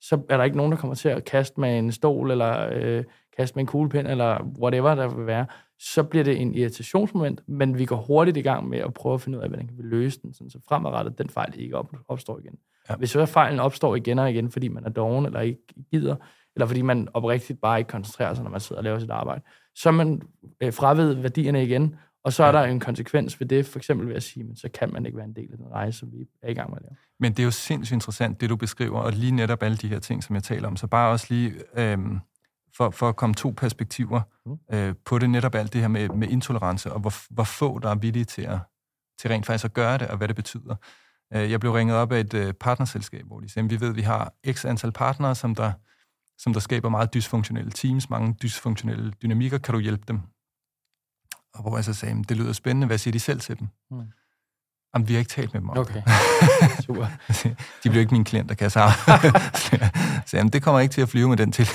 så 0.00 0.22
er 0.28 0.36
der 0.36 0.44
ikke 0.44 0.56
nogen, 0.56 0.72
der 0.72 0.78
kommer 0.78 0.94
til 0.94 1.08
at 1.08 1.24
kaste 1.24 1.60
med 1.60 1.78
en 1.78 1.92
stol, 1.92 2.30
eller 2.30 2.68
øh, 2.72 3.04
kaste 3.36 3.56
med 3.56 3.62
en 3.62 3.66
kuglepen, 3.66 4.06
eller 4.06 4.52
whatever 4.58 4.94
der 4.94 5.08
vil 5.08 5.26
være. 5.26 5.46
Så 5.78 6.02
bliver 6.02 6.24
det 6.24 6.40
en 6.40 6.54
irritationsmoment, 6.54 7.40
men 7.46 7.78
vi 7.78 7.84
går 7.84 7.96
hurtigt 7.96 8.36
i 8.36 8.42
gang 8.42 8.68
med 8.68 8.78
at 8.78 8.94
prøve 8.94 9.14
at 9.14 9.20
finde 9.20 9.38
ud 9.38 9.42
af, 9.42 9.48
hvordan 9.48 9.66
kan 9.66 9.78
vi 9.78 9.82
løse 9.82 10.20
den, 10.22 10.34
sådan, 10.34 10.50
så 10.50 10.58
fremadrettet 10.68 11.18
den 11.18 11.28
fejl 11.28 11.52
ikke 11.56 11.76
op, 11.76 11.96
opstår 12.08 12.38
igen. 12.38 12.58
Ja. 12.88 12.96
Hvis 12.96 13.10
så 13.10 13.26
fejlen 13.26 13.60
opstår 13.60 13.96
igen 13.96 14.18
og 14.18 14.30
igen, 14.30 14.50
fordi 14.50 14.68
man 14.68 14.84
er 14.84 14.90
doven, 14.90 15.26
eller 15.26 15.40
ikke 15.40 15.60
gider, 15.90 16.16
eller 16.56 16.66
fordi 16.66 16.82
man 16.82 17.08
oprigtigt 17.14 17.60
bare 17.60 17.78
ikke 17.78 17.88
koncentrerer 17.88 18.34
sig, 18.34 18.44
når 18.44 18.50
man 18.50 18.60
sidder 18.60 18.80
og 18.80 18.84
laver 18.84 18.98
sit 18.98 19.10
arbejde, 19.10 19.42
så 19.74 19.88
er 19.88 19.92
man 19.92 20.22
øh, 20.60 20.72
fraved 20.72 21.14
værdierne 21.14 21.64
igen, 21.64 21.96
og 22.24 22.32
så 22.32 22.44
er 22.44 22.52
der 22.52 22.62
en 22.62 22.80
konsekvens 22.80 23.40
ved 23.40 23.46
det, 23.46 23.66
for 23.66 23.78
eksempel 23.78 24.08
ved 24.08 24.14
at 24.14 24.22
sige, 24.22 24.44
men 24.44 24.56
så 24.56 24.68
kan 24.74 24.92
man 24.92 25.06
ikke 25.06 25.18
være 25.18 25.26
en 25.26 25.36
del 25.36 25.48
af 25.52 25.58
den 25.58 25.66
rejse, 25.72 25.98
som 25.98 26.12
vi 26.12 26.28
er 26.42 26.50
i 26.50 26.54
gang 26.54 26.70
med 26.70 26.76
at 26.76 26.82
lave. 26.82 26.96
Men 27.20 27.32
det 27.32 27.38
er 27.38 27.44
jo 27.44 27.50
sindssygt 27.50 27.94
interessant, 27.94 28.40
det 28.40 28.50
du 28.50 28.56
beskriver, 28.56 29.00
og 29.00 29.12
lige 29.12 29.32
netop 29.32 29.62
alle 29.62 29.76
de 29.76 29.88
her 29.88 29.98
ting, 29.98 30.24
som 30.24 30.34
jeg 30.34 30.42
taler 30.42 30.68
om. 30.68 30.76
Så 30.76 30.86
bare 30.86 31.10
også 31.10 31.26
lige 31.30 31.54
øh, 31.76 31.98
for, 32.76 32.90
for 32.90 33.08
at 33.08 33.16
komme 33.16 33.34
to 33.34 33.54
perspektiver 33.56 34.20
mm. 34.46 34.58
øh, 34.72 34.94
på 35.04 35.18
det, 35.18 35.30
netop 35.30 35.54
alt 35.54 35.72
det 35.72 35.80
her 35.80 35.88
med, 35.88 36.08
med 36.08 36.28
intolerance, 36.28 36.92
og 36.92 37.00
hvor, 37.00 37.34
hvor 37.34 37.44
få 37.44 37.78
der 37.78 37.90
er 37.90 37.94
villige 37.94 38.24
til 38.24 38.42
at, 38.42 38.58
til 39.20 39.30
rent 39.30 39.46
faktisk 39.46 39.64
at 39.64 39.72
gøre 39.72 39.98
det, 39.98 40.08
og 40.08 40.16
hvad 40.16 40.28
det 40.28 40.36
betyder. 40.36 40.74
Øh, 41.34 41.50
jeg 41.50 41.60
blev 41.60 41.72
ringet 41.72 41.96
op 41.96 42.12
af 42.12 42.20
et 42.20 42.34
øh, 42.34 42.52
partnerselskab, 42.52 43.26
hvor 43.26 43.40
de 43.40 43.48
sagde, 43.48 43.68
vi 43.68 43.80
ved, 43.80 43.88
at 43.88 43.96
vi 43.96 44.02
har 44.02 44.32
x 44.52 44.64
antal 44.64 44.92
partnere, 44.92 45.34
som 45.34 45.54
der 45.54 45.72
som 46.38 46.52
der 46.52 46.60
skaber 46.60 46.88
meget 46.88 47.14
dysfunktionelle 47.14 47.70
teams, 47.70 48.10
mange 48.10 48.34
dysfunktionelle 48.42 49.12
dynamikker, 49.22 49.58
kan 49.58 49.74
du 49.74 49.80
hjælpe 49.80 50.04
dem? 50.08 50.20
Og 51.54 51.62
hvor 51.62 51.76
jeg 51.76 51.84
så 51.84 51.94
sagde, 51.94 52.24
det 52.28 52.36
lyder 52.36 52.52
spændende, 52.52 52.86
hvad 52.86 52.98
siger 52.98 53.12
de 53.12 53.20
selv 53.20 53.40
til 53.40 53.58
dem? 53.58 53.68
Mm. 53.90 54.02
Jamen, 54.94 55.08
vi 55.08 55.14
har 55.14 55.18
ikke 55.18 55.28
talt 55.28 55.52
med 55.54 55.60
dem 55.60 55.70
om 55.70 55.78
okay. 55.78 56.02
Super. 56.86 57.06
de 57.84 57.88
bliver 57.90 58.00
ikke 58.00 58.14
mine 58.14 58.24
klienter, 58.24 58.54
kan 58.54 58.64
jeg 58.64 58.72
sige. 58.72 58.84
så 60.26 60.36
jamen, 60.36 60.52
det 60.52 60.62
kommer 60.62 60.80
ikke 60.80 60.92
til 60.92 61.00
at 61.00 61.08
flyve 61.08 61.28
med 61.28 61.36
den 61.36 61.52
til, 61.52 61.68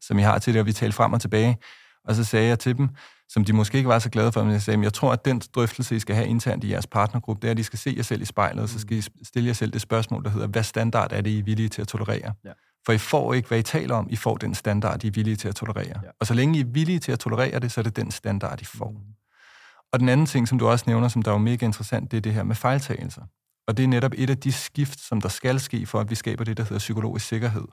som 0.00 0.18
jeg 0.18 0.28
har 0.28 0.38
til 0.38 0.54
det, 0.54 0.60
og 0.60 0.66
vi 0.66 0.72
talte 0.72 0.96
frem 0.96 1.12
og 1.12 1.20
tilbage. 1.20 1.58
Og 2.04 2.14
så 2.14 2.24
sagde 2.24 2.48
jeg 2.48 2.58
til 2.58 2.76
dem, 2.76 2.88
som 3.28 3.44
de 3.44 3.52
måske 3.52 3.78
ikke 3.78 3.88
var 3.88 3.98
så 3.98 4.10
glade 4.10 4.32
for, 4.32 4.42
men 4.42 4.52
jeg 4.52 4.62
sagde, 4.62 4.82
jeg 4.82 4.92
tror, 4.92 5.12
at 5.12 5.24
den 5.24 5.42
drøftelse, 5.54 5.96
I 5.96 5.98
skal 5.98 6.14
have 6.14 6.28
internt 6.28 6.64
i 6.64 6.70
jeres 6.70 6.86
partnergruppe, 6.86 7.42
det 7.42 7.48
er, 7.48 7.52
at 7.52 7.58
I 7.58 7.62
skal 7.62 7.78
se 7.78 7.94
jer 7.96 8.02
selv 8.02 8.22
i 8.22 8.24
spejlet, 8.24 8.62
og 8.62 8.68
så 8.68 8.78
skal 8.78 8.96
I 8.96 9.02
stille 9.22 9.46
jer 9.46 9.52
selv 9.52 9.72
det 9.72 9.80
spørgsmål, 9.80 10.24
der 10.24 10.30
hedder, 10.30 10.46
hvad 10.46 10.62
standard 10.62 11.12
er 11.12 11.20
det, 11.20 11.30
I 11.30 11.38
er 11.38 11.42
villige 11.42 11.68
til 11.68 11.82
at 11.82 11.88
tolerere? 11.88 12.34
Ja. 12.44 12.52
For 12.86 12.92
I 12.92 12.98
får 12.98 13.34
ikke, 13.34 13.48
hvad 13.48 13.58
I 13.58 13.62
taler 13.62 13.94
om. 13.94 14.06
I 14.10 14.16
får 14.16 14.36
den 14.36 14.54
standard, 14.54 15.04
I 15.04 15.06
er 15.06 15.10
villige 15.10 15.36
til 15.36 15.48
at 15.48 15.54
tolerere. 15.54 16.00
Ja. 16.02 16.10
Og 16.20 16.26
så 16.26 16.34
længe 16.34 16.58
I 16.58 16.60
er 16.60 16.66
villige 16.66 16.98
til 16.98 17.12
at 17.12 17.18
tolerere 17.18 17.58
det, 17.58 17.72
så 17.72 17.80
er 17.80 17.82
det 17.82 17.96
den 17.96 18.10
standard, 18.10 18.62
I 18.62 18.64
får. 18.64 18.90
Mm. 18.90 18.96
Og 19.92 20.00
den 20.00 20.08
anden 20.08 20.26
ting, 20.26 20.48
som 20.48 20.58
du 20.58 20.68
også 20.68 20.84
nævner, 20.86 21.08
som 21.08 21.22
der 21.22 21.30
er 21.30 21.34
jo 21.34 21.38
mega 21.38 21.66
interessant, 21.66 22.10
det 22.10 22.16
er 22.16 22.20
det 22.20 22.34
her 22.34 22.42
med 22.42 22.54
fejltagelser. 22.54 23.22
Og 23.66 23.76
det 23.76 23.82
er 23.82 23.88
netop 23.88 24.12
et 24.14 24.30
af 24.30 24.38
de 24.38 24.52
skift, 24.52 25.00
som 25.00 25.20
der 25.20 25.28
skal 25.28 25.60
ske, 25.60 25.86
for 25.86 26.00
at 26.00 26.10
vi 26.10 26.14
skaber 26.14 26.44
det, 26.44 26.56
der 26.56 26.62
hedder 26.62 26.78
psykologisk 26.78 27.26
sikkerhed. 27.26 27.64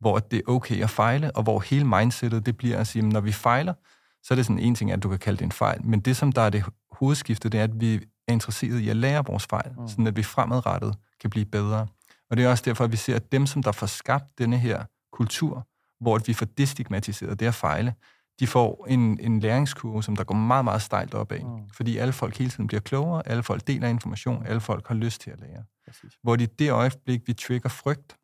Hvor 0.00 0.18
det 0.18 0.36
er 0.36 0.42
okay 0.46 0.82
at 0.82 0.90
fejle, 0.90 1.36
og 1.36 1.42
hvor 1.42 1.60
hele 1.60 1.84
mindsetet, 1.84 2.46
det 2.46 2.56
bliver 2.56 2.78
at 2.78 2.86
sige, 2.86 3.02
når 3.02 3.20
vi 3.20 3.32
fejler, 3.32 3.74
så 4.22 4.34
er 4.34 4.36
det 4.36 4.46
sådan 4.46 4.58
en 4.58 4.74
ting, 4.74 4.92
at 4.92 5.02
du 5.02 5.08
kan 5.08 5.18
kalde 5.18 5.38
det 5.38 5.44
en 5.44 5.52
fejl. 5.52 5.86
Men 5.86 6.00
det, 6.00 6.16
som 6.16 6.32
der 6.32 6.42
er 6.42 6.50
det 6.50 6.64
hovedskifte, 6.90 7.48
det 7.48 7.60
er, 7.60 7.64
at 7.64 7.80
vi 7.80 7.94
er 7.94 8.32
interesseret 8.32 8.78
i 8.78 8.88
at 8.88 8.96
lære 8.96 9.24
vores 9.26 9.46
fejl, 9.46 9.72
mm. 9.78 9.88
sådan 9.88 10.06
at 10.06 10.16
vi 10.16 10.22
fremadrettet 10.22 10.94
kan 11.20 11.30
blive 11.30 11.44
bedre. 11.44 11.86
Og 12.30 12.36
det 12.36 12.44
er 12.44 12.48
også 12.50 12.62
derfor, 12.66 12.84
at 12.84 12.92
vi 12.92 12.96
ser, 12.96 13.16
at 13.16 13.32
dem, 13.32 13.46
som 13.46 13.62
der 13.62 13.72
får 13.72 13.86
skabt 13.86 14.38
denne 14.38 14.58
her 14.58 14.84
kultur, 15.12 15.66
hvor 16.00 16.18
vi 16.26 16.32
får 16.32 16.46
destigmatiseret 16.46 17.40
det 17.40 17.46
at 17.46 17.54
fejle, 17.54 17.94
de 18.40 18.46
får 18.46 18.86
en, 18.88 19.20
en 19.20 19.40
læringskurve, 19.40 20.02
som 20.02 20.16
der 20.16 20.24
går 20.24 20.34
meget, 20.34 20.64
meget 20.64 20.82
stejlt 20.82 21.14
opad. 21.14 21.40
Mm. 21.40 21.68
Fordi 21.72 21.96
alle 21.96 22.12
folk 22.12 22.38
hele 22.38 22.50
tiden 22.50 22.66
bliver 22.66 22.80
klogere, 22.80 23.28
alle 23.28 23.42
folk 23.42 23.66
deler 23.66 23.88
information, 23.88 24.46
alle 24.46 24.60
folk 24.60 24.88
har 24.88 24.94
lyst 24.94 25.20
til 25.20 25.30
at 25.30 25.40
lære. 25.40 25.64
Præcis. 25.86 26.18
Hvor 26.22 26.34
i 26.34 26.46
det 26.46 26.70
øjeblik, 26.70 27.20
vi 27.26 27.32
trigger 27.32 27.68
frygt, 27.68 28.16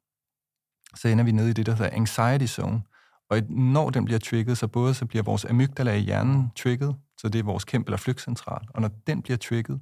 så 0.94 1.08
ender 1.08 1.24
vi 1.24 1.32
nede 1.32 1.50
i 1.50 1.52
det, 1.52 1.66
der 1.66 1.74
hedder 1.74 1.90
anxiety 1.92 2.46
zone. 2.46 2.82
Og 3.30 3.42
når 3.48 3.90
den 3.90 4.04
bliver 4.04 4.18
trigget, 4.18 4.58
så 4.58 4.68
både 4.68 4.94
så 4.94 5.06
bliver 5.06 5.22
vores 5.22 5.44
amygdala 5.44 5.94
i 5.94 6.00
hjernen 6.00 6.52
trigget, 6.56 6.96
så 7.18 7.28
det 7.28 7.38
er 7.38 7.42
vores 7.42 7.64
kæmpe- 7.64 7.88
eller 7.88 7.96
flygtcentral. 7.96 8.66
Og 8.70 8.80
når 8.80 8.90
den 9.06 9.22
bliver 9.22 9.36
trigget, 9.36 9.80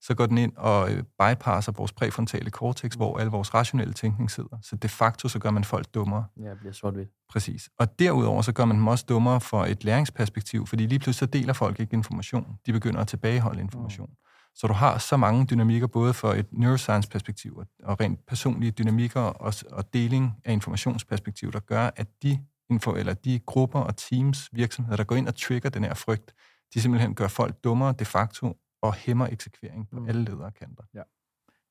så 0.00 0.14
går 0.14 0.26
den 0.26 0.38
ind 0.38 0.52
og 0.56 0.92
øh, 0.92 1.02
bypasser 1.02 1.72
vores 1.72 1.92
præfrontale 1.92 2.50
cortex, 2.50 2.94
hvor 2.94 3.18
al 3.18 3.26
vores 3.26 3.54
rationelle 3.54 3.94
tænkning 3.94 4.30
sidder. 4.30 4.58
Så 4.62 4.76
de 4.76 4.88
facto 4.88 5.28
så 5.28 5.38
gør 5.38 5.50
man 5.50 5.64
folk 5.64 5.94
dummere. 5.94 6.24
Ja, 6.40 6.50
det 6.50 6.58
bliver 6.58 6.72
sort 6.72 6.94
-hvidt. 6.94 7.26
Præcis. 7.30 7.68
Og 7.78 7.98
derudover 7.98 8.42
så 8.42 8.52
gør 8.52 8.64
man 8.64 8.76
dem 8.76 8.86
også 8.86 9.04
dummere 9.08 9.40
for 9.40 9.64
et 9.64 9.84
læringsperspektiv, 9.84 10.66
fordi 10.66 10.86
lige 10.86 10.98
pludselig 10.98 11.14
så 11.14 11.26
deler 11.26 11.52
folk 11.52 11.80
ikke 11.80 11.94
information. 11.94 12.46
De 12.66 12.72
begynder 12.72 13.00
at 13.00 13.08
tilbageholde 13.08 13.60
information. 13.60 14.08
Mm. 14.10 14.16
Så 14.54 14.66
du 14.66 14.72
har 14.72 14.98
så 14.98 15.16
mange 15.16 15.46
dynamikker, 15.46 15.86
både 15.86 16.14
for 16.14 16.32
et 16.32 16.46
neuroscience-perspektiv 16.52 17.62
og 17.82 18.00
rent 18.00 18.26
personlige 18.26 18.70
dynamikker 18.70 19.20
og, 19.20 19.54
og 19.70 19.92
deling 19.92 20.32
af 20.44 20.52
informationsperspektiv, 20.52 21.52
der 21.52 21.60
gør, 21.60 21.90
at 21.96 22.06
de, 22.22 22.38
info, 22.70 22.94
eller 22.94 23.14
de 23.14 23.38
grupper 23.38 23.80
og 23.80 23.96
teams, 23.96 24.48
virksomheder, 24.52 24.96
der 24.96 25.04
går 25.04 25.16
ind 25.16 25.28
og 25.28 25.34
trigger 25.36 25.68
den 25.70 25.84
her 25.84 25.94
frygt, 25.94 26.34
de 26.74 26.80
simpelthen 26.80 27.14
gør 27.14 27.28
folk 27.28 27.64
dummere 27.64 27.94
de 27.98 28.04
facto 28.04 28.56
og 28.82 28.94
hæmmer 28.94 29.26
eksekvering 29.26 29.88
på 29.90 30.00
mm. 30.00 30.08
alle 30.08 30.24
ledere 30.24 30.50
kanter. 30.50 30.84
Ja. 30.94 31.02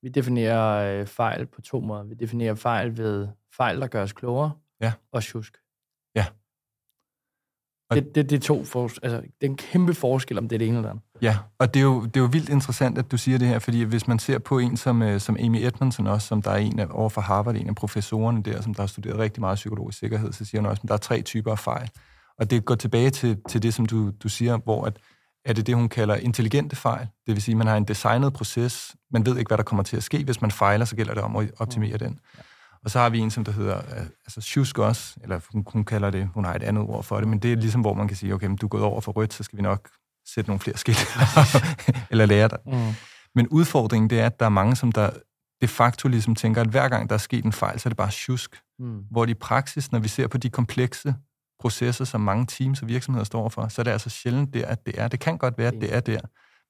Vi 0.01 0.09
definerer 0.09 0.99
øh, 0.99 1.07
fejl 1.07 1.45
på 1.45 1.61
to 1.61 1.79
måder. 1.79 2.03
Vi 2.03 2.15
definerer 2.15 2.55
fejl 2.55 2.97
ved 2.97 3.27
fejl, 3.57 3.81
der 3.81 3.87
gør 3.87 4.03
os 4.03 4.13
klogere, 4.13 4.51
ja. 4.81 4.93
og 5.11 5.23
tjusk. 5.23 5.57
Ja. 6.15 6.25
Og 7.89 7.95
det, 7.95 8.15
det, 8.15 8.29
det, 8.29 8.35
er 8.35 8.39
to 8.39 8.63
for, 8.63 8.83
altså, 8.83 9.21
det 9.21 9.47
er 9.47 9.49
en 9.49 9.57
kæmpe 9.57 9.93
forskel, 9.93 10.37
om 10.37 10.47
det 10.47 10.55
er 10.55 10.57
det 10.57 10.67
ene 10.67 10.77
eller 10.77 10.89
andet. 10.89 11.03
Ja, 11.21 11.37
og 11.57 11.73
det 11.73 11.79
er, 11.79 11.83
jo, 11.83 12.05
det 12.05 12.17
er 12.17 12.21
jo 12.21 12.29
vildt 12.31 12.49
interessant, 12.49 12.97
at 12.97 13.11
du 13.11 13.17
siger 13.17 13.37
det 13.37 13.47
her, 13.47 13.59
fordi 13.59 13.81
hvis 13.81 14.07
man 14.07 14.19
ser 14.19 14.39
på 14.39 14.59
en 14.59 14.77
som, 14.77 15.01
øh, 15.01 15.19
som 15.19 15.37
Amy 15.39 15.65
Edmondson 15.65 16.07
også, 16.07 16.27
som 16.27 16.41
der 16.41 16.51
er 16.51 16.57
en 16.57 16.79
af, 16.79 16.87
over 16.89 17.09
for 17.09 17.21
Harvard, 17.21 17.55
en 17.55 17.69
af 17.69 17.75
professorerne 17.75 18.43
der, 18.43 18.61
som 18.61 18.73
der 18.73 18.81
har 18.81 18.87
studeret 18.87 19.19
rigtig 19.19 19.41
meget 19.41 19.55
psykologisk 19.55 19.99
sikkerhed, 19.99 20.31
så 20.31 20.45
siger 20.45 20.61
hun 20.61 20.69
også, 20.69 20.81
at 20.83 20.87
der 20.87 20.93
er 20.93 20.97
tre 20.97 21.21
typer 21.21 21.51
af 21.51 21.59
fejl. 21.59 21.89
Og 22.37 22.51
det 22.51 22.65
går 22.65 22.75
tilbage 22.75 23.09
til, 23.09 23.41
til 23.49 23.63
det, 23.63 23.73
som 23.73 23.85
du, 23.85 24.11
du 24.23 24.29
siger, 24.29 24.57
hvor 24.57 24.85
at, 24.85 24.97
er 25.45 25.53
det 25.53 25.67
det, 25.67 25.75
hun 25.75 25.89
kalder 25.89 26.15
intelligente 26.15 26.75
fejl. 26.75 27.07
Det 27.27 27.35
vil 27.35 27.41
sige, 27.41 27.53
at 27.53 27.57
man 27.57 27.67
har 27.67 27.77
en 27.77 27.83
designet 27.83 28.33
proces. 28.33 28.95
Man 29.11 29.25
ved 29.25 29.37
ikke, 29.37 29.49
hvad 29.49 29.57
der 29.57 29.63
kommer 29.63 29.83
til 29.83 29.97
at 29.97 30.03
ske. 30.03 30.23
Hvis 30.23 30.41
man 30.41 30.51
fejler, 30.51 30.85
så 30.85 30.95
gælder 30.95 31.13
det 31.13 31.23
om 31.23 31.35
at 31.35 31.51
optimere 31.57 31.91
mm. 31.91 31.99
den. 31.99 32.19
Og 32.83 32.91
så 32.91 32.99
har 32.99 33.09
vi 33.09 33.19
en, 33.19 33.31
som 33.31 33.43
der 33.43 33.51
hedder 33.51 33.77
øh, 33.77 34.05
altså 34.25 34.41
sjusk 34.41 34.77
også, 34.77 35.15
eller 35.23 35.39
hun, 35.53 35.65
hun 35.67 35.83
kalder 35.83 36.09
det, 36.09 36.29
hun 36.33 36.45
har 36.45 36.55
et 36.55 36.63
andet 36.63 36.83
ord 36.83 37.03
for 37.03 37.19
det, 37.19 37.27
men 37.27 37.39
det 37.39 37.51
er 37.51 37.55
ligesom, 37.55 37.81
hvor 37.81 37.93
man 37.93 38.07
kan 38.07 38.17
sige, 38.17 38.33
okay, 38.33 38.47
men 38.47 38.57
du 38.57 38.65
er 38.65 38.69
gået 38.69 38.83
over 38.83 39.01
for 39.01 39.11
rødt, 39.11 39.33
så 39.33 39.43
skal 39.43 39.57
vi 39.57 39.61
nok 39.61 39.89
sætte 40.33 40.49
nogle 40.49 40.59
flere 40.59 40.77
skilt, 40.77 41.07
eller 42.11 42.25
lære 42.25 42.47
dig. 42.47 42.59
Mm. 42.65 42.93
Men 43.35 43.47
udfordringen, 43.47 44.09
det 44.09 44.19
er, 44.19 44.25
at 44.25 44.39
der 44.39 44.45
er 44.45 44.49
mange, 44.49 44.75
som 44.75 44.91
der 44.91 45.09
de 45.61 45.67
facto 45.67 46.07
ligesom 46.07 46.35
tænker, 46.35 46.61
at 46.61 46.67
hver 46.67 46.89
gang 46.89 47.09
der 47.09 47.13
er 47.15 47.19
sket 47.19 47.45
en 47.45 47.53
fejl, 47.53 47.79
så 47.79 47.87
er 47.87 47.91
det 47.91 47.97
bare 47.97 48.11
sjusk. 48.11 48.61
Mm. 48.79 49.03
Hvor 49.11 49.25
i 49.25 49.33
praksis, 49.33 49.91
når 49.91 49.99
vi 49.99 50.07
ser 50.07 50.27
på 50.27 50.37
de 50.37 50.49
komplekse 50.49 51.15
processer, 51.59 52.05
som 52.05 52.21
mange 52.21 52.45
teams 52.45 52.81
og 52.81 52.87
virksomheder 52.87 53.25
står 53.25 53.49
for, 53.49 53.67
så 53.67 53.81
er 53.81 53.83
det 53.83 53.91
altså 53.91 54.09
sjældent 54.09 54.53
der, 54.53 54.67
at 54.67 54.85
det 54.85 54.99
er. 54.99 55.07
Det 55.07 55.19
kan 55.19 55.37
godt 55.37 55.57
være, 55.57 55.67
at 55.67 55.81
det 55.81 55.95
er 55.95 55.99
der, 55.99 56.19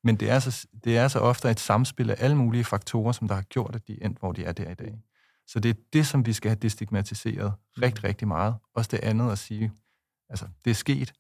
men 0.04 0.16
det 0.16 0.30
er, 0.30 0.40
så, 0.40 0.68
det 0.84 0.98
er 0.98 1.08
så 1.08 1.20
ofte 1.20 1.52
et 1.52 1.60
samspil 1.60 2.10
af 2.12 2.16
alle 2.20 2.36
mulige 2.36 2.64
faktorer, 2.64 3.12
som 3.12 3.28
der 3.28 3.36
har 3.36 3.42
gjort, 3.42 3.76
at 3.76 3.88
de 3.88 3.98
er 4.02 4.06
endt, 4.06 4.20
hvor 4.20 4.32
de 4.32 4.44
er 4.44 4.52
der 4.52 4.72
i 4.72 4.74
dag. 4.74 5.00
Så 5.48 5.60
det 5.60 5.70
er 5.70 5.80
det, 5.94 6.08
som 6.08 6.26
vi 6.26 6.34
skal 6.34 6.50
have 6.50 6.60
destigmatiseret 6.62 7.54
rigtig, 7.82 8.04
rigtig 8.04 8.28
meget. 8.28 8.56
Også 8.76 8.90
det 8.92 9.00
andet 9.04 9.32
at 9.32 9.38
sige, 9.38 9.72
altså, 10.30 10.46
det 10.66 10.72
er 10.72 10.76
sket, 10.76 11.14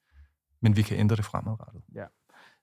men 0.62 0.76
vi 0.76 0.82
kan 0.82 0.98
ændre 1.00 1.16
det 1.16 1.26
fremadrettet. 1.26 1.82
Ja. 1.96 2.04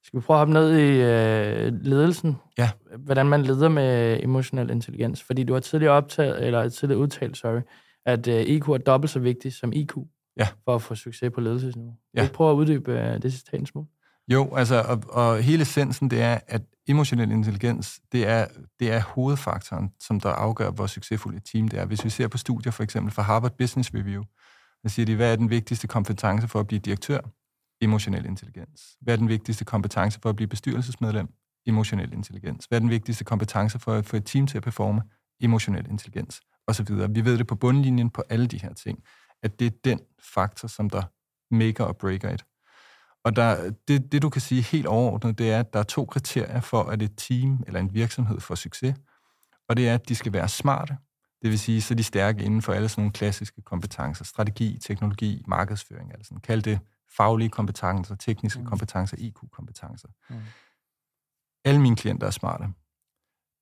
Skal 0.02 0.20
vi 0.20 0.24
prøve 0.24 0.34
at 0.34 0.38
hoppe 0.38 0.54
ned 0.54 0.78
i 0.78 1.02
øh, 1.02 1.72
ledelsen? 1.82 2.36
Ja. 2.58 2.70
Hvordan 2.98 3.26
man 3.26 3.42
leder 3.42 3.68
med 3.68 4.22
emotionel 4.22 4.70
intelligens? 4.70 5.22
Fordi 5.22 5.44
du 5.44 5.52
har 5.52 5.60
tidligere 5.60 5.92
optaget, 5.92 6.46
eller 6.46 6.68
tidligere 6.68 7.00
udtalt, 7.00 7.36
sorry, 7.36 7.60
at 8.06 8.28
øh, 8.28 8.40
IQ 8.40 8.68
er 8.68 8.78
dobbelt 8.78 9.10
så 9.10 9.18
vigtigt 9.18 9.54
som 9.54 9.72
IQ 9.72 9.96
ja. 10.36 10.48
for 10.64 10.74
at 10.74 10.82
få 10.82 10.94
succes 10.94 11.30
på 11.34 11.40
ledelsesniveau. 11.40 11.96
Ja. 12.14 12.20
Vil 12.20 12.28
du 12.28 12.34
prøve 12.34 12.50
at 12.50 12.54
uddybe 12.54 12.92
uh, 12.92 13.22
det 13.22 13.32
citat 13.32 13.60
en 13.60 13.66
smule? 13.66 13.86
Jo, 14.28 14.54
altså, 14.54 14.82
og, 14.88 15.02
og 15.08 15.42
hele 15.42 15.62
essensen, 15.62 16.10
det 16.10 16.22
er, 16.22 16.38
at 16.46 16.62
emotionel 16.88 17.30
intelligens, 17.30 18.00
det 18.12 18.26
er, 18.28 18.46
det 18.80 18.92
er 18.92 19.00
hovedfaktoren, 19.00 19.90
som 20.00 20.20
der 20.20 20.30
afgør, 20.30 20.70
hvor 20.70 20.86
succesfuldt 20.86 21.36
et 21.36 21.44
team 21.44 21.68
det 21.68 21.78
er. 21.78 21.84
Hvis 21.84 22.04
vi 22.04 22.10
ser 22.10 22.28
på 22.28 22.38
studier, 22.38 22.72
for 22.72 22.82
eksempel 22.82 23.12
fra 23.12 23.22
Harvard 23.22 23.56
Business 23.58 23.94
Review, 23.94 24.22
så 24.86 24.94
siger 24.94 25.06
de, 25.06 25.16
hvad 25.16 25.32
er 25.32 25.36
den 25.36 25.50
vigtigste 25.50 25.86
kompetence 25.86 26.48
for 26.48 26.60
at 26.60 26.66
blive 26.66 26.80
direktør? 26.80 27.20
Emotionel 27.80 28.26
intelligens. 28.26 28.82
Hvad 29.00 29.14
er 29.14 29.18
den 29.18 29.28
vigtigste 29.28 29.64
kompetence 29.64 30.20
for 30.22 30.28
at 30.28 30.36
blive 30.36 30.48
bestyrelsesmedlem? 30.48 31.28
Emotionel 31.66 32.12
intelligens. 32.12 32.64
Hvad 32.64 32.78
er 32.78 32.80
den 32.80 32.90
vigtigste 32.90 33.24
kompetence 33.24 33.78
for 33.78 33.92
at 33.92 34.06
få 34.06 34.16
et 34.16 34.24
team 34.24 34.46
til 34.46 34.56
at 34.56 34.62
performe? 34.62 35.02
Emotionel 35.40 35.90
intelligens. 35.90 36.40
Og 36.68 36.74
så 36.74 36.82
videre. 36.82 37.10
Vi 37.10 37.24
ved 37.24 37.38
det 37.38 37.46
på 37.46 37.54
bundlinjen 37.54 38.10
på 38.10 38.22
alle 38.28 38.46
de 38.46 38.58
her 38.58 38.74
ting 38.74 38.98
at 39.46 39.60
det 39.60 39.66
er 39.66 39.76
den 39.84 40.00
faktor, 40.34 40.68
som 40.68 40.90
der 40.90 41.02
maker 41.50 41.84
og 41.84 41.96
breaker 41.96 42.30
it. 42.30 42.44
Og 43.24 43.36
der, 43.36 43.70
det, 43.88 44.12
det, 44.12 44.22
du 44.22 44.30
kan 44.30 44.40
sige 44.40 44.62
helt 44.62 44.86
overordnet, 44.86 45.38
det 45.38 45.50
er, 45.50 45.60
at 45.60 45.72
der 45.72 45.78
er 45.78 45.84
to 45.84 46.04
kriterier 46.04 46.60
for, 46.60 46.82
at 46.82 47.02
et 47.02 47.12
team 47.16 47.64
eller 47.66 47.80
en 47.80 47.94
virksomhed 47.94 48.40
får 48.40 48.54
succes. 48.54 48.94
Og 49.68 49.76
det 49.76 49.88
er, 49.88 49.94
at 49.94 50.08
de 50.08 50.14
skal 50.14 50.32
være 50.32 50.48
smarte, 50.48 50.96
det 51.42 51.50
vil 51.50 51.58
sige, 51.58 51.82
så 51.82 51.94
de 51.94 52.00
er 52.00 52.04
stærke 52.04 52.44
inden 52.44 52.62
for 52.62 52.72
alle 52.72 52.88
sådan 52.88 53.02
nogle 53.02 53.12
klassiske 53.12 53.62
kompetencer. 53.62 54.24
Strategi, 54.24 54.78
teknologi, 54.78 55.42
markedsføring, 55.46 56.12
altså 56.12 56.28
sådan. 56.28 56.40
Kald 56.40 56.62
det 56.62 56.78
faglige 57.16 57.48
kompetencer, 57.48 58.14
tekniske 58.14 58.60
mm. 58.60 58.66
kompetencer, 58.66 59.16
IQ-kompetencer. 59.20 60.08
Mm. 60.30 60.36
Alle 61.64 61.80
mine 61.80 61.96
klienter 61.96 62.26
er 62.26 62.30
smarte. 62.30 62.64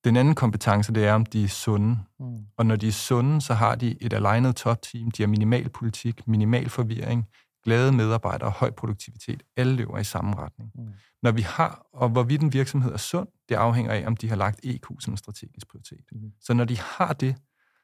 Den 0.05 0.17
anden 0.17 0.35
kompetence, 0.35 0.93
det 0.93 1.05
er, 1.05 1.13
om 1.13 1.25
de 1.25 1.43
er 1.43 1.47
sunde. 1.47 1.99
Mm. 2.19 2.25
Og 2.57 2.65
når 2.65 2.75
de 2.75 2.87
er 2.87 2.91
sunde, 2.91 3.41
så 3.41 3.53
har 3.53 3.75
de 3.75 3.97
et 4.01 4.13
alignet 4.13 4.55
top-team, 4.55 5.11
de 5.11 5.23
har 5.23 5.27
minimal 5.27 5.69
politik, 5.69 6.27
minimal 6.27 6.69
forvirring, 6.69 7.25
glade 7.63 7.91
medarbejdere 7.91 8.49
og 8.49 8.53
høj 8.53 8.71
produktivitet. 8.71 9.43
Alle 9.57 9.75
løber 9.75 9.97
i 9.97 10.03
samme 10.03 10.35
retning. 10.35 10.71
Mm. 10.75 10.87
Når 11.23 11.31
vi 11.31 11.41
har, 11.41 11.87
og 11.93 12.09
hvorvidt 12.09 12.41
en 12.41 12.53
virksomhed 12.53 12.93
er 12.93 12.97
sund, 12.97 13.27
det 13.49 13.55
afhænger 13.55 13.91
af, 13.91 14.03
om 14.07 14.17
de 14.17 14.29
har 14.29 14.35
lagt 14.35 14.59
EQ 14.63 14.85
som 14.99 15.13
en 15.13 15.17
strategisk 15.17 15.67
prioritet. 15.67 16.05
Mm. 16.11 16.31
Så 16.41 16.53
når 16.53 16.65
de 16.65 16.77
har 16.79 17.13
det, 17.13 17.35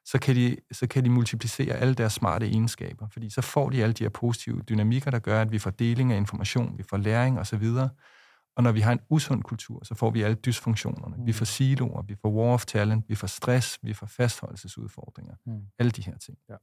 så 0.05 0.19
kan, 0.19 0.35
de, 0.35 0.57
så 0.71 0.87
kan 0.87 1.03
de 1.03 1.09
multiplicere 1.09 1.75
alle 1.75 1.93
deres 1.93 2.13
smarte 2.13 2.45
egenskaber, 2.45 3.07
fordi 3.07 3.29
så 3.29 3.41
får 3.41 3.69
de 3.69 3.83
alle 3.83 3.93
de 3.93 4.03
her 4.03 4.09
positive 4.09 4.61
dynamikker, 4.61 5.11
der 5.11 5.19
gør, 5.19 5.41
at 5.41 5.51
vi 5.51 5.59
får 5.59 5.69
deling 5.69 6.13
af 6.13 6.17
information, 6.17 6.77
vi 6.77 6.83
får 6.89 6.97
læring 6.97 7.39
osv., 7.39 7.63
og 8.61 8.63
når 8.63 8.71
vi 8.71 8.81
har 8.81 8.91
en 8.91 8.99
usund 9.09 9.43
kultur, 9.43 9.83
så 9.83 9.95
får 9.95 10.11
vi 10.11 10.21
alle 10.21 10.35
dysfunktionerne. 10.35 11.17
Mm. 11.17 11.25
Vi 11.25 11.33
får 11.33 11.45
siloer, 11.45 12.01
vi 12.01 12.15
får 12.15 12.29
war 12.29 12.53
of 12.53 12.65
talent, 12.65 13.09
vi 13.09 13.15
får 13.15 13.27
stress, 13.27 13.79
vi 13.81 13.93
får 13.93 14.07
fastholdelsesudfordringer. 14.07 15.35
Mm. 15.45 15.61
Alle 15.79 15.91
de 15.91 16.01
her 16.01 16.17
ting. 16.17 16.37
Ja. 16.49 16.55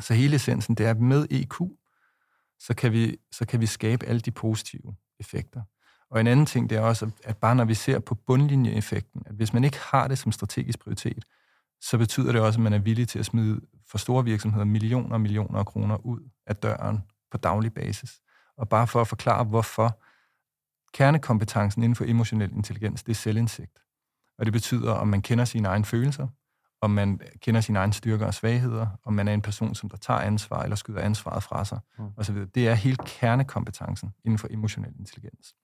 Så 0.00 0.14
hele 0.14 0.36
essensen, 0.36 0.74
det 0.74 0.86
er, 0.86 0.90
at 0.90 1.00
med 1.00 1.26
EQ, 1.30 1.54
så 2.58 2.74
kan, 2.74 2.92
vi, 2.92 3.16
så 3.32 3.46
kan 3.46 3.60
vi 3.60 3.66
skabe 3.66 4.06
alle 4.06 4.20
de 4.20 4.30
positive 4.30 4.96
effekter. 5.20 5.62
Og 6.10 6.20
en 6.20 6.26
anden 6.26 6.46
ting, 6.46 6.70
det 6.70 6.78
er 6.78 6.82
også, 6.82 7.10
at 7.24 7.36
bare 7.36 7.54
når 7.54 7.64
vi 7.64 7.74
ser 7.74 7.98
på 7.98 8.14
bundlinjeeffekten, 8.14 9.22
at 9.26 9.34
hvis 9.34 9.52
man 9.52 9.64
ikke 9.64 9.78
har 9.78 10.08
det 10.08 10.18
som 10.18 10.32
strategisk 10.32 10.78
prioritet, 10.78 11.24
så 11.80 11.98
betyder 11.98 12.32
det 12.32 12.40
også, 12.40 12.58
at 12.58 12.62
man 12.62 12.72
er 12.72 12.78
villig 12.78 13.08
til 13.08 13.18
at 13.18 13.26
smide 13.26 13.60
for 13.86 13.98
store 13.98 14.24
virksomheder 14.24 14.64
millioner 14.64 15.14
og 15.14 15.20
millioner 15.20 15.58
af 15.58 15.66
kroner 15.66 16.06
ud 16.06 16.20
af 16.46 16.56
døren 16.56 16.98
på 17.30 17.36
daglig 17.36 17.74
basis. 17.74 18.20
Og 18.56 18.68
bare 18.68 18.86
for 18.86 19.00
at 19.00 19.08
forklare, 19.08 19.44
hvorfor, 19.44 20.00
Kernekompetencen 20.94 21.82
inden 21.82 21.96
for 21.96 22.04
emotionel 22.04 22.52
intelligens, 22.52 23.02
det 23.02 23.12
er 23.12 23.16
selvindsigt. 23.16 23.78
Og 24.38 24.44
det 24.44 24.52
betyder, 24.52 24.92
om 24.92 25.08
man 25.08 25.22
kender 25.22 25.44
sine 25.44 25.68
egne 25.68 25.84
følelser, 25.84 26.28
om 26.80 26.90
man 26.90 27.20
kender 27.40 27.60
sine 27.60 27.78
egne 27.78 27.92
styrker 27.92 28.26
og 28.26 28.34
svagheder, 28.34 28.86
om 29.04 29.14
man 29.14 29.28
er 29.28 29.34
en 29.34 29.42
person, 29.42 29.74
som 29.74 29.88
der 29.88 29.96
tager 29.96 30.20
ansvar 30.20 30.62
eller 30.62 30.76
skyder 30.76 31.00
ansvaret 31.00 31.42
fra 31.42 31.64
sig, 31.64 31.78
mm. 31.98 32.04
osv. 32.16 32.36
Det 32.54 32.68
er 32.68 32.74
helt 32.74 33.00
kernekompetencen 33.04 34.10
inden 34.24 34.38
for 34.38 34.48
emotionel 34.50 34.92
intelligens. 34.98 35.54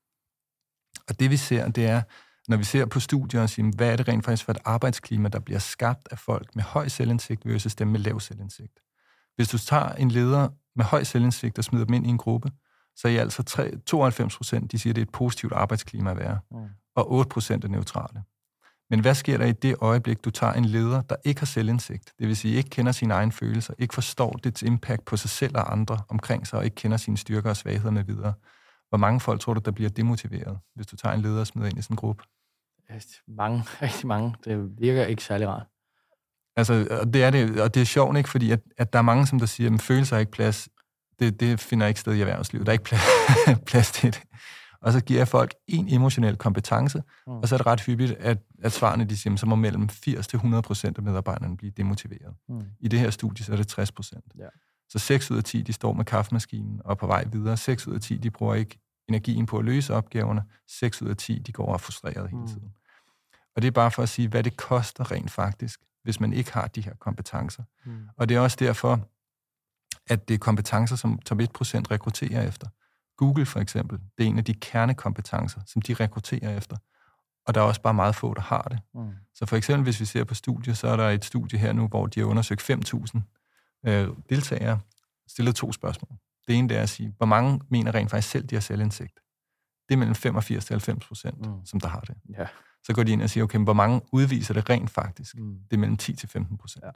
Og 1.09 1.21
det 1.21 1.31
vi 1.31 1.37
ser, 1.37 1.69
det 1.69 1.87
er, 1.87 2.03
når 2.49 2.57
vi 2.57 2.65
ser 2.65 2.87
på 2.87 3.01
studier 3.01 3.43
og 3.43 3.51
siger, 3.51 3.73
hvad 3.77 3.93
er 3.93 3.97
det 3.97 4.09
rent 4.09 4.25
faktisk 4.25 4.45
for 4.45 4.53
et 4.53 4.59
arbejdsklima, 4.65 5.29
der 5.29 5.39
bliver 5.39 5.59
skabt 5.59 6.09
af 6.11 6.19
folk 6.19 6.55
med 6.55 6.63
høj 6.63 6.89
selvindsigt 6.89 7.47
versus 7.47 7.75
dem 7.75 7.89
med 7.89 8.01
lav 8.01 8.21
selvindsigt. 8.21 8.81
Hvis 9.37 9.49
du 9.49 9.59
tager 9.59 9.93
en 9.93 10.11
leder 10.11 10.49
med 10.77 10.85
høj 10.85 11.05
selvindsigt 11.05 11.59
og 11.59 11.65
smider 11.65 11.85
dem 11.85 11.95
ind 11.95 12.07
i 12.07 12.11
en 12.11 12.19
gruppe, 12.19 12.51
så 12.97 13.09
er 13.09 13.21
altså 13.21 13.43
3, 13.43 13.79
92 13.87 14.37
procent, 14.37 14.73
de 14.73 14.79
siger, 14.79 14.93
at 14.93 14.97
det 14.97 15.03
er 15.03 15.07
et 15.07 15.13
positivt 15.13 15.53
arbejdsklima 15.53 16.11
at 16.11 16.17
være, 16.17 16.39
mm. 16.51 16.57
og 16.95 17.13
8 17.13 17.29
procent 17.29 17.65
er 17.65 17.69
neutrale. 17.69 18.23
Men 18.91 19.01
hvad 19.01 19.15
sker 19.15 19.39
der 19.39 19.45
i 19.45 19.53
det 19.53 19.77
øjeblik, 19.81 20.25
du 20.25 20.31
tager 20.31 20.53
en 20.53 20.65
leder, 20.65 21.03
der 21.03 21.17
ikke 21.25 21.41
har 21.41 21.47
selvindsigt, 21.47 22.13
det 22.19 22.29
vil 22.29 22.37
sige 22.37 22.55
ikke 22.55 22.71
kender 22.71 22.93
sine 22.93 23.15
egne 23.15 23.33
følelser, 23.33 23.75
ikke 23.79 23.95
forstår 23.95 24.41
dit 24.45 24.63
impact 24.63 25.05
på 25.05 25.17
sig 25.17 25.31
selv 25.31 25.57
og 25.57 25.73
andre 25.73 25.99
omkring 26.09 26.47
sig, 26.47 26.59
og 26.59 26.65
ikke 26.65 26.75
kender 26.75 26.97
sine 26.97 27.17
styrker 27.17 27.51
og 27.51 27.57
svagheder 27.57 27.91
med 27.91 28.05
videre? 28.05 28.35
Hvor 28.89 28.99
mange 28.99 29.21
folk 29.21 29.41
tror 29.41 29.55
du, 29.55 29.61
der 29.65 29.71
bliver 29.71 29.91
demotiveret, 29.91 30.59
hvis 30.75 30.87
du 30.87 30.97
tager 30.97 31.15
en 31.15 31.21
leder 31.21 31.41
og 31.41 31.47
smider 31.47 31.69
ind 31.69 31.79
i 31.79 31.83
sådan 31.83 31.95
en 31.95 31.97
gruppe? 31.97 32.25
Mange, 33.29 33.65
rigtig 33.83 34.07
mange. 34.07 34.35
Det 34.45 34.81
virker 34.81 35.05
ikke 35.05 35.25
særlig 35.25 35.49
rart. 35.49 35.67
Altså, 36.57 36.89
og 36.91 37.15
det 37.15 37.25
er 37.25 37.31
det, 37.31 37.61
og 37.61 37.75
det 37.75 37.81
er 37.81 37.87
sjovt, 37.87 38.17
ikke? 38.17 38.29
Fordi 38.29 38.51
at, 38.51 38.61
at 38.77 38.93
der 38.93 38.99
er 38.99 39.03
mange, 39.03 39.27
som 39.27 39.39
der 39.39 39.47
siger, 39.47 39.75
at 39.75 39.83
følelser 39.83 40.17
er 40.17 40.21
ikke 40.21 40.33
plads. 40.33 40.69
Det, 41.19 41.41
det 41.41 41.61
finder 41.61 41.87
ikke 41.87 42.01
sted 42.01 42.15
i 42.15 42.21
erhvervslivet. 42.21 42.67
Der 42.67 42.71
er 42.71 42.73
ikke 42.73 42.85
plads, 42.85 43.03
plads 43.71 43.91
til 43.91 44.15
det. 44.15 44.23
Og 44.81 44.93
så 44.93 45.01
giver 45.01 45.21
jeg 45.21 45.29
folk 45.29 45.55
en 45.67 45.89
emotionel 45.89 46.37
kompetence, 46.37 47.03
mm. 47.27 47.33
og 47.33 47.49
så 47.49 47.55
er 47.55 47.57
det 47.57 47.67
ret 47.67 47.81
hyppigt, 47.81 48.13
at, 48.13 48.39
at 48.63 48.73
svarene, 48.73 49.05
de 49.05 49.17
siger, 49.17 49.37
så 49.37 49.47
må 49.47 49.55
mellem 49.55 49.89
80 49.89 50.27
til 50.27 50.37
100 50.37 50.63
procent 50.63 50.99
af 50.99 51.05
medarbejderne 51.05 51.57
blive 51.57 51.71
demotiveret. 51.71 52.35
Mm. 52.49 52.63
I 52.81 52.89
det 52.89 52.99
her 52.99 53.11
studie, 53.11 53.45
så 53.45 53.53
er 53.53 53.57
det 53.57 53.69
60 53.69 53.93
procent. 53.93 54.25
Ja. 54.39 54.49
Så 54.89 54.99
6 54.99 55.31
ud 55.31 55.37
af 55.37 55.45
10, 55.45 55.63
de 55.63 55.73
står 55.73 55.93
med 55.93 56.05
kaffemaskinen 56.05 56.81
og 56.85 56.91
er 56.91 56.95
på 56.95 57.07
vej 57.07 57.25
videre. 57.33 57.57
6 57.57 57.87
ud 57.87 57.95
af 57.95 58.01
10, 58.01 58.17
de 58.17 58.31
bruger 58.31 58.55
ikke 58.55 58.79
energien 59.09 59.47
på 59.47 59.59
at 59.59 59.65
løse 59.65 59.95
opgaverne. 59.95 60.45
6 60.69 61.03
ud 61.03 61.09
af 61.09 61.17
10, 61.17 61.39
de 61.39 61.53
går 61.53 61.67
og 61.67 61.75
er 61.75 61.79
frustreret 61.79 62.31
hele 62.31 62.41
mm. 62.41 62.47
tiden. 62.47 62.73
Og 63.57 63.63
det 63.63 63.69
er 63.69 63.73
bare 63.73 63.91
for 63.91 64.03
at 64.03 64.09
sige, 64.09 64.29
hvad 64.29 64.43
det 64.43 64.57
koster 64.57 65.11
rent 65.11 65.31
faktisk, 65.31 65.81
hvis 66.03 66.21
man 66.21 66.33
ikke 66.33 66.53
har 66.53 66.67
de 66.67 66.81
her 66.81 66.95
kompetencer. 66.95 67.63
Mm. 67.85 68.09
Og 68.17 68.29
det 68.29 68.37
er 68.37 68.41
også 68.41 68.57
derfor, 68.61 69.01
at 70.07 70.29
det 70.29 70.35
er 70.35 70.39
kompetencer, 70.39 70.97
som 70.97 71.19
top 71.19 71.41
1% 71.41 71.45
rekrutterer 71.91 72.49
efter. 72.49 72.69
Google 73.17 73.47
for 73.47 73.61
eksempel, 73.61 73.99
det 74.19 74.25
er 74.25 74.29
en 74.29 74.39
af 74.39 74.45
de 74.45 74.55
kernekompetencer, 74.55 75.61
som 75.67 75.83
de 75.83 75.95
rekrutterer 75.95 76.57
efter. 76.57 76.77
Og 77.47 77.55
der 77.55 77.61
er 77.61 77.65
også 77.65 77.83
bare 77.83 77.95
meget 77.95 78.15
få, 78.15 78.35
der 78.35 78.41
har 78.41 78.63
det. 78.63 78.79
Mm. 78.95 79.11
Så 79.35 79.47
for 79.47 79.57
eksempel, 79.57 79.85
hvis 79.85 80.01
vi 80.01 80.05
ser 80.05 80.25
på 80.25 80.35
studier, 80.35 80.75
så 80.75 80.89
er 80.89 80.97
der 80.97 81.09
et 81.09 81.25
studie 81.25 81.59
her 81.59 81.73
nu, 81.73 81.89
hvor 81.89 82.07
de 82.07 82.21
har 82.21 82.27
undersøgt 82.27 82.71
5.000 82.71 83.21
øh, 83.87 84.09
deltagere, 84.31 84.81
stillet 85.29 85.55
to 85.55 85.73
spørgsmål. 85.73 86.17
Det 86.47 86.55
ene 86.55 86.69
det 86.69 86.77
er 86.77 86.83
at 86.83 86.89
sige, 86.89 87.15
hvor 87.17 87.27
mange 87.27 87.61
mener 87.71 87.95
rent 87.95 88.11
faktisk 88.11 88.31
selv, 88.31 88.47
de 88.47 88.55
har 88.55 88.61
selvindsigt. 88.61 89.21
Det 89.89 89.95
er 89.95 89.99
mellem 89.99 90.15
85 90.15 90.65
til 90.65 90.73
90 90.75 91.07
procent, 91.07 91.47
mm. 91.47 91.67
som 91.67 91.81
der 91.81 91.89
har 91.89 92.01
det. 92.01 92.15
Ja. 92.39 92.47
Så 92.83 92.93
går 92.95 93.03
de 93.03 93.13
ind 93.13 93.23
og 93.23 93.31
siger, 93.31 93.45
okay, 93.45 93.59
hvor 93.59 93.73
mange 93.73 94.01
udviser 94.13 94.55
det 94.55 94.71
rent 94.71 94.91
faktisk? 94.91 95.37
Mm. 95.37 95.59
Det 95.71 95.77
er 95.77 95.81
mellem 95.81 95.97
10 95.97 96.17
til 96.17 96.29
15 96.29 96.59
procent. 96.59 96.85
Ja. 96.85 96.91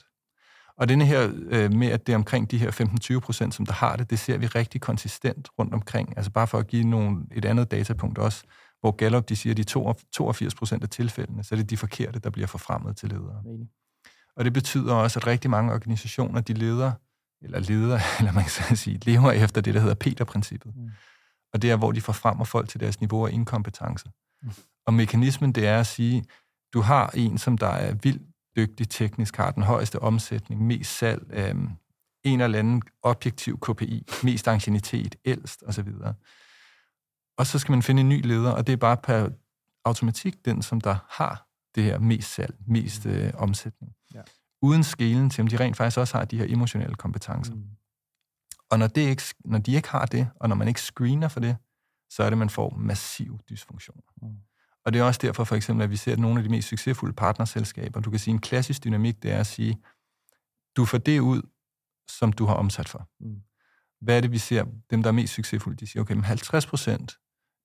Og 0.80 0.88
denne 0.88 1.06
her 1.06 1.30
øh, 1.50 1.72
med, 1.72 1.88
at 1.88 2.06
det 2.06 2.12
er 2.12 2.16
omkring 2.16 2.50
de 2.50 2.58
her 2.58 2.70
15-20 3.16 3.20
procent, 3.20 3.54
som 3.54 3.66
der 3.66 3.72
har 3.72 3.96
det, 3.96 4.10
det 4.10 4.18
ser 4.18 4.38
vi 4.38 4.46
rigtig 4.46 4.80
konsistent 4.80 5.48
rundt 5.58 5.74
omkring. 5.74 6.16
Altså 6.16 6.30
bare 6.30 6.46
for 6.46 6.58
at 6.58 6.66
give 6.66 6.84
nogle, 6.84 7.26
et 7.32 7.44
andet 7.44 7.70
datapunkt 7.70 8.18
også, 8.18 8.44
hvor 8.80 8.90
Gallup 8.90 9.28
de 9.28 9.36
siger, 9.36 9.52
at 9.52 9.56
de 9.56 9.64
82 9.64 10.54
procent 10.54 10.82
af 10.82 10.88
tilfældene, 10.88 11.44
så 11.44 11.54
er 11.54 11.56
det 11.56 11.70
de 11.70 11.76
forkerte, 11.76 12.18
der 12.18 12.30
bliver 12.30 12.46
forfremmet 12.46 12.96
til 12.96 13.08
ledere. 13.08 13.42
Og 14.36 14.44
det 14.44 14.52
betyder 14.52 14.94
også, 14.94 15.18
at 15.18 15.26
rigtig 15.26 15.50
mange 15.50 15.72
organisationer, 15.72 16.40
de 16.40 16.52
leder, 16.52 16.92
eller 17.42 17.60
leder, 17.60 17.98
eller 18.18 18.32
man 18.32 18.44
kan 18.44 18.76
sige, 18.76 18.98
lever 19.02 19.32
efter 19.32 19.60
det, 19.60 19.74
der 19.74 19.80
hedder 19.80 19.94
Peter-princippet. 19.94 20.76
Mm. 20.76 20.90
Og 21.52 21.62
det 21.62 21.70
er, 21.70 21.76
hvor 21.76 21.92
de 21.92 22.00
forfremmer 22.00 22.44
folk 22.44 22.68
til 22.68 22.80
deres 22.80 23.00
niveau 23.00 23.26
af 23.26 23.32
inkompetence. 23.32 24.10
Mm. 24.42 24.50
Og 24.86 24.94
mekanismen, 24.94 25.52
det 25.52 25.66
er 25.66 25.80
at 25.80 25.86
sige, 25.86 26.24
du 26.72 26.80
har 26.80 27.10
en, 27.14 27.38
som 27.38 27.58
der 27.58 27.66
er 27.66 27.94
vildt 28.02 28.22
dygtig 28.56 28.88
teknisk, 28.88 29.36
har 29.36 29.50
den 29.50 29.62
højeste 29.62 29.98
omsætning, 29.98 30.66
mest 30.66 30.98
salg, 30.98 31.22
øh, 31.30 31.54
en 32.24 32.40
eller 32.40 32.58
anden 32.58 32.82
objektiv 33.02 33.58
KPI, 33.58 34.06
mest 34.22 34.48
ancienitet, 34.48 35.16
ældst 35.24 35.62
osv. 35.66 35.88
Og 37.38 37.46
så 37.46 37.58
skal 37.58 37.72
man 37.72 37.82
finde 37.82 38.00
en 38.00 38.08
ny 38.08 38.26
leder, 38.26 38.50
og 38.50 38.66
det 38.66 38.72
er 38.72 38.76
bare 38.76 38.96
per 38.96 39.28
automatik 39.84 40.44
den, 40.44 40.62
som 40.62 40.80
der 40.80 40.96
har 41.08 41.46
det 41.74 41.84
her 41.84 41.98
mest 41.98 42.34
salg, 42.34 42.54
mest 42.66 43.04
mm. 43.04 43.10
øh, 43.10 43.32
omsætning. 43.34 43.92
Ja. 44.14 44.22
Uden 44.62 44.84
skelen 44.84 45.30
til, 45.30 45.42
om 45.42 45.48
de 45.48 45.56
rent 45.56 45.76
faktisk 45.76 45.98
også 45.98 46.18
har 46.18 46.24
de 46.24 46.38
her 46.38 46.46
emotionelle 46.48 46.94
kompetencer. 46.94 47.54
Mm. 47.54 47.64
Og 48.70 48.78
når, 48.78 48.86
det 48.86 49.08
ikke, 49.08 49.22
når 49.44 49.58
de 49.58 49.72
ikke 49.72 49.88
har 49.88 50.06
det, 50.06 50.28
og 50.36 50.48
når 50.48 50.56
man 50.56 50.68
ikke 50.68 50.80
screener 50.80 51.28
for 51.28 51.40
det, 51.40 51.56
så 52.10 52.22
er 52.22 52.30
det, 52.30 52.38
man 52.38 52.50
får 52.50 52.70
massiv 52.70 53.38
dysfunktion. 53.50 54.00
Mm. 54.22 54.36
Og 54.84 54.92
det 54.92 54.98
er 54.98 55.04
også 55.04 55.20
derfor 55.22 55.44
for 55.44 55.56
eksempel, 55.56 55.84
at 55.84 55.90
vi 55.90 55.96
ser, 55.96 56.12
at 56.12 56.18
nogle 56.18 56.38
af 56.38 56.42
de 56.42 56.48
mest 56.48 56.68
succesfulde 56.68 57.12
partnerselskaber, 57.12 58.00
du 58.00 58.10
kan 58.10 58.18
sige, 58.18 58.32
en 58.32 58.40
klassisk 58.40 58.84
dynamik, 58.84 59.22
det 59.22 59.32
er 59.32 59.40
at 59.40 59.46
sige, 59.46 59.78
du 60.76 60.84
får 60.84 60.98
det 60.98 61.20
ud, 61.20 61.42
som 62.10 62.32
du 62.32 62.46
har 62.46 62.54
omsat 62.54 62.88
for. 62.88 63.08
Mm. 63.20 63.42
Hvad 64.00 64.16
er 64.16 64.20
det, 64.20 64.32
vi 64.32 64.38
ser? 64.38 64.64
Dem, 64.90 65.02
der 65.02 65.08
er 65.08 65.12
mest 65.12 65.34
succesfulde, 65.34 65.76
de 65.76 65.86
siger, 65.86 66.02
okay, 66.02 66.14
men 66.14 66.24
50 66.24 66.66
procent, 66.66 67.18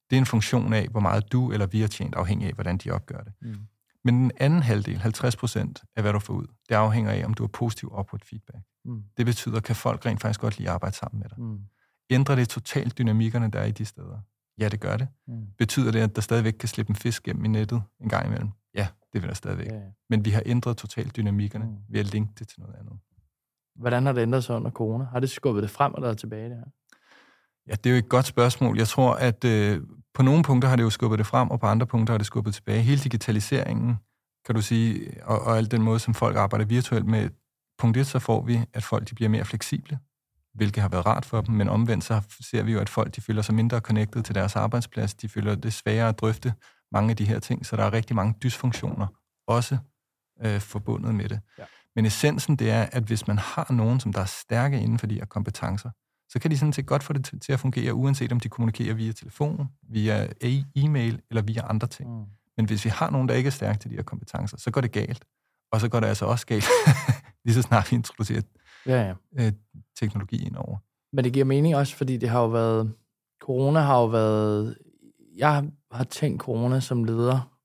det 0.09 0.15
er 0.15 0.19
en 0.19 0.25
funktion 0.25 0.73
af, 0.73 0.87
hvor 0.87 0.99
meget 0.99 1.31
du 1.31 1.51
eller 1.51 1.65
vi 1.65 1.81
har 1.81 1.87
tjent, 1.87 2.15
afhængig 2.15 2.47
af, 2.47 2.53
hvordan 2.53 2.77
de 2.77 2.91
opgør 2.91 3.21
det. 3.21 3.33
Mm. 3.41 3.55
Men 4.03 4.15
den 4.15 4.31
anden 4.37 4.61
halvdel, 4.61 4.97
50 4.97 5.35
procent 5.35 5.83
af, 5.95 6.03
hvad 6.03 6.13
du 6.13 6.19
får 6.19 6.33
ud, 6.33 6.47
det 6.69 6.75
afhænger 6.75 7.11
af, 7.11 7.25
om 7.25 7.33
du 7.33 7.43
har 7.43 7.47
positiv 7.47 7.87
upward 7.99 8.21
feedback. 8.23 8.63
Mm. 8.85 9.03
Det 9.17 9.25
betyder, 9.25 9.59
kan 9.59 9.75
folk 9.75 10.05
rent 10.05 10.21
faktisk 10.21 10.39
godt 10.39 10.57
lide 10.57 10.69
at 10.69 10.73
arbejde 10.73 10.95
sammen 10.95 11.19
med 11.19 11.29
dig. 11.29 11.39
Mm. 11.39 11.59
Ændrer 12.09 12.35
det 12.35 12.49
totalt 12.49 12.97
dynamikkerne, 12.97 13.51
der 13.51 13.59
er 13.59 13.65
i 13.65 13.71
de 13.71 13.85
steder? 13.85 14.19
Ja, 14.59 14.69
det 14.69 14.79
gør 14.79 14.97
det. 14.97 15.07
Mm. 15.27 15.47
Betyder 15.57 15.91
det, 15.91 15.99
at 15.99 16.15
der 16.15 16.21
stadigvæk 16.21 16.53
kan 16.53 16.69
slippe 16.69 16.89
en 16.89 16.95
fisk 16.95 17.23
gennem 17.23 17.45
i 17.45 17.47
nettet 17.47 17.83
en 18.01 18.09
gang 18.09 18.25
imellem? 18.25 18.49
Ja, 18.73 18.87
det 19.13 19.21
vil 19.21 19.29
der 19.29 19.35
stadigvæk. 19.35 19.67
Ja, 19.67 19.75
ja. 19.75 19.89
Men 20.09 20.25
vi 20.25 20.29
har 20.29 20.43
ændret 20.45 20.77
totalt 20.77 21.15
dynamikkerne 21.15 21.65
mm. 21.65 21.77
ved 21.89 21.99
at 21.99 22.05
linke 22.05 22.33
det 22.39 22.47
til 22.47 22.59
noget 22.59 22.75
andet. 22.75 22.93
Hvordan 23.75 24.05
har 24.05 24.13
det 24.13 24.21
ændret 24.21 24.43
sig 24.43 24.55
under 24.55 24.71
corona? 24.71 25.05
Har 25.05 25.19
det 25.19 25.29
skubbet 25.29 25.63
det 25.63 25.71
frem 25.71 25.93
eller 25.97 26.13
tilbage, 26.13 26.49
det 26.49 26.57
her? 26.57 26.65
Ja, 27.67 27.71
det 27.71 27.89
er 27.89 27.93
jo 27.93 27.99
et 27.99 28.09
godt 28.09 28.25
spørgsmål. 28.25 28.77
Jeg 28.77 28.87
tror, 28.87 29.13
at 29.13 29.45
øh, 29.45 29.81
på 30.13 30.23
nogle 30.23 30.43
punkter 30.43 30.69
har 30.69 30.75
det 30.75 30.83
jo 30.83 30.89
skubbet 30.89 31.19
det 31.19 31.27
frem, 31.27 31.49
og 31.49 31.59
på 31.59 31.65
andre 31.65 31.87
punkter 31.87 32.13
har 32.13 32.17
det 32.17 32.27
skubbet 32.27 32.53
tilbage. 32.53 32.81
Hele 32.81 33.01
digitaliseringen, 33.01 33.95
kan 34.45 34.55
du 34.55 34.61
sige, 34.61 35.11
og, 35.23 35.41
og 35.41 35.57
al 35.57 35.71
den 35.71 35.81
måde, 35.81 35.99
som 35.99 36.13
folk 36.13 36.37
arbejder 36.37 36.65
virtuelt 36.65 37.05
med, 37.05 37.29
punkt 37.77 37.97
et, 37.97 38.07
så 38.07 38.19
får 38.19 38.45
vi, 38.45 38.59
at 38.73 38.83
folk 38.83 39.09
de 39.09 39.15
bliver 39.15 39.29
mere 39.29 39.45
fleksible 39.45 39.99
hvilket 40.55 40.81
har 40.81 40.89
været 40.89 41.05
rart 41.05 41.25
for 41.25 41.41
dem, 41.41 41.55
men 41.55 41.69
omvendt 41.69 42.03
så 42.03 42.21
ser 42.51 42.63
vi 42.63 42.71
jo, 42.71 42.79
at 42.79 42.89
folk 42.89 43.15
de 43.15 43.21
føler 43.21 43.41
sig 43.41 43.55
mindre 43.55 43.79
connected 43.79 44.23
til 44.23 44.35
deres 44.35 44.55
arbejdsplads, 44.55 45.13
de 45.13 45.29
føler 45.29 45.55
det 45.55 45.73
sværere 45.73 46.09
at 46.09 46.19
drøfte 46.19 46.53
mange 46.91 47.09
af 47.09 47.17
de 47.17 47.25
her 47.25 47.39
ting, 47.39 47.65
så 47.65 47.75
der 47.75 47.83
er 47.83 47.93
rigtig 47.93 48.15
mange 48.15 48.35
dysfunktioner 48.43 49.07
også 49.47 49.77
øh, 50.41 50.59
forbundet 50.59 51.15
med 51.15 51.29
det. 51.29 51.39
Ja. 51.57 51.63
Men 51.95 52.05
essensen 52.05 52.55
det 52.55 52.71
er, 52.71 52.87
at 52.91 53.03
hvis 53.03 53.27
man 53.27 53.37
har 53.37 53.73
nogen, 53.73 53.99
som 53.99 54.13
der 54.13 54.21
er 54.21 54.25
stærke 54.25 54.81
inden 54.81 54.99
for 54.99 55.07
de 55.07 55.15
her 55.15 55.25
kompetencer, 55.25 55.89
så 56.29 56.39
kan 56.39 56.51
de 56.51 56.57
sådan 56.57 56.73
set 56.73 56.85
godt 56.85 57.03
få 57.03 57.13
det 57.13 57.41
til 57.41 57.53
at 57.53 57.59
fungere, 57.59 57.93
uanset 57.93 58.31
om 58.31 58.39
de 58.39 58.49
kommunikerer 58.49 58.93
via 58.93 59.11
telefon, 59.11 59.67
via 59.89 60.27
e-mail 60.75 61.21
eller 61.29 61.41
via 61.41 61.69
andre 61.69 61.87
ting. 61.87 62.09
Mm. 62.09 62.25
Men 62.57 62.65
hvis 62.65 62.85
vi 62.85 62.89
har 62.89 63.09
nogen, 63.09 63.29
der 63.29 63.35
ikke 63.35 63.47
er 63.47 63.51
stærke 63.51 63.79
til 63.79 63.91
de 63.91 63.95
her 63.95 64.03
kompetencer, 64.03 64.57
så 64.57 64.71
går 64.71 64.81
det 64.81 64.91
galt. 64.91 65.25
Og 65.71 65.81
så 65.81 65.89
går 65.89 65.99
det 65.99 66.07
altså 66.07 66.25
også 66.25 66.45
galt, 66.45 66.65
lige 67.45 67.55
så 67.55 67.61
snart 67.61 67.91
vi 67.91 67.95
introducerer 67.95 68.41
ja, 68.85 69.01
ja. 69.37 69.45
Øh, 69.45 69.53
teknologi 69.95 70.45
indover. 70.45 70.77
Men 71.13 71.23
det 71.23 71.33
giver 71.33 71.45
mening 71.45 71.75
også, 71.75 71.95
fordi 71.95 72.17
det 72.17 72.29
har 72.29 72.41
jo 72.41 72.47
været... 72.47 72.93
Corona 73.41 73.79
har 73.79 73.99
jo 73.99 74.05
været... 74.05 74.77
Jeg 75.35 75.69
har 75.91 76.03
tænkt 76.03 76.41
corona 76.41 76.79
som 76.79 77.03
leder, 77.03 77.59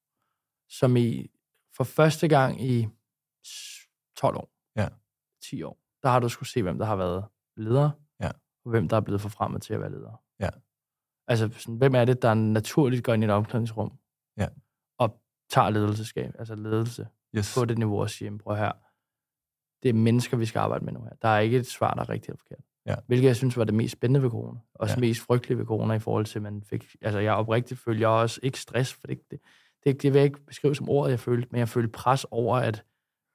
som 0.69 0.97
i 0.97 1.31
for 1.77 1.85
første 1.85 2.29
gang 2.29 2.63
i 2.65 2.89
12 4.17 4.37
år, 4.37 4.51
ja. 4.77 4.89
10 5.43 5.63
år, 5.63 5.79
der 6.03 6.09
har 6.09 6.21
du 6.21 6.29
skulle 6.29 6.49
se, 6.49 6.63
hvem 6.63 6.79
der 6.79 6.87
har 6.87 6.97
været 6.97 7.25
leder, 7.57 7.91
ja. 8.21 8.31
og 8.65 8.71
hvem 8.71 8.89
der 8.89 8.97
er 8.97 9.01
blevet 9.01 9.21
forfremmet 9.21 9.63
til 9.63 9.75
at 9.75 9.81
være 9.81 9.91
leder. 9.91 10.23
Ja. 10.41 10.49
Altså, 11.27 11.49
sådan, 11.53 11.77
hvem 11.77 11.95
er 11.95 12.05
det, 12.05 12.23
der 12.23 12.35
naturligt 12.35 13.05
går 13.05 13.15
ind 13.15 13.23
i 13.23 13.27
et 13.27 13.33
omklædningsrum 13.33 13.99
ja. 14.37 14.49
og 14.99 15.21
tager 15.51 15.71
ledelseskab, 15.71 16.35
altså 16.39 16.55
ledelse 16.55 17.09
yes. 17.37 17.55
på 17.55 17.65
det 17.65 17.79
niveau 17.79 18.01
og 18.01 18.11
siger, 18.11 18.39
prøv 18.39 18.57
her, 18.57 18.73
det 19.83 19.89
er 19.89 19.93
mennesker, 19.93 20.37
vi 20.37 20.47
skal 20.47 20.59
arbejde 20.59 20.85
med 20.85 20.93
nu 20.93 21.01
her. 21.01 21.11
Der 21.23 21.29
er 21.29 21.39
ikke 21.39 21.59
et 21.59 21.67
svar, 21.67 21.95
der 21.95 22.01
er 22.01 22.09
rigtigt 22.09 22.29
eller 22.29 22.39
forkert. 22.39 22.65
Ja. 22.87 22.95
Hvilket 23.07 23.27
jeg 23.27 23.37
synes 23.37 23.57
var 23.57 23.65
det 23.65 23.75
mest 23.75 23.93
spændende 23.93 24.23
ved 24.23 24.31
corona. 24.31 24.59
Også 24.75 24.95
ja. 24.95 25.01
mest 25.01 25.21
frygtelige 25.21 25.59
ved 25.59 25.67
corona 25.67 25.95
i 25.95 25.99
forhold 25.99 26.25
til, 26.25 26.39
at 26.39 26.43
man 26.43 26.63
fik... 26.63 26.97
Altså, 27.03 27.19
jeg 27.19 27.35
oprigtigt 27.35 27.81
følte 27.81 28.01
jeg 28.01 28.09
også 28.09 28.41
ikke 28.43 28.59
stress, 28.61 28.93
for 28.93 29.07
det, 29.07 29.31
det, 29.31 29.41
det, 29.85 30.03
det 30.03 30.13
vil 30.13 30.19
jeg 30.19 30.25
ikke 30.25 30.47
beskrive 30.47 30.75
som 30.75 30.89
ordet, 30.89 31.11
jeg 31.11 31.21
følte, 31.21 31.49
men 31.51 31.59
jeg 31.59 31.69
følte 31.69 31.89
pres 31.89 32.27
over, 32.31 32.57
at 32.57 32.85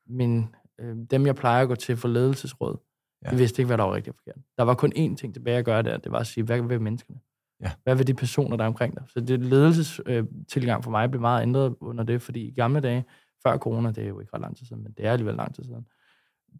min, 0.08 0.56
øh, 0.80 0.96
dem, 1.12 1.26
jeg 1.26 1.36
plejer 1.36 1.62
at 1.62 1.68
gå 1.68 1.76
til 1.76 1.98
for 1.98 2.08
ledelsesråd, 2.08 2.78
ja. 3.26 3.30
de 3.30 3.36
vidste 3.36 3.62
ikke, 3.62 3.68
hvad 3.68 3.78
der 3.78 3.84
var 3.84 3.96
rigtigt 3.96 4.14
og 4.14 4.18
forkert. 4.18 4.44
Der 4.58 4.64
var 4.64 4.74
kun 4.74 4.94
én 4.96 5.16
ting 5.16 5.34
tilbage 5.34 5.58
at 5.58 5.66
gøre 5.66 5.84
der, 5.84 5.98
det 5.98 6.12
var 6.12 6.20
at 6.20 6.28
sige, 6.28 6.44
hvad 6.44 6.62
vil 6.62 6.82
menneskerne? 6.82 7.20
Ja. 7.62 7.72
Hvad 7.84 7.96
vil 7.96 8.08
de 8.08 8.14
personer, 8.14 8.58
der 8.58 8.64
er 8.64 8.68
omkring 8.68 8.96
dig? 8.96 9.04
Så 9.08 9.20
det 9.20 9.40
ledelsestilgang 9.40 10.80
øh, 10.80 10.84
for 10.84 10.92
mig 10.92 11.12
blev 11.12 11.22
meget 11.22 11.42
ændret 11.42 11.76
under 11.80 12.04
det, 12.04 12.22
fordi 12.22 12.48
i 12.48 12.52
gamle 12.52 12.80
dage, 12.80 13.06
før 13.44 13.58
corona, 13.58 13.92
det 13.92 14.04
er 14.04 14.08
jo 14.08 14.20
ikke 14.20 14.34
ret 14.34 14.42
lang 14.42 14.58
tid 14.58 14.66
siden, 14.66 14.84
men 14.84 14.92
det 14.92 15.06
er 15.06 15.12
alligevel 15.12 15.36
lang 15.36 15.56
tid 15.56 15.64
siden, 15.64 15.88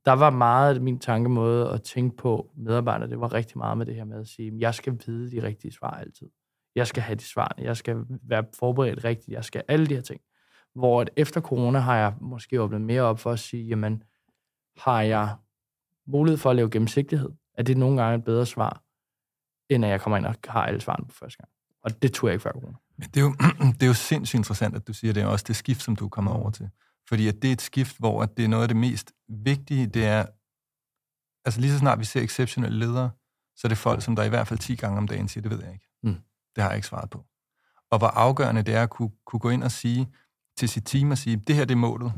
der 0.06 0.12
var 0.12 0.30
meget 0.30 0.76
af 0.76 0.82
min 0.82 1.00
tankemåde 1.00 1.72
at 1.72 1.84
tænke 1.84 2.18
på 2.18 2.52
medarbejdere, 2.58 3.10
det 3.10 3.20
var 3.20 3.34
rigtig 3.34 3.58
meget 3.58 3.78
med 3.78 3.86
det 3.86 3.96
her 3.96 4.04
med 4.04 4.20
at 4.20 4.28
sige, 4.28 4.54
jeg 4.60 4.76
skal 4.76 5.00
vide 5.06 5.32
de 5.32 5.48
rigtige 5.48 5.72
svar 5.72 5.92
altid. 5.92 6.28
Jeg 6.76 6.88
skal 6.88 7.04
have 7.04 7.16
de 7.16 7.24
svar, 7.24 7.56
jeg 7.58 7.78
skal 7.78 7.98
være 8.24 8.46
forberedt 8.60 9.04
rigtigt, 9.04 9.36
jeg 9.36 9.46
skal 9.46 9.64
alle 9.68 9.88
de 9.88 9.96
her 9.96 10.02
ting. 10.02 10.22
Hvor 10.76 11.02
at 11.02 11.10
efter 11.16 11.42
corona 11.42 11.80
har 11.80 11.98
jeg 11.98 12.14
måske 12.22 12.62
åbnet 12.62 12.82
mere 12.82 13.02
op 13.02 13.20
for 13.20 13.32
at 13.32 13.40
sige, 13.40 13.64
jamen, 13.64 14.04
har 14.78 15.02
jeg 15.02 15.36
mulighed 16.08 16.38
for 16.38 16.50
at 16.50 16.56
lave 16.56 16.70
gennemsigtighed? 16.70 17.30
Er 17.58 17.64
det 17.64 17.78
nogle 17.78 18.02
gange 18.02 18.18
et 18.18 18.24
bedre 18.24 18.46
svar? 18.46 18.86
end 19.70 19.86
at 19.86 19.92
jeg 19.92 20.02
kommer 20.02 20.18
ind 20.18 20.26
og 20.26 20.36
har 20.48 20.66
alle 20.66 20.82
svarene 20.82 21.08
på 21.08 21.14
første 21.14 21.38
gang. 21.38 21.50
Og 21.84 22.02
det 22.02 22.14
tror 22.14 22.28
jeg 22.28 22.34
ikke 22.34 22.44
før 22.44 22.52
corona. 22.52 22.78
Men 22.98 23.10
det 23.14 23.18
er, 23.18 23.22
jo, 23.22 23.34
det 23.74 23.84
er 23.84 23.88
jo 23.88 23.94
sindssygt 23.94 24.40
interessant, 24.40 24.76
at 24.76 24.88
du 24.88 24.94
siger, 24.94 25.14
det 25.14 25.26
og 25.26 25.32
også 25.32 25.46
det 25.48 25.56
skift, 25.56 25.82
som 25.82 25.96
du 25.96 26.06
er 26.06 26.10
kommet 26.10 26.34
over 26.34 26.50
til. 26.50 26.70
Fordi 27.10 27.28
at 27.28 27.42
det 27.42 27.48
er 27.48 27.52
et 27.54 27.62
skift, 27.62 27.98
hvor 27.98 28.24
at 28.24 28.38
det 28.38 28.46
er 28.46 28.50
noget 28.50 28.64
af 28.64 28.68
det 28.68 28.78
mest 28.78 29.12
vigtige, 29.30 29.88
det 29.88 30.06
er, 30.06 30.26
altså 31.46 31.62
lige 31.62 31.72
så 31.72 31.80
snart 31.80 32.00
vi 32.00 32.06
ser 32.06 32.22
exceptionelle 32.22 32.80
ledere, 32.80 33.12
så 33.56 33.68
er 33.68 33.70
det 33.70 33.78
folk, 33.78 34.02
som 34.02 34.16
der 34.16 34.24
i 34.24 34.30
hvert 34.30 34.48
fald 34.48 34.60
10 34.60 34.76
gange 34.76 34.98
om 34.98 35.08
dagen 35.08 35.28
siger, 35.28 35.42
det 35.42 35.52
ved 35.52 35.64
jeg 35.64 35.74
ikke. 35.74 35.88
Mm. 36.04 36.16
Det 36.56 36.64
har 36.64 36.70
jeg 36.70 36.76
ikke 36.76 36.88
svaret 36.88 37.10
på. 37.10 37.26
Og 37.92 37.98
hvor 37.98 38.08
afgørende 38.08 38.64
det 38.64 38.74
er 38.76 38.84
at 38.84 38.90
kunne, 38.90 39.12
kunne 39.26 39.40
gå 39.40 39.50
ind 39.50 39.64
og 39.64 39.72
sige 39.72 40.08
til 40.58 40.70
sit 40.70 40.86
team 40.86 41.12
og 41.12 41.18
sige, 41.18 41.38
det 41.38 41.56
her 41.56 41.66
det 41.66 41.74
er 41.74 41.78
målet. 41.78 42.14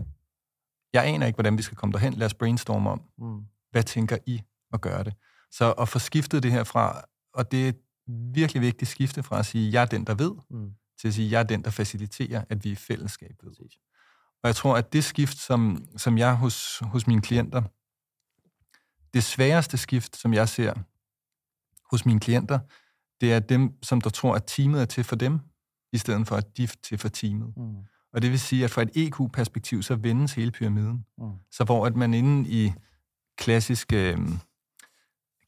Jeg 0.93 1.06
aner 1.08 1.26
ikke, 1.28 1.36
hvordan 1.38 1.58
vi 1.58 1.62
skal 1.62 1.78
komme 1.78 1.93
derhen. 1.93 2.13
Lad 2.13 2.26
os 2.26 2.34
brainstorme 2.34 2.89
om, 2.89 3.02
Mm. 3.17 3.45
hvad 3.71 3.84
tænker 3.84 4.17
I 4.26 4.41
at 4.73 4.82
gøre 4.82 5.04
det? 5.04 5.13
Så 5.52 5.71
at 5.71 5.89
få 5.89 6.00
skiftet 6.00 6.43
det 6.43 6.52
her 6.52 6.63
fra, 6.63 7.02
og 7.34 7.52
det 7.52 7.65
er 7.65 7.69
et 7.69 7.80
virkelig 8.34 8.62
vigtigt 8.62 8.91
skifte 8.91 9.23
fra 9.23 9.39
at 9.39 9.45
sige, 9.45 9.71
jeg 9.73 9.82
er 9.82 9.86
den, 9.86 10.06
der 10.06 10.13
ved, 10.13 10.32
Mm. 10.50 10.71
til 11.02 11.08
at 11.08 11.13
sige, 11.13 11.32
jeg 11.32 11.39
er 11.39 11.43
den, 11.43 11.63
der 11.63 11.69
faciliterer, 11.69 12.43
at 12.50 12.63
vi 12.63 12.71
i 12.71 12.76
fællesskab 12.76 13.36
ved. 13.43 13.50
Præcis. 13.56 13.80
Og 14.47 14.49
jeg 14.49 14.55
tror, 14.55 14.77
at 14.77 14.93
det 14.93 15.03
skift, 15.03 15.38
som, 15.38 15.86
som 15.97 16.17
jeg 16.17 16.36
hos, 16.36 16.79
hos 16.81 17.07
mine 17.07 17.21
klienter, 17.21 17.62
det 19.13 19.23
sværeste 19.23 19.77
skift, 19.77 20.17
som 20.17 20.33
jeg 20.33 20.49
ser 20.49 20.73
hos 21.91 22.05
mine 22.05 22.19
klienter, 22.19 22.60
det 23.21 23.33
er 23.33 23.39
dem, 23.39 23.83
som 23.83 24.01
der 24.01 24.10
tror, 24.10 24.36
at 24.36 24.43
teamet 24.47 24.81
er 24.81 24.86
til 24.86 25.03
for 25.03 25.15
dem, 25.15 25.39
i 25.93 25.97
stedet 25.97 26.27
for 26.27 26.36
at 26.36 26.57
de 26.57 26.63
er 26.63 26.67
til 26.83 26.97
for 26.97 27.10
teamet. 27.10 27.53
Mm. 27.57 27.75
Og 28.13 28.21
det 28.21 28.31
vil 28.31 28.39
sige, 28.39 28.63
at 28.63 28.71
fra 28.71 28.81
et 28.81 28.89
EQ-perspektiv, 28.95 29.83
så 29.83 29.95
vendes 29.95 30.33
hele 30.33 30.51
pyramiden. 30.51 31.05
Mm. 31.17 31.31
Så 31.51 31.63
hvor 31.63 31.86
at 31.86 31.95
man 31.95 32.13
inde 32.13 32.49
i 32.49 32.73
klassisk, 33.38 33.93
øh, 33.93 34.17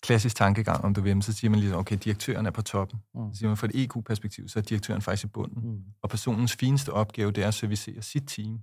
klassisk 0.02 0.36
tankegang, 0.36 0.86
om 0.86 0.94
du 0.94 1.02
vil, 1.02 1.24
så 1.24 1.34
siger 1.34 1.52
man 1.52 1.60
ligesom, 1.60 1.80
okay, 1.80 1.98
direktøren 2.04 2.46
er 2.46 2.52
på 2.52 2.62
toppen. 2.62 3.00
Mm. 3.16 3.34
Så 3.34 3.38
siger 3.38 3.50
man, 3.50 3.58
fra 3.58 3.68
et 3.68 3.84
EQ-perspektiv, 3.84 4.48
så 4.48 4.60
er 4.60 4.64
direktøren 4.64 5.02
faktisk 5.02 5.26
i 5.26 5.28
bunden. 5.28 5.72
Mm. 5.72 5.84
Og 6.02 6.10
personens 6.10 6.56
fineste 6.56 6.94
opgave, 6.94 7.32
det 7.32 7.44
er 7.44 7.48
at 7.48 7.54
servicere 7.54 8.02
sit 8.02 8.24
team. 8.28 8.60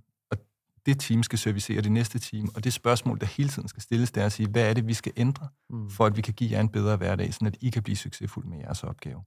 Det 0.87 0.99
team 0.99 1.23
skal 1.23 1.39
servicere 1.39 1.81
det 1.81 1.91
næste 1.91 2.19
team. 2.19 2.49
Og 2.55 2.63
det 2.63 2.73
spørgsmål, 2.73 3.19
der 3.19 3.25
hele 3.25 3.49
tiden 3.49 3.67
skal 3.67 3.81
stilles, 3.81 4.11
det 4.11 4.21
er 4.21 4.25
at 4.25 4.31
sige, 4.31 4.49
hvad 4.49 4.69
er 4.69 4.73
det, 4.73 4.87
vi 4.87 4.93
skal 4.93 5.13
ændre, 5.17 5.49
Mm. 5.69 5.89
for 5.89 6.05
at 6.05 6.17
vi 6.17 6.21
kan 6.21 6.33
give 6.33 6.51
jer 6.51 6.59
en 6.61 6.69
bedre 6.69 6.97
hverdag, 6.97 7.33
så 7.33 7.45
at 7.45 7.57
I 7.61 7.69
kan 7.69 7.83
blive 7.83 7.95
succesfulde 7.95 8.49
med 8.49 8.57
jeres 8.57 8.83
opgave. 8.83 9.23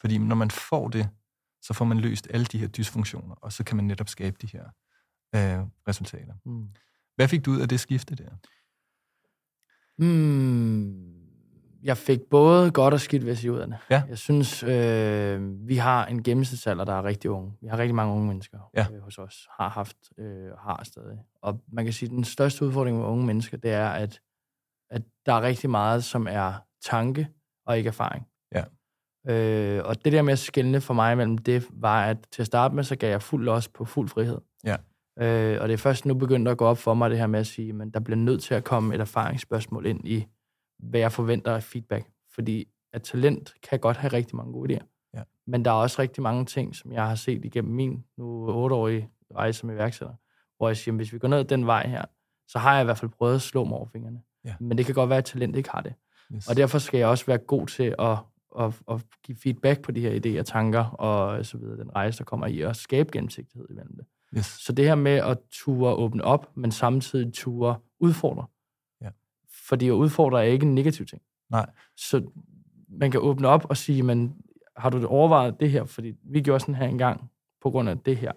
Fordi 0.00 0.18
når 0.18 0.36
man 0.36 0.50
får 0.50 0.88
det, 0.88 1.08
så 1.62 1.74
får 1.74 1.84
man 1.84 1.98
løst 2.00 2.26
alle 2.30 2.46
de 2.46 2.58
her 2.58 2.66
dysfunktioner, 2.68 3.34
og 3.34 3.52
så 3.52 3.64
kan 3.64 3.76
man 3.76 3.84
netop 3.84 4.08
skabe 4.08 4.36
de 4.42 4.46
her 4.46 4.64
øh, 5.34 5.66
resultater. 5.88 6.34
Mm. 6.44 6.68
Hvad 7.16 7.28
fik 7.28 7.44
du 7.44 7.50
ud 7.50 7.60
af 7.60 7.68
det 7.68 7.80
skifte 7.80 8.14
der? 8.14 8.30
Hmm. 9.98 11.21
Jeg 11.82 11.96
fik 11.96 12.20
både 12.30 12.70
godt 12.70 12.94
og 12.94 13.00
skidt 13.00 13.26
ved 13.26 13.34
at. 13.36 13.74
Ja. 13.90 14.02
Jeg 14.08 14.18
synes, 14.18 14.62
øh, 14.62 15.68
vi 15.68 15.76
har 15.76 16.06
en 16.06 16.22
gennemsnitsalder, 16.22 16.84
der 16.84 16.92
er 16.92 17.04
rigtig 17.04 17.30
unge. 17.30 17.52
Vi 17.62 17.68
har 17.68 17.78
rigtig 17.78 17.94
mange 17.94 18.14
unge 18.14 18.26
mennesker 18.26 18.58
Ja. 18.76 18.86
øh, 18.92 19.00
hos 19.00 19.18
os. 19.18 19.48
Har 19.60 19.68
haft 19.68 19.96
øh, 20.18 20.50
har 20.58 20.80
stadig. 20.84 21.18
Og 21.42 21.60
man 21.72 21.84
kan 21.84 21.92
sige, 21.94 22.06
at 22.06 22.10
den 22.10 22.24
største 22.24 22.64
udfordring 22.64 22.96
med 22.98 23.06
unge 23.06 23.26
mennesker, 23.26 23.56
det 23.56 23.70
er, 23.72 23.88
at, 23.88 24.20
at 24.90 25.02
der 25.26 25.32
er 25.32 25.42
rigtig 25.42 25.70
meget, 25.70 26.04
som 26.04 26.26
er 26.30 26.52
tanke 26.84 27.28
og 27.66 27.78
ikke 27.78 27.88
erfaring. 27.88 28.26
Ja. 28.54 28.64
Øh, 29.32 29.84
og 29.84 30.04
det 30.04 30.12
der 30.12 30.22
med 30.22 30.32
at 30.32 30.38
skille 30.38 30.80
for 30.80 30.94
mig 30.94 31.16
mellem 31.16 31.38
det, 31.38 31.66
var, 31.70 32.04
at 32.04 32.16
til 32.32 32.42
at 32.42 32.46
starte 32.46 32.74
med, 32.74 32.84
så 32.84 32.96
gav 32.96 33.10
jeg 33.10 33.22
fuld 33.22 33.44
los 33.44 33.68
på 33.68 33.84
fuld 33.84 34.08
frihed. 34.08 34.38
Ja. 34.64 34.76
Øh, 35.18 35.62
og 35.62 35.68
det 35.68 35.74
er 35.74 35.78
først 35.78 36.06
nu 36.06 36.14
begyndt 36.14 36.48
at 36.48 36.58
gå 36.58 36.64
op 36.64 36.78
for 36.78 36.94
mig, 36.94 37.10
det 37.10 37.18
her 37.18 37.26
med 37.26 37.40
at 37.40 37.46
sige, 37.46 37.74
at 37.82 37.94
der 37.94 38.00
bliver 38.00 38.16
nødt 38.16 38.42
til 38.42 38.54
at 38.54 38.64
komme 38.64 38.94
et 38.94 39.00
erfaringsspørgsmål 39.00 39.86
ind 39.86 40.08
i, 40.08 40.26
hvad 40.82 41.00
jeg 41.00 41.12
forventer 41.12 41.54
af 41.54 41.62
feedback. 41.62 42.10
Fordi 42.34 42.68
at 42.92 43.02
talent 43.02 43.54
kan 43.62 43.78
godt 43.78 43.96
have 43.96 44.12
rigtig 44.12 44.36
mange 44.36 44.52
gode 44.52 44.74
idéer. 44.74 45.10
Ja. 45.14 45.22
Men 45.46 45.64
der 45.64 45.70
er 45.70 45.74
også 45.74 46.02
rigtig 46.02 46.22
mange 46.22 46.44
ting, 46.44 46.76
som 46.76 46.92
jeg 46.92 47.08
har 47.08 47.14
set 47.14 47.44
igennem 47.44 47.74
min 47.74 48.04
nu 48.16 48.50
otteårige 48.50 49.08
rejse 49.36 49.58
som 49.58 49.70
iværksætter, 49.70 50.14
hvor 50.56 50.68
jeg 50.68 50.76
siger, 50.76 50.92
at 50.92 50.96
hvis 50.96 51.12
vi 51.12 51.18
går 51.18 51.28
ned 51.28 51.44
den 51.44 51.66
vej 51.66 51.86
her, 51.86 52.04
så 52.48 52.58
har 52.58 52.74
jeg 52.74 52.82
i 52.82 52.84
hvert 52.84 52.98
fald 52.98 53.10
prøvet 53.10 53.34
at 53.34 53.42
slå 53.42 53.64
mig 53.64 53.78
over 53.78 53.86
fingrene. 53.92 54.20
Ja. 54.44 54.54
Men 54.60 54.78
det 54.78 54.86
kan 54.86 54.94
godt 54.94 55.10
være, 55.10 55.18
at 55.18 55.24
talent 55.24 55.56
ikke 55.56 55.70
har 55.70 55.80
det. 55.80 55.94
Yes. 56.34 56.48
Og 56.48 56.56
derfor 56.56 56.78
skal 56.78 56.98
jeg 56.98 57.08
også 57.08 57.26
være 57.26 57.38
god 57.38 57.66
til 57.66 57.94
at, 57.98 58.18
at, 58.58 58.80
at 58.90 59.04
give 59.22 59.36
feedback 59.42 59.82
på 59.82 59.92
de 59.92 60.00
her 60.00 60.20
idéer, 60.20 60.42
tanker 60.42 60.84
og 60.84 61.46
så 61.46 61.58
videre, 61.58 61.76
den 61.76 61.94
rejse, 61.94 62.18
der 62.18 62.24
kommer 62.24 62.46
i, 62.46 62.60
og 62.60 62.76
skabe 62.76 63.10
gennemsigtighed 63.12 63.66
imellem 63.70 63.96
det. 63.96 64.06
yes. 64.38 64.46
Så 64.46 64.72
det 64.72 64.84
her 64.84 64.94
med 64.94 65.12
at 65.12 65.38
ture 65.50 65.94
åbne 65.94 66.24
op, 66.24 66.56
men 66.56 66.72
samtidig 66.72 67.34
ture 67.34 67.76
udfordre. 68.00 68.46
Fordi 69.68 69.88
at 69.88 69.92
udfordre 69.92 70.46
er 70.46 70.52
ikke 70.52 70.66
en 70.66 70.74
negativ 70.74 71.06
ting. 71.06 71.22
Nej. 71.50 71.66
Så 71.96 72.22
man 72.88 73.10
kan 73.10 73.20
åbne 73.20 73.48
op 73.48 73.64
og 73.68 73.76
sige, 73.76 74.02
men 74.02 74.34
har 74.76 74.90
du 74.90 75.06
overvejet 75.06 75.60
det 75.60 75.70
her? 75.70 75.84
Fordi 75.84 76.12
vi 76.22 76.40
gjorde 76.40 76.60
sådan 76.60 76.74
her 76.74 76.86
engang 76.86 77.30
på 77.62 77.70
grund 77.70 77.88
af 77.88 77.98
det 77.98 78.16
her. 78.16 78.32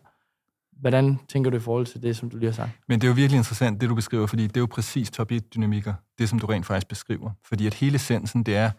Hvordan 0.72 1.20
tænker 1.30 1.52
du 1.52 1.58
i 1.58 1.60
forhold 1.60 1.86
til 1.86 2.04
det, 2.04 2.18
som 2.18 2.30
du 2.30 2.38
lige 2.38 2.50
har 2.50 2.54
sagt? 2.54 2.72
Men 2.88 3.02
det 3.02 3.08
er 3.08 3.12
jo 3.12 3.16
virkelig 3.16 3.38
interessant, 3.38 3.82
det 3.82 3.90
du 3.90 3.96
beskriver, 3.96 4.28
fordi 4.28 4.48
det 4.48 4.58
er 4.58 4.62
jo 4.62 4.68
præcis 4.72 5.12
top 5.12 5.32
1-dynamikker, 5.32 5.94
det 6.18 6.30
som 6.30 6.40
du 6.40 6.46
rent 6.46 6.66
faktisk 6.66 6.88
beskriver. 6.88 7.32
Fordi 7.44 7.68
at 7.68 7.74
hele 7.74 7.96
essensen, 7.96 8.44
det 8.44 8.56
er 8.56 8.72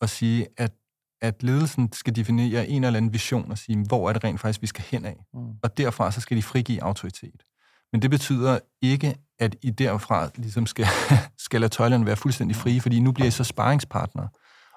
at 0.00 0.10
sige, 0.10 0.46
at, 0.56 0.72
at 1.20 1.42
ledelsen 1.42 1.92
skal 1.92 2.16
definere 2.16 2.68
en 2.68 2.84
eller 2.84 2.96
anden 2.96 3.12
vision 3.12 3.50
og 3.50 3.58
sige, 3.58 3.84
hvor 3.88 4.08
er 4.08 4.12
det 4.12 4.24
rent 4.24 4.40
faktisk, 4.40 4.62
vi 4.62 4.66
skal 4.66 4.84
hen 4.90 5.04
af. 5.04 5.24
Mm. 5.34 5.40
Og 5.62 5.78
derfra 5.78 6.10
så 6.10 6.20
skal 6.20 6.36
de 6.36 6.42
frigive 6.42 6.82
autoritet. 6.82 7.42
Men 7.92 8.02
det 8.02 8.10
betyder 8.10 8.58
ikke, 8.82 9.14
at 9.38 9.56
I 9.62 9.70
derfra 9.70 10.28
ligesom 10.36 10.66
skal, 10.66 10.86
skal 11.46 11.60
lade 11.60 11.72
tøjlerne 11.72 12.06
være 12.06 12.16
fuldstændig 12.16 12.56
frie, 12.56 12.80
fordi 12.80 13.00
nu 13.00 13.12
bliver 13.12 13.28
I 13.28 13.30
så 13.30 13.44
sparringspartnere. 13.44 14.28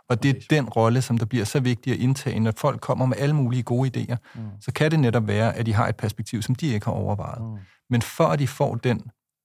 Og 0.10 0.24
det 0.24 0.36
er 0.36 0.40
den 0.50 0.70
rolle, 0.70 1.02
som 1.02 1.18
der 1.18 1.26
bliver 1.26 1.46
så 1.46 1.60
vigtig 1.60 1.94
at 1.94 2.00
indtage, 2.00 2.40
når 2.40 2.54
folk 2.58 2.82
kommer 2.82 3.06
med 3.06 3.18
alle 3.18 3.36
mulige 3.36 3.64
gode 3.64 3.92
idéer, 3.98 4.16
Mm. 4.36 4.42
så 4.62 4.72
kan 4.74 4.92
det 4.92 5.00
netop 5.00 5.28
være, 5.28 5.56
at 5.56 5.66
de 5.66 5.74
har 5.74 5.88
et 5.88 5.96
perspektiv, 5.96 6.42
som 6.42 6.56
de 6.56 6.68
ikke 6.68 6.86
har 6.86 6.94
overvejet. 6.94 7.42
Mm. 7.44 7.58
Men 7.90 8.02
for 8.02 8.26
at 8.28 8.40
de 8.40 8.48
får 8.48 8.76
den 8.76 9.02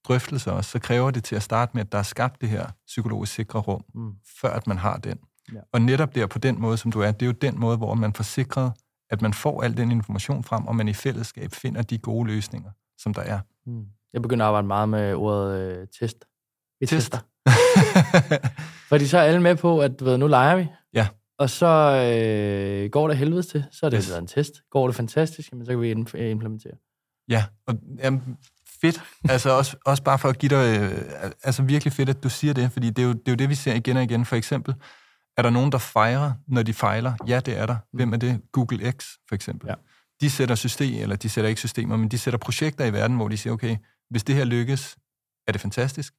drøftelse 0.07 0.51
også, 0.51 0.71
så 0.71 0.79
kræver 0.79 1.11
det 1.11 1.23
til 1.23 1.35
at 1.35 1.43
starte 1.43 1.71
med, 1.73 1.81
at 1.85 1.91
der 1.91 1.97
er 1.97 2.03
skabt 2.03 2.41
det 2.41 2.49
her 2.49 2.65
psykologisk 2.87 3.33
sikre 3.33 3.59
rum, 3.59 3.81
Mm. 3.95 4.11
før 4.41 4.49
at 4.49 4.67
man 4.67 4.77
har 4.77 4.97
den. 4.97 5.17
Ja. 5.53 5.59
Og 5.73 5.81
netop 5.81 6.15
der 6.15 6.27
på 6.27 6.39
den 6.39 6.61
måde, 6.61 6.77
som 6.77 6.91
du 6.91 7.01
er, 7.01 7.11
det 7.11 7.21
er 7.21 7.25
jo 7.27 7.31
den 7.31 7.59
måde, 7.59 7.77
hvor 7.77 7.93
man 7.93 8.13
får 8.13 8.23
sikret, 8.23 8.71
at 9.09 9.21
man 9.21 9.33
får 9.33 9.63
al 9.63 9.77
den 9.77 9.91
information 9.91 10.43
frem, 10.43 10.67
og 10.67 10.75
man 10.75 10.87
i 10.87 10.93
fællesskab 10.93 11.51
finder 11.53 11.81
de 11.81 11.97
gode 11.97 12.27
løsninger, 12.27 12.71
som 13.03 13.13
der 13.13 13.21
er. 13.21 13.39
Mm. 13.65 13.85
Jeg 14.13 14.21
begynder 14.21 14.45
at 14.45 14.47
arbejde 14.47 14.67
meget 14.67 14.89
med 14.89 15.13
ordet 15.13 15.59
øh, 15.59 15.87
test. 15.99 16.25
Vi 16.79 16.85
Test. 16.85 17.11
tester. 17.11 17.17
Fordi 18.89 19.07
så 19.07 19.17
er 19.17 19.21
alle 19.21 19.41
med 19.41 19.55
på, 19.55 19.79
at 19.81 19.99
du 19.99 20.05
ved, 20.05 20.17
nu 20.17 20.27
leger 20.27 20.55
vi. 20.55 20.67
Ja. 20.93 21.07
Og 21.39 21.49
så 21.49 21.67
øh, 21.67 22.89
går 22.89 23.07
det 23.07 23.17
helvedes 23.17 23.47
til, 23.47 23.65
så 23.71 23.85
er 23.85 23.89
det 23.89 23.97
Yes. 23.97 24.07
yes. 24.07 24.17
en 24.17 24.27
test. 24.27 24.51
Går 24.71 24.87
det 24.87 24.95
fantastisk, 24.95 25.51
jamen, 25.51 25.65
så 25.65 25.71
kan 25.71 25.81
vi 25.81 25.91
ind- 25.91 26.15
implementere. 26.15 26.73
ja, 27.29 27.43
og 27.67 27.75
jamen, 27.99 28.37
fedt. 28.81 29.01
Altså 29.29 29.49
også, 29.57 29.77
også 29.85 30.03
bare 30.03 30.19
for 30.19 30.29
at 30.29 30.37
give 30.37 30.49
dig, 30.49 30.79
øh, 30.81 31.31
altså 31.43 31.63
virkelig 31.63 31.93
fedt, 31.93 32.09
at 32.09 32.23
du 32.23 32.29
siger 32.29 32.53
det, 32.53 32.71
fordi 32.71 32.89
det 32.89 33.01
er, 33.01 33.07
jo, 33.07 33.13
det 33.13 33.27
er 33.27 33.31
jo 33.31 33.35
det, 33.35 33.49
vi 33.49 33.55
ser 33.55 33.73
igen 33.73 33.97
og 33.97 34.03
igen. 34.03 34.25
For 34.25 34.35
eksempel, 34.35 34.73
er 35.37 35.41
der 35.41 35.49
nogen, 35.49 35.71
der 35.71 35.77
fejrer, 35.77 36.31
når 36.47 36.63
de 36.63 36.73
fejler? 36.73 37.13
Ja, 37.27 37.39
det 37.39 37.57
er 37.57 37.65
der. 37.65 37.75
Hvem 37.93 38.13
er 38.13 38.17
det? 38.17 38.41
Google 38.51 38.91
X, 38.91 39.05
for 39.27 39.35
eksempel. 39.35 39.67
Ja. 39.69 39.73
De 40.21 40.29
sætter 40.29 40.55
system, 40.55 41.01
eller 41.01 41.15
de 41.15 41.29
sætter 41.29 41.49
ikke 41.49 41.59
systemer, 41.59 41.97
men 41.97 42.09
de 42.09 42.17
sætter 42.17 42.37
projekter 42.37 42.85
i 42.85 42.93
verden, 42.93 43.15
hvor 43.15 43.27
de 43.27 43.37
siger, 43.37 43.53
okay, 43.53 43.77
hvis 44.09 44.23
det 44.23 44.35
her 44.35 44.45
lykkes, 44.45 44.97
er 45.47 45.51
det 45.51 45.61
fantastisk. 45.61 46.13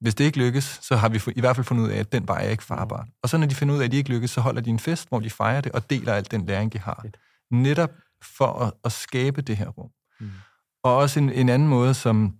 Hvis 0.00 0.14
det 0.14 0.24
ikke 0.24 0.38
lykkes, 0.38 0.78
så 0.82 0.96
har 0.96 1.08
vi 1.08 1.20
i 1.36 1.40
hvert 1.40 1.56
fald 1.56 1.64
fundet 1.64 1.84
ud 1.84 1.88
af, 1.88 1.98
at 1.98 2.12
den 2.12 2.28
vej 2.28 2.44
er 2.44 2.48
ikke 2.48 2.64
farbar. 2.64 3.08
Og 3.22 3.28
så 3.28 3.38
når 3.38 3.46
de 3.46 3.54
finder 3.54 3.74
ud 3.74 3.80
af, 3.80 3.84
at 3.84 3.92
de 3.92 3.96
ikke 3.96 4.10
lykkes, 4.10 4.30
så 4.30 4.40
holder 4.40 4.60
de 4.60 4.70
en 4.70 4.78
fest, 4.78 5.08
hvor 5.08 5.20
de 5.20 5.30
fejrer 5.30 5.60
det 5.60 5.72
og 5.72 5.90
deler 5.90 6.14
al 6.14 6.30
den 6.30 6.46
læring, 6.46 6.72
de 6.72 6.78
har. 6.78 7.06
Netop 7.50 7.90
for 8.22 8.46
at, 8.46 8.72
at 8.84 8.92
skabe 8.92 9.42
det 9.42 9.56
her 9.56 9.68
rum. 9.68 9.90
Mm. 10.20 10.30
Og 10.82 10.96
også 10.96 11.20
en, 11.20 11.30
en 11.30 11.48
anden 11.48 11.68
måde, 11.68 11.94
som, 11.94 12.34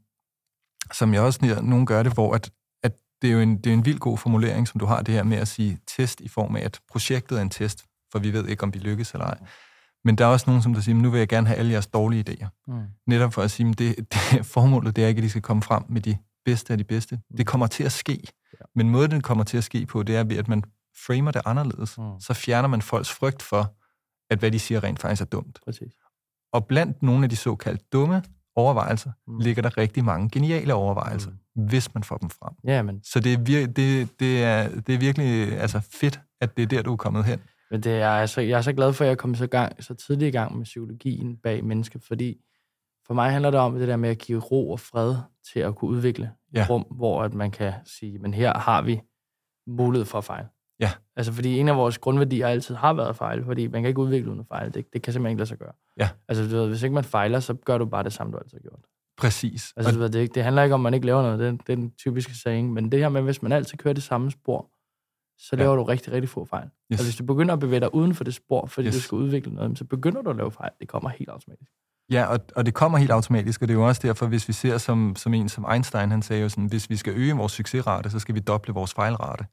som 0.92 1.14
jeg 1.14 1.22
også 1.22 1.60
nogen 1.62 1.86
gør 1.86 2.02
det, 2.02 2.12
hvor 2.12 2.34
at, 2.34 2.50
at 2.82 2.92
det 3.22 3.28
er 3.30 3.34
jo 3.34 3.40
en, 3.40 3.56
det 3.56 3.70
er 3.70 3.74
en 3.74 3.84
vild 3.84 3.98
god 3.98 4.18
formulering, 4.18 4.68
som 4.68 4.78
du 4.78 4.86
har 4.86 5.02
det 5.02 5.14
her 5.14 5.22
med 5.22 5.36
at 5.36 5.48
sige 5.48 5.78
test 5.86 6.20
i 6.20 6.28
form 6.28 6.56
af, 6.56 6.60
at 6.60 6.80
projektet 6.90 7.38
er 7.38 7.42
en 7.42 7.50
test, 7.50 7.84
for 8.12 8.18
vi 8.18 8.32
ved 8.32 8.48
ikke, 8.48 8.62
om 8.62 8.74
vi 8.74 8.78
lykkes 8.78 9.12
eller 9.12 9.26
ej. 9.26 9.38
Men 10.04 10.16
der 10.18 10.24
er 10.24 10.28
også 10.28 10.44
nogen, 10.46 10.62
som 10.62 10.74
der 10.74 10.80
siger, 10.80 10.96
nu 10.96 11.10
vil 11.10 11.18
jeg 11.18 11.28
gerne 11.28 11.46
have 11.46 11.56
alle 11.58 11.72
jeres 11.72 11.86
dårlige 11.86 12.24
idéer. 12.30 12.48
Mm. 12.66 12.82
Netop 13.06 13.32
for 13.32 13.42
at 13.42 13.50
sige, 13.50 13.68
at 13.70 13.78
det, 13.78 13.96
det, 13.96 14.46
formålet 14.46 14.96
det 14.96 15.04
er 15.04 15.08
ikke, 15.08 15.18
at 15.18 15.22
de 15.22 15.30
skal 15.30 15.42
komme 15.42 15.62
frem 15.62 15.82
med 15.88 16.00
de 16.00 16.16
bedste 16.44 16.72
af 16.72 16.78
de 16.78 16.84
bedste. 16.84 17.20
Det 17.38 17.46
kommer 17.46 17.66
til 17.66 17.84
at 17.84 17.92
ske. 17.92 18.12
Ja. 18.52 18.64
Men 18.74 18.90
måden, 18.90 19.10
det 19.10 19.22
kommer 19.22 19.44
til 19.44 19.56
at 19.58 19.64
ske 19.64 19.86
på, 19.86 20.02
det 20.02 20.16
er 20.16 20.24
ved, 20.24 20.36
at 20.36 20.48
man 20.48 20.62
framer 21.06 21.30
det 21.30 21.42
anderledes. 21.44 21.98
Mm. 21.98 22.20
Så 22.20 22.34
fjerner 22.34 22.68
man 22.68 22.82
folks 22.82 23.10
frygt 23.12 23.42
for, 23.42 23.74
at 24.30 24.38
hvad 24.38 24.50
de 24.50 24.58
siger 24.58 24.84
rent 24.84 25.00
faktisk 25.00 25.22
er 25.22 25.26
dumt. 25.26 25.58
Præcis. 25.64 25.92
Og 26.52 26.66
blandt 26.66 27.02
nogle 27.02 27.24
af 27.24 27.30
de 27.30 27.36
såkaldt 27.36 27.92
dumme 27.92 28.22
overvejelser, 28.56 29.10
Mm. 29.26 29.32
mm. 29.34 29.40
ligger 29.40 29.62
der 29.62 29.78
rigtig 29.78 30.04
mange 30.04 30.30
geniale 30.30 30.74
overvejelser, 30.74 31.30
mm. 31.56 31.64
hvis 31.66 31.94
man 31.94 32.04
får 32.04 32.16
dem 32.16 32.30
frem. 32.30 32.52
Ja, 32.64 32.82
men, 32.82 33.00
Så 33.04 33.20
det 33.20 33.32
er, 33.32 33.36
vir- 33.38 33.72
det, 33.72 34.20
det 34.20 34.44
er, 34.44 34.80
det 34.80 34.94
er 34.94 34.98
virkelig 34.98 35.58
altså 35.60 35.80
fedt, 35.80 36.20
at 36.40 36.56
det 36.56 36.62
er 36.62 36.66
der, 36.66 36.82
du 36.82 36.92
er 36.92 36.96
kommet 36.96 37.24
hen. 37.24 37.40
Men 37.70 37.80
det 37.80 37.92
er, 37.92 38.08
altså, 38.10 38.40
jeg 38.40 38.58
er 38.58 38.62
så 38.62 38.72
glad 38.72 38.92
for, 38.92 39.04
at 39.04 39.08
jeg 39.08 39.18
kom 39.18 39.34
så, 39.34 39.46
gang, 39.46 39.84
så 39.84 39.94
tidligt 39.94 40.28
i 40.28 40.38
gang 40.38 40.56
med 40.56 40.64
psykologien 40.64 41.36
bag 41.36 41.64
mennesket, 41.64 42.02
fordi 42.02 42.40
for 43.06 43.14
mig 43.14 43.32
handler 43.32 43.50
det 43.50 43.60
om 43.60 43.78
det 43.78 43.88
der 43.88 43.96
med 43.96 44.10
at 44.10 44.18
give 44.18 44.40
ro 44.40 44.70
og 44.70 44.80
fred 44.80 45.16
til 45.52 45.60
at 45.60 45.74
kunne 45.74 45.90
udvikle 45.90 46.32
Ja. 46.54 46.66
rum, 46.70 46.82
hvor 46.90 47.22
at 47.22 47.34
man 47.34 47.50
kan 47.50 47.72
sige, 47.84 48.18
men 48.18 48.34
her 48.34 48.58
har 48.58 48.82
vi 48.82 49.00
mulighed 49.66 50.04
for 50.06 50.18
at 50.18 50.24
fejle. 50.24 50.48
Ja. 50.80 50.90
Altså, 51.16 51.32
fordi 51.32 51.58
en 51.58 51.68
af 51.68 51.76
vores 51.76 51.98
grundværdier 51.98 52.46
altid 52.46 52.74
har 52.74 52.92
været 52.92 53.16
fejl, 53.16 53.44
fordi 53.44 53.66
man 53.66 53.82
kan 53.82 53.88
ikke 53.88 54.00
udvikle 54.00 54.28
uden 54.28 54.40
at 54.40 54.46
fejle. 54.46 54.70
Det, 54.72 54.92
det 54.92 55.02
kan 55.02 55.12
simpelthen 55.12 55.30
ikke 55.32 55.40
lade 55.40 55.48
sig 55.48 55.58
gøre. 55.58 55.72
Ja. 55.98 56.08
Altså, 56.28 56.44
du 56.44 56.48
ved, 56.50 56.68
hvis 56.68 56.82
ikke 56.82 56.94
man 56.94 57.04
fejler, 57.04 57.40
så 57.40 57.54
gør 57.54 57.78
du 57.78 57.84
bare 57.86 58.02
det 58.04 58.12
samme, 58.12 58.32
du 58.32 58.38
altid 58.38 58.58
har 58.58 58.62
gjort. 58.62 58.80
Præcis. 59.18 59.72
Altså, 59.76 59.92
du 59.92 59.98
ved, 59.98 60.08
det, 60.08 60.34
det 60.34 60.42
handler 60.42 60.62
ikke 60.62 60.74
om, 60.74 60.80
at 60.80 60.82
man 60.82 60.94
ikke 60.94 61.06
laver 61.06 61.22
noget. 61.22 61.38
Det, 61.38 61.66
det 61.66 61.72
er 61.72 61.76
den 61.76 61.90
typiske 61.98 62.34
saying. 62.34 62.72
Men 62.72 62.92
det 62.92 63.00
her 63.00 63.08
med, 63.08 63.22
hvis 63.22 63.42
man 63.42 63.52
altid 63.52 63.78
kører 63.78 63.94
det 63.94 64.02
samme 64.02 64.30
spor, 64.30 64.70
så 65.40 65.56
laver 65.56 65.70
ja. 65.70 65.76
du 65.76 65.84
rigtig, 65.84 66.12
rigtig 66.12 66.28
få 66.28 66.44
fejl. 66.44 66.64
Yes. 66.64 66.72
Altså, 66.90 67.06
hvis 67.06 67.16
du 67.16 67.24
begynder 67.24 67.52
at 67.52 67.60
bevæge 67.60 67.80
dig 67.80 67.94
uden 67.94 68.14
for 68.14 68.24
det 68.24 68.34
spor, 68.34 68.66
fordi 68.66 68.88
yes. 68.88 68.94
du 68.94 69.00
skal 69.00 69.16
udvikle 69.16 69.54
noget, 69.54 69.78
så 69.78 69.84
begynder 69.84 70.22
du 70.22 70.30
at 70.30 70.36
lave 70.36 70.50
fejl. 70.50 70.70
Det 70.80 70.88
kommer 70.88 71.08
helt 71.08 71.30
automatisk. 71.30 71.70
Ja, 72.10 72.26
og, 72.26 72.40
og 72.56 72.66
det 72.66 72.74
kommer 72.74 72.98
helt 72.98 73.10
automatisk, 73.10 73.62
og 73.62 73.68
det 73.68 73.74
er 73.74 73.78
jo 73.78 73.86
også 73.88 74.02
derfor, 74.04 74.26
hvis 74.26 74.48
vi 74.48 74.52
ser 74.52 74.78
som, 74.78 75.16
som 75.16 75.34
en 75.34 75.48
som 75.48 75.66
Einstein, 75.72 76.10
han 76.10 76.22
sagde 76.22 76.42
jo 76.42 76.48
sådan, 76.48 76.66
hvis 76.66 76.90
vi 76.90 76.96
skal 76.96 77.12
øge 77.16 77.34
vores 77.36 77.52
succesrate, 77.52 78.10
så 78.10 78.18
skal 78.18 78.34
vi 78.34 78.40
doble 78.40 78.74
vores 78.74 78.94
fejlrate. 78.94 79.46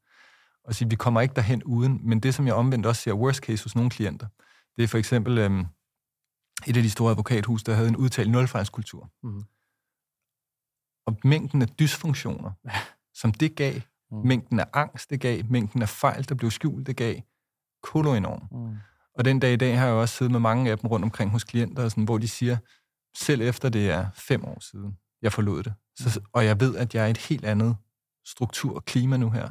Og 0.64 0.76
sige, 0.76 0.90
vi 0.90 0.96
kommer 0.96 1.22
ikke 1.22 1.36
derhen 1.36 1.64
uden, 1.64 2.00
men 2.04 2.20
det, 2.20 2.36
som 2.36 2.48
jeg 2.48 2.56
omvendt 2.56 2.86
også 2.86 3.02
ser 3.02 3.14
worst 3.14 3.40
case 3.40 3.66
hos 3.66 3.76
nogle 3.76 3.90
klienter, 3.90 4.28
det 4.76 4.84
er 4.84 4.88
for 4.88 4.98
eksempel 4.98 5.38
øhm, 5.38 5.66
et 6.68 6.78
af 6.78 6.84
de 6.84 6.90
store 6.90 7.12
advokathus, 7.12 7.64
der 7.64 7.74
havde 7.74 7.88
en 7.88 7.96
udtalt 7.96 8.32
nulfejlskultur. 8.32 9.10
Mm. 9.24 9.42
Og 11.08 11.18
mængden 11.24 11.62
af 11.62 11.68
dysfunktioner, 11.68 12.52
som 13.14 13.32
det 13.32 13.56
gav, 13.56 13.74
mm. 14.12 14.18
mængden 14.28 14.60
af 14.60 14.66
angst, 14.74 15.10
det 15.10 15.22
gav, 15.22 15.44
mængden 15.50 15.82
af 15.82 15.90
fejl, 15.90 16.30
der 16.30 16.36
blev 16.36 16.52
skjult, 16.52 16.88
det 16.88 16.98
gav, 16.98 17.16
kolo 17.84 18.14
enorm. 18.14 18.48
Mm. 18.52 18.78
Og 19.14 19.26
den 19.26 19.40
dag 19.40 19.54
i 19.54 19.56
dag 19.56 19.80
har 19.80 19.86
jeg 19.86 19.96
også 19.96 20.16
siddet 20.16 20.32
med 20.32 20.40
mange 20.40 20.72
af 20.72 20.78
dem 20.78 20.90
rundt 20.90 21.04
omkring 21.04 21.32
hos 21.32 21.44
klienter, 21.44 21.90
sådan, 21.90 22.04
hvor 22.04 22.18
de 22.18 22.28
siger, 22.28 22.58
selv 23.18 23.42
efter 23.42 23.70
det 23.70 23.90
er 23.90 24.10
fem 24.14 24.46
år 24.46 24.60
siden, 24.60 24.98
jeg 25.22 25.34
forlod 25.34 25.64
det, 25.64 25.74
så, 26.00 26.22
og 26.34 26.46
jeg 26.46 26.60
ved, 26.60 26.76
at 26.76 26.96
jeg 26.96 27.06
er 27.06 27.08
et 27.08 27.18
helt 27.18 27.46
andet 27.46 27.78
struktur 28.26 28.76
og 28.76 28.86
klima 28.86 29.18
nu 29.18 29.30
her, 29.30 29.50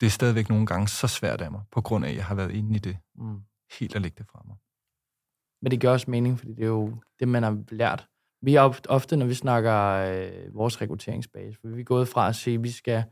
det 0.00 0.06
er 0.06 0.10
stadigvæk 0.10 0.48
nogle 0.48 0.66
gange 0.66 0.88
så 0.88 1.06
svært 1.06 1.40
af 1.40 1.50
mig, 1.50 1.62
på 1.72 1.80
grund 1.80 2.04
af, 2.04 2.08
at 2.08 2.16
jeg 2.16 2.24
har 2.24 2.34
været 2.34 2.50
inde 2.50 2.76
i 2.76 2.78
det. 2.78 2.98
Mm. 3.14 3.40
Helt 3.78 3.96
at 3.96 4.02
lægge 4.02 4.18
det 4.18 4.26
fra 4.26 4.42
mig. 4.46 4.56
Men 5.62 5.70
det 5.70 5.80
gør 5.80 5.92
også 5.92 6.10
mening, 6.10 6.38
fordi 6.38 6.54
det 6.54 6.62
er 6.62 6.66
jo 6.66 7.02
det, 7.18 7.28
man 7.28 7.42
har 7.42 7.64
lært. 7.68 8.08
Vi 8.44 8.54
er 8.54 8.80
ofte, 8.88 9.16
når 9.16 9.26
vi 9.26 9.34
snakker 9.34 9.74
øh, 9.74 10.54
vores 10.54 10.80
rekrutteringsbase, 10.80 11.58
for 11.60 11.68
vi 11.68 11.80
er 11.80 11.84
gået 11.84 12.08
fra 12.08 12.28
at 12.28 12.36
sige, 12.36 12.54
at 12.54 12.62
vi 12.62 12.70
skal, 12.70 13.04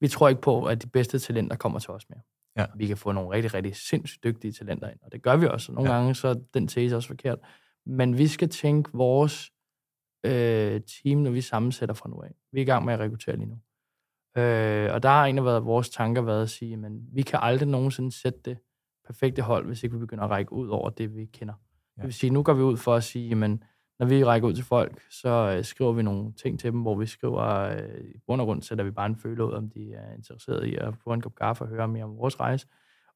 vi 0.00 0.08
tror 0.08 0.28
ikke 0.28 0.40
på, 0.40 0.64
at 0.64 0.82
de 0.82 0.86
bedste 0.88 1.18
talenter 1.18 1.56
kommer 1.56 1.78
til 1.78 1.90
os 1.90 2.08
mere. 2.08 2.20
Ja. 2.56 2.66
Vi 2.76 2.86
kan 2.86 2.96
få 2.96 3.12
nogle 3.12 3.30
rigtig, 3.30 3.54
rigtig 3.54 3.76
sindssygt 3.76 4.24
dygtige 4.24 4.52
talenter 4.52 4.88
ind, 4.88 4.98
og 5.02 5.12
det 5.12 5.22
gør 5.22 5.36
vi 5.36 5.46
også. 5.46 5.72
Nogle 5.72 5.90
ja. 5.90 5.96
gange 5.96 6.14
så 6.14 6.28
er 6.28 6.34
den 6.54 6.68
tese 6.68 6.96
også 6.96 7.08
forkert. 7.08 7.38
Men 7.86 8.18
vi 8.18 8.26
skal 8.26 8.48
tænke 8.48 8.90
vores 8.92 9.52
øh, 10.26 10.80
team, 10.80 11.18
når 11.18 11.30
vi 11.30 11.40
sammensætter 11.40 11.94
fra 11.94 12.08
nu 12.08 12.22
af. 12.22 12.34
Vi 12.52 12.58
er 12.58 12.62
i 12.62 12.66
gang 12.66 12.84
med 12.84 12.94
at 12.94 13.00
rekruttere 13.00 13.36
lige 13.36 13.48
nu. 13.48 13.58
Øh, 14.36 14.94
og 14.94 15.02
der 15.02 15.08
har 15.08 15.26
en 15.26 15.38
af 15.38 15.44
været, 15.44 15.64
vores 15.64 15.90
tanker 15.90 16.22
været 16.22 16.42
at 16.42 16.50
sige, 16.50 16.74
at 16.74 16.92
vi 17.12 17.22
kan 17.22 17.38
aldrig 17.42 17.68
nogensinde 17.68 18.12
sætte 18.12 18.38
det 18.44 18.58
perfekte 19.06 19.42
hold, 19.42 19.66
hvis 19.66 19.82
ikke 19.82 19.94
vi 19.94 20.00
begynder 20.00 20.24
at 20.24 20.30
række 20.30 20.52
ud 20.52 20.68
over 20.68 20.90
det, 20.90 21.16
vi 21.16 21.24
kender. 21.24 21.54
Ja. 21.96 22.02
Det 22.02 22.06
vil 22.06 22.14
sige, 22.14 22.30
nu 22.30 22.42
går 22.42 22.54
vi 22.54 22.62
ud 22.62 22.76
for 22.76 22.94
at 22.94 23.04
sige, 23.04 23.44
at 23.44 23.58
når 23.98 24.06
vi 24.06 24.24
rækker 24.24 24.48
ud 24.48 24.54
til 24.54 24.64
folk, 24.64 25.02
så 25.10 25.54
øh, 25.56 25.64
skriver 25.64 25.92
vi 25.92 26.02
nogle 26.02 26.32
ting 26.32 26.60
til 26.60 26.72
dem, 26.72 26.80
hvor 26.80 26.94
vi 26.94 27.06
skriver, 27.06 27.42
øh, 27.42 28.00
i 28.14 28.18
bund 28.26 28.40
og 28.40 28.46
grund 28.46 28.62
sætter 28.62 28.84
vi 28.84 28.90
bare 28.90 29.06
en 29.06 29.16
føle 29.16 29.44
ud, 29.44 29.52
om 29.52 29.68
de 29.68 29.94
er 29.94 30.14
interesseret 30.14 30.66
i 30.66 30.74
at 30.74 30.94
få 31.04 31.12
en 31.12 31.20
kop 31.20 31.34
kaffe 31.34 31.64
og 31.64 31.68
høre 31.68 31.88
mere 31.88 32.04
om 32.04 32.16
vores 32.16 32.40
rejse. 32.40 32.66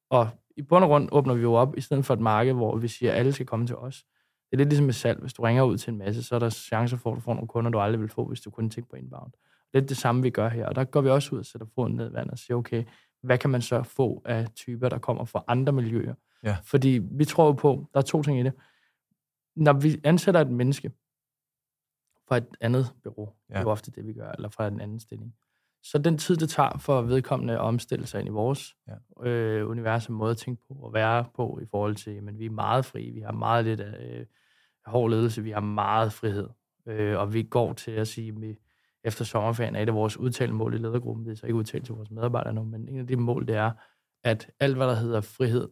Og 0.09 0.29
i 0.57 0.61
bund 0.61 0.83
og 0.83 0.89
grund 0.89 1.09
åbner 1.11 1.33
vi 1.33 1.41
jo 1.41 1.53
op, 1.53 1.77
i 1.77 1.81
stedet 1.81 2.05
for 2.05 2.13
et 2.13 2.19
marked, 2.19 2.53
hvor 2.53 2.77
vi 2.77 2.87
siger, 2.87 3.11
at 3.11 3.17
alle 3.17 3.31
skal 3.31 3.45
komme 3.45 3.67
til 3.67 3.75
os. 3.75 4.05
Det 4.51 4.55
er 4.55 4.57
lidt 4.57 4.69
ligesom 4.69 4.85
med 4.85 4.93
salg. 4.93 5.19
Hvis 5.19 5.33
du 5.33 5.41
ringer 5.41 5.63
ud 5.63 5.77
til 5.77 5.91
en 5.91 5.97
masse, 5.97 6.23
så 6.23 6.35
er 6.35 6.39
der 6.39 6.49
chancer 6.49 6.97
for, 6.97 7.11
at 7.11 7.15
du 7.15 7.21
får 7.21 7.33
nogle 7.33 7.47
kunder, 7.47 7.71
du 7.71 7.79
aldrig 7.79 8.01
vil 8.01 8.09
få, 8.09 8.25
hvis 8.25 8.41
du 8.41 8.49
kun 8.49 8.69
tænker 8.69 8.89
på 8.89 8.95
inbound. 8.95 9.31
Det 9.73 9.83
er 9.83 9.87
det 9.87 9.97
samme, 9.97 10.21
vi 10.21 10.29
gør 10.29 10.49
her. 10.49 10.65
Og 10.65 10.75
der 10.75 10.83
går 10.83 11.01
vi 11.01 11.09
også 11.09 11.35
ud 11.35 11.39
og 11.39 11.45
sætter 11.45 11.67
foden 11.75 11.95
ned 11.95 12.11
i 12.11 12.13
vandet 12.13 12.31
og 12.31 12.37
siger, 12.37 12.57
okay, 12.57 12.83
hvad 13.23 13.37
kan 13.37 13.49
man 13.49 13.61
så 13.61 13.83
få 13.83 14.21
af 14.25 14.47
typer, 14.55 14.89
der 14.89 14.97
kommer 14.97 15.25
fra 15.25 15.43
andre 15.47 15.73
miljøer? 15.73 16.13
Ja. 16.43 16.57
Fordi 16.63 17.01
vi 17.11 17.25
tror 17.25 17.53
på, 17.53 17.87
der 17.93 17.99
er 17.99 18.03
to 18.03 18.23
ting 18.23 18.39
i 18.39 18.43
det. 18.43 18.53
Når 19.55 19.73
vi 19.73 20.01
ansætter 20.03 20.41
et 20.41 20.51
menneske 20.51 20.91
fra 22.27 22.37
et 22.37 22.47
andet 22.61 22.93
bureau, 23.03 23.29
ja. 23.49 23.53
det 23.53 23.59
er 23.59 23.63
jo 23.63 23.71
ofte 23.71 23.91
det, 23.91 24.07
vi 24.07 24.13
gør, 24.13 24.31
eller 24.31 24.49
fra 24.49 24.67
en 24.67 24.81
anden 24.81 24.99
stilling, 24.99 25.35
så 25.83 25.97
den 25.97 26.17
tid, 26.17 26.35
det 26.35 26.49
tager 26.49 26.77
for 26.77 27.01
vedkommende 27.01 27.53
at 27.53 27.59
omstille 27.59 28.07
sig 28.07 28.19
ind 28.19 28.29
i 28.29 28.31
vores 28.31 28.75
ja. 28.87 29.29
øh, 29.29 29.69
univers, 29.69 30.09
måde 30.09 30.31
at 30.31 30.37
tænke 30.37 30.63
på 30.67 30.73
og 30.73 30.93
være 30.93 31.25
på 31.35 31.59
i 31.61 31.65
forhold 31.65 31.95
til, 31.95 32.23
men 32.23 32.39
vi 32.39 32.45
er 32.45 32.49
meget 32.49 32.85
frie, 32.85 33.11
vi 33.11 33.19
har 33.19 33.31
meget 33.31 33.65
lidt 33.65 33.79
af 33.79 34.19
øh, 34.19 34.25
hård 34.85 35.09
ledelse, 35.09 35.43
vi 35.43 35.51
har 35.51 35.59
meget 35.59 36.13
frihed, 36.13 36.49
øh, 36.85 37.19
og 37.19 37.33
vi 37.33 37.43
går 37.43 37.73
til 37.73 37.91
at 37.91 38.07
sige, 38.07 38.49
at 38.49 38.55
efter 39.03 39.25
sommerferien 39.25 39.75
er 39.75 39.81
et 39.81 39.89
af 39.89 39.95
vores 39.95 40.17
udtalte 40.17 40.53
mål 40.53 40.73
i 40.73 40.77
ledergruppen, 40.77 41.25
det 41.25 41.31
er 41.31 41.35
så 41.35 41.45
ikke 41.45 41.55
udtalt 41.55 41.85
til 41.85 41.95
vores 41.95 42.11
medarbejdere 42.11 42.53
nu, 42.53 42.63
men 42.63 42.89
en 42.89 42.99
af 42.99 43.07
de 43.07 43.15
mål, 43.15 43.47
det 43.47 43.55
er, 43.55 43.71
at 44.23 44.51
alt, 44.59 44.75
hvad 44.75 44.87
der 44.87 44.95
hedder 44.95 45.21
frihed, 45.21 45.69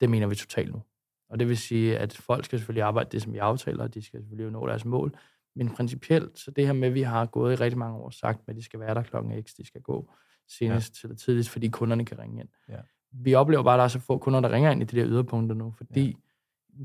det 0.00 0.10
mener 0.10 0.26
vi 0.26 0.34
totalt 0.34 0.72
nu. 0.72 0.82
Og 1.28 1.38
det 1.38 1.48
vil 1.48 1.56
sige, 1.56 1.98
at 1.98 2.16
folk 2.16 2.44
skal 2.44 2.58
selvfølgelig 2.58 2.82
arbejde 2.82 3.08
det, 3.12 3.22
som 3.22 3.32
vi 3.32 3.38
aftaler, 3.38 3.82
og 3.82 3.94
de 3.94 4.02
skal 4.02 4.20
selvfølgelig 4.20 4.52
nå 4.52 4.66
deres 4.66 4.84
mål, 4.84 5.14
men 5.56 5.68
principielt, 5.68 6.38
så 6.38 6.50
det 6.50 6.66
her 6.66 6.72
med, 6.72 6.88
at 6.88 6.94
vi 6.94 7.02
har 7.02 7.26
gået 7.26 7.52
i 7.52 7.56
rigtig 7.56 7.78
mange 7.78 7.96
år 7.96 8.10
sagt, 8.10 8.40
at 8.46 8.56
de 8.56 8.62
skal 8.62 8.80
være 8.80 8.94
der 8.94 9.02
klokken 9.02 9.42
x, 9.42 9.54
de 9.54 9.66
skal 9.66 9.80
gå 9.80 10.10
senest 10.48 10.94
ja. 10.94 11.00
til 11.00 11.08
det 11.08 11.18
tidligst, 11.18 11.50
fordi 11.50 11.68
kunderne 11.68 12.04
kan 12.04 12.18
ringe 12.18 12.40
ind. 12.40 12.48
Ja. 12.68 12.78
Vi 13.12 13.34
oplever 13.34 13.62
bare, 13.62 13.74
at 13.74 13.78
der 13.78 13.84
er 13.84 13.88
så 13.88 14.00
få 14.00 14.18
kunder, 14.18 14.40
der 14.40 14.50
ringer 14.50 14.70
ind 14.70 14.82
i 14.82 14.84
de 14.84 14.96
der 14.96 15.06
yderpunkter 15.06 15.56
nu, 15.56 15.74
fordi 15.76 16.16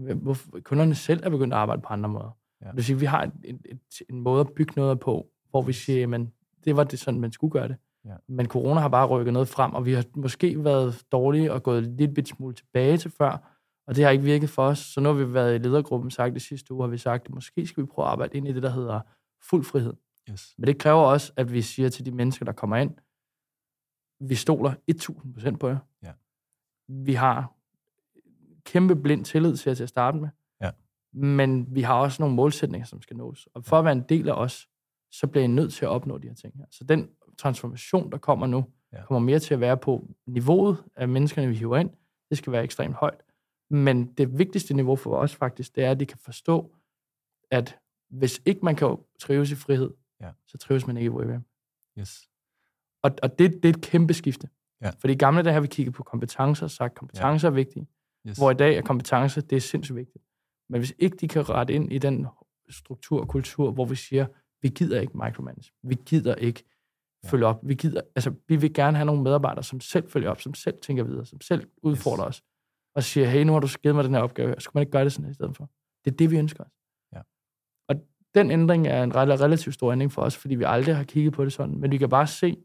ja. 0.08 0.15
kunderne 0.63 0.95
selv 0.95 1.23
er 1.23 1.29
begyndt 1.29 1.53
at 1.53 1.60
arbejde 1.60 1.82
på 1.82 1.88
andre 1.88 2.10
måder. 2.10 2.38
Ja. 2.62 2.67
Det 2.67 2.75
vil 2.75 2.84
sige, 2.84 2.95
at 2.95 3.01
vi 3.01 3.06
har 3.06 3.23
en, 3.23 3.32
en, 3.45 3.79
en 4.10 4.19
måde 4.19 4.41
at 4.41 4.53
bygge 4.56 4.73
noget 4.75 4.99
på, 4.99 5.27
hvor 5.49 5.62
vi 5.62 5.73
siger, 5.73 6.08
men 6.08 6.34
det 6.65 6.75
var 6.75 6.84
det 6.84 6.99
sådan, 6.99 7.19
man 7.19 7.32
skulle 7.32 7.51
gøre 7.51 7.67
det. 7.67 7.75
Ja. 8.06 8.15
Men 8.27 8.45
corona 8.45 8.79
har 8.82 8.88
bare 8.88 9.08
rykket 9.08 9.34
noget 9.34 9.47
frem, 9.47 9.73
og 9.73 9.86
vi 9.86 9.93
har 9.93 10.03
måske 10.15 10.63
været 10.63 11.03
dårlige 11.12 11.53
og 11.53 11.63
gået 11.63 11.84
lidt 11.84 12.13
bit 12.13 12.27
smule 12.27 12.53
tilbage 12.53 12.97
til 12.97 13.12
før, 13.12 13.52
og 13.87 13.95
det 13.95 14.03
har 14.03 14.11
ikke 14.11 14.23
virket 14.23 14.49
for 14.49 14.63
os. 14.63 14.79
Så 14.79 15.01
nu 15.01 15.09
har 15.09 15.15
vi 15.15 15.33
været 15.33 15.55
i 15.55 15.57
ledergruppen 15.57 16.11
sagt 16.11 16.33
det 16.33 16.41
sidste 16.41 16.73
uge, 16.73 16.83
har 16.83 16.89
vi 16.89 16.97
sagt, 16.97 17.25
at 17.25 17.33
måske 17.33 17.67
skal 17.67 17.83
vi 17.83 17.87
prøve 17.87 18.05
at 18.05 18.11
arbejde 18.11 18.37
ind 18.37 18.47
i 18.47 18.53
det, 18.53 18.63
der 18.63 18.69
hedder 18.69 19.01
fuld 19.41 19.63
frihed. 19.63 19.93
Yes. 20.29 20.55
Men 20.57 20.67
det 20.67 20.77
kræver 20.77 21.01
også, 21.01 21.33
at 21.35 21.53
vi 21.53 21.61
siger 21.61 21.89
til 21.89 22.05
de 22.05 22.11
mennesker, 22.11 22.45
der 22.45 22.51
kommer 22.51 22.77
ind, 22.77 22.95
vi 24.19 24.35
stoler 24.35 24.73
1000% 24.91 25.57
på 25.57 25.67
jer. 25.67 25.77
Ja. 26.03 26.11
Vi 26.87 27.13
har 27.13 27.53
kæmpe 28.65 28.95
blind 28.95 29.25
tillid 29.25 29.57
til 29.57 29.69
jer 29.69 29.75
til 29.75 29.83
at 29.83 29.89
starte 29.89 30.17
med. 30.17 30.29
Ja. 30.61 30.71
Men 31.13 31.75
vi 31.75 31.81
har 31.81 31.95
også 31.95 32.21
nogle 32.21 32.35
målsætninger, 32.35 32.85
som 32.85 33.01
skal 33.01 33.17
nås. 33.17 33.47
Og 33.53 33.65
for 33.65 33.79
at 33.79 33.85
være 33.85 33.93
en 33.93 34.05
del 34.09 34.29
af 34.29 34.33
os, 34.33 34.69
så 35.11 35.27
bliver 35.27 35.43
I 35.43 35.47
nødt 35.47 35.73
til 35.73 35.85
at 35.85 35.89
opnå 35.89 36.17
de 36.17 36.27
her 36.27 36.35
ting 36.35 36.57
her. 36.57 36.65
Så 36.71 36.83
den 36.83 37.09
transformation, 37.37 38.11
der 38.11 38.17
kommer 38.17 38.47
nu, 38.47 38.65
ja. 38.93 39.05
kommer 39.05 39.19
mere 39.19 39.39
til 39.39 39.53
at 39.53 39.59
være 39.59 39.77
på 39.77 40.07
niveauet 40.27 40.83
af 40.95 41.07
menneskerne, 41.07 41.47
vi 41.47 41.55
hiver 41.55 41.77
ind. 41.77 41.89
Det 42.29 42.37
skal 42.37 42.53
være 42.53 42.63
ekstremt 42.63 42.95
højt. 42.95 43.22
Men 43.73 44.05
det 44.05 44.38
vigtigste 44.38 44.73
niveau 44.73 44.95
for 44.95 45.17
os 45.17 45.36
faktisk, 45.36 45.75
det 45.75 45.83
er, 45.83 45.91
at 45.91 45.99
de 45.99 46.05
kan 46.05 46.17
forstå, 46.17 46.75
at 47.51 47.77
hvis 48.09 48.41
ikke 48.45 48.59
man 48.63 48.75
kan 48.75 48.97
trives 49.19 49.51
i 49.51 49.55
frihed, 49.55 49.91
ja. 50.21 50.31
så 50.47 50.57
trives 50.57 50.88
man 50.88 50.97
ikke 50.97 51.05
i 51.05 51.09
WebM. 51.09 51.43
Yes. 51.99 52.29
Og, 53.01 53.12
og 53.23 53.39
det, 53.39 53.53
det 53.63 53.65
er 53.65 53.69
et 53.69 53.81
kæmpe 53.81 54.13
skifte. 54.13 54.49
Ja. 54.81 54.89
For 54.89 55.07
i 55.07 55.15
gamle 55.15 55.43
dage 55.43 55.53
har 55.53 55.62
vi 55.62 55.67
kigget 55.67 55.95
på 55.95 56.03
kompetencer 56.03 56.65
og 56.65 56.71
sagt, 56.71 56.91
at 56.91 56.97
kompetencer 56.97 57.47
ja. 57.47 57.51
er 57.51 57.55
vigtige. 57.55 57.88
Yes. 58.27 58.38
Hvor 58.38 58.51
i 58.51 58.53
dag 58.53 58.77
er 58.77 58.81
kompetencer, 58.81 59.41
det 59.41 59.55
er 59.55 59.59
sindssygt 59.59 59.95
vigtigt. 59.95 60.25
Men 60.69 60.79
hvis 60.79 60.93
ikke 60.99 61.17
de 61.17 61.27
kan 61.27 61.49
rette 61.49 61.73
ind 61.73 61.93
i 61.93 61.97
den 61.97 62.27
struktur 62.69 63.21
og 63.21 63.27
kultur, 63.27 63.71
hvor 63.71 63.86
vi 63.86 63.95
siger, 63.95 64.25
vi 64.62 64.69
gider 64.69 65.01
ikke 65.01 65.17
micromanage. 65.17 65.71
Vi 65.83 65.97
gider 66.05 66.36
ikke 66.36 66.63
ja. 67.23 67.29
følge 67.29 67.45
op. 67.45 67.59
Vi, 67.63 67.75
gider, 67.75 68.01
altså, 68.15 68.33
vi 68.47 68.55
vil 68.55 68.73
gerne 68.73 68.97
have 68.97 69.05
nogle 69.05 69.23
medarbejdere, 69.23 69.63
som 69.63 69.79
selv 69.79 70.09
følger 70.09 70.29
op, 70.29 70.41
som 70.41 70.53
selv 70.53 70.77
tænker 70.81 71.03
videre, 71.03 71.25
som 71.25 71.41
selv 71.41 71.69
udfordrer 71.77 72.27
yes. 72.27 72.38
os, 72.39 72.43
og 72.95 73.03
siger, 73.03 73.27
hey, 73.27 73.43
nu 73.43 73.53
har 73.53 73.60
du 73.60 73.67
givet 73.84 73.95
mig 73.95 74.03
den 74.03 74.13
her 74.13 74.21
opgave, 74.21 74.56
skulle 74.60 74.73
man 74.73 74.82
ikke 74.82 74.91
gøre 74.91 75.03
det 75.03 75.13
sådan 75.13 75.32
i 75.32 75.34
stedet 75.34 75.58
for? 75.58 75.69
Det 76.06 76.12
er 76.12 76.15
det, 76.15 76.32
vi 76.32 76.38
ønsker 76.38 76.63
os. 76.63 76.71
Ja. 77.13 77.21
Og 77.88 77.95
den 78.36 78.51
ændring 78.51 78.88
er 78.88 79.03
en 79.03 79.15
relativt 79.15 79.76
stor 79.76 79.91
ændring 79.91 80.11
for 80.11 80.22
os, 80.22 80.38
fordi 80.38 80.55
vi 80.55 80.63
aldrig 80.63 80.95
har 80.95 81.03
kigget 81.03 81.34
på 81.34 81.43
det 81.45 81.53
sådan, 81.53 81.80
men 81.80 81.91
vi 81.91 81.97
kan 81.97 82.09
bare 82.09 82.28
se, 82.28 82.57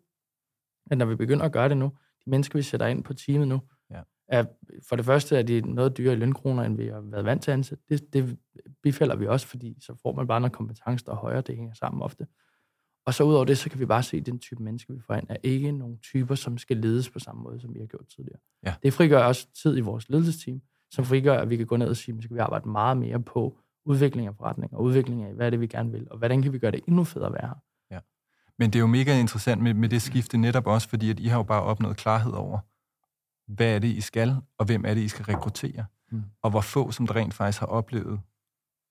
at 0.91 0.99
når 0.99 1.07
vi 1.07 1.15
begynder 1.15 1.45
at 1.45 1.53
gøre 1.53 1.69
det 1.69 1.77
nu, 1.77 1.93
de 2.25 2.31
mennesker, 2.31 2.59
vi 2.59 2.63
sætter 2.63 2.87
ind 2.87 3.05
på 3.05 3.15
teamet 3.15 3.49
nu, 3.49 3.61
ja. 3.91 4.03
er, 4.29 4.45
for 4.89 4.97
det 4.97 5.05
første 5.05 5.39
er 5.39 5.43
de 5.43 5.61
noget 5.61 5.97
dyrere 5.97 6.15
i 6.15 6.19
lønkroner, 6.19 6.63
end 6.63 6.77
vi 6.77 6.87
har 6.87 7.01
været 7.01 7.25
vant 7.25 7.43
til 7.43 7.51
at 7.51 7.53
ansætte. 7.53 7.85
Det, 7.89 8.13
det 8.13 8.39
bifælder 8.83 9.17
vi 9.17 9.27
også, 9.27 9.47
fordi 9.47 9.77
så 9.81 9.95
får 10.03 10.13
man 10.13 10.27
bare 10.27 10.41
noget 10.41 10.53
kompetence, 10.53 11.05
der 11.05 11.13
er 11.13 11.17
højere, 11.17 11.41
det 11.41 11.57
hænger 11.57 11.75
sammen 11.75 12.03
ofte. 12.03 12.27
Og 13.09 13.15
så 13.15 13.25
udover 13.25 13.45
det, 13.45 13.59
så 13.59 13.71
kan 13.71 13.81
vi 13.81 13.87
bare 13.87 14.03
se, 14.03 14.17
at 14.17 14.27
den 14.27 14.39
type 14.39 14.63
mennesker, 14.63 14.95
vi 14.95 15.01
får 15.01 15.15
ind, 15.15 15.27
er 15.29 15.37
ikke 15.43 15.73
nogle 15.73 15.97
typer, 15.97 16.35
som 16.35 16.59
skal 16.59 16.77
ledes 16.77 17.11
på 17.11 17.19
samme 17.19 17.43
måde, 17.43 17.61
som 17.61 17.75
vi 17.75 17.79
har 17.79 17.87
gjort 17.87 18.07
tidligere. 18.17 18.39
Ja. 18.67 18.75
Det 18.83 18.93
frigør 18.93 19.25
også 19.25 19.47
tid 19.63 19.77
i 19.77 19.81
vores 19.81 20.09
ledelsesteam, 20.09 20.61
som 20.91 21.05
frigør, 21.05 21.41
at 21.41 21.51
vi 21.51 21.57
kan 21.57 21.67
gå 21.67 21.77
ned 21.77 21.89
og 21.89 21.97
sige, 21.97 22.17
at 22.17 22.23
skal 22.23 22.35
vi 22.35 22.41
arbejde 22.41 22.69
meget 22.69 22.97
mere 22.97 23.23
på 23.23 23.59
udvikling 23.85 24.27
af 24.27 24.35
forretning, 24.35 24.75
og 24.75 24.83
udvikling 24.83 25.25
af, 25.25 25.35
hvad 25.35 25.47
er 25.47 25.51
det, 25.51 25.61
vi 25.61 25.67
gerne 25.67 25.93
vil, 25.93 26.07
og 26.11 26.19
hvordan 26.19 26.43
kan 26.43 26.53
vi 26.53 26.59
gøre 26.59 26.71
det 26.71 26.81
endnu 26.89 27.05
federe 27.05 27.27
at 27.27 27.33
være 27.33 27.47
her. 27.47 27.55
Ja. 27.91 27.99
Men 28.59 28.71
det 28.71 28.77
er 28.77 28.81
jo 28.81 28.87
mega 28.87 29.21
interessant 29.21 29.63
med, 29.63 29.75
med 29.75 29.89
det 29.89 30.03
skifte 30.03 30.39
netop 30.39 30.67
også, 30.67 30.89
fordi 30.89 31.11
at 31.11 31.21
I 31.21 31.27
har 31.27 31.37
jo 31.37 31.43
bare 31.43 31.63
opnået 31.63 31.97
klarhed 31.97 32.33
over, 32.33 32.59
hvad 33.53 33.75
er 33.75 33.79
det, 33.79 33.89
I 33.89 34.01
skal, 34.01 34.37
og 34.59 34.67
hvem 34.67 34.85
er 34.85 34.95
det, 34.95 35.01
I 35.01 35.09
skal 35.09 35.25
rekruttere. 35.25 35.85
Mm. 36.11 36.23
Og 36.43 36.51
hvor 36.51 36.61
få, 36.61 36.91
som 36.91 37.07
der 37.07 37.17
rent 37.17 37.35
faktisk 37.35 37.61
har 37.61 37.67
oplevet 37.67 38.21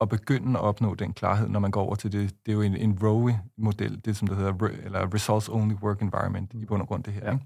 at 0.02 0.10
begynde 0.10 0.60
at 0.60 0.64
opnå 0.64 0.96
den 0.96 1.14
klarhed, 1.14 1.50
når 1.50 1.60
man 1.60 1.72
går 1.72 1.82
over 1.82 1.96
til 1.96 2.12
det. 2.12 2.36
Det 2.46 2.52
er 2.52 2.54
jo 2.54 2.62
en, 2.62 2.76
en 2.76 3.00
ROE-model, 3.04 4.02
det 4.06 4.18
som 4.18 4.28
det 4.28 4.38
hedder, 4.38 4.68
eller 4.84 5.14
Results 5.14 5.50
Only 5.50 5.74
Work 5.74 6.02
Environment, 6.02 6.54
i 6.54 6.66
bund 6.66 6.82
og 6.82 6.88
grund 6.88 7.04
det 7.04 7.14
her. 7.14 7.26
Ja. 7.26 7.32
Ikke? 7.32 7.46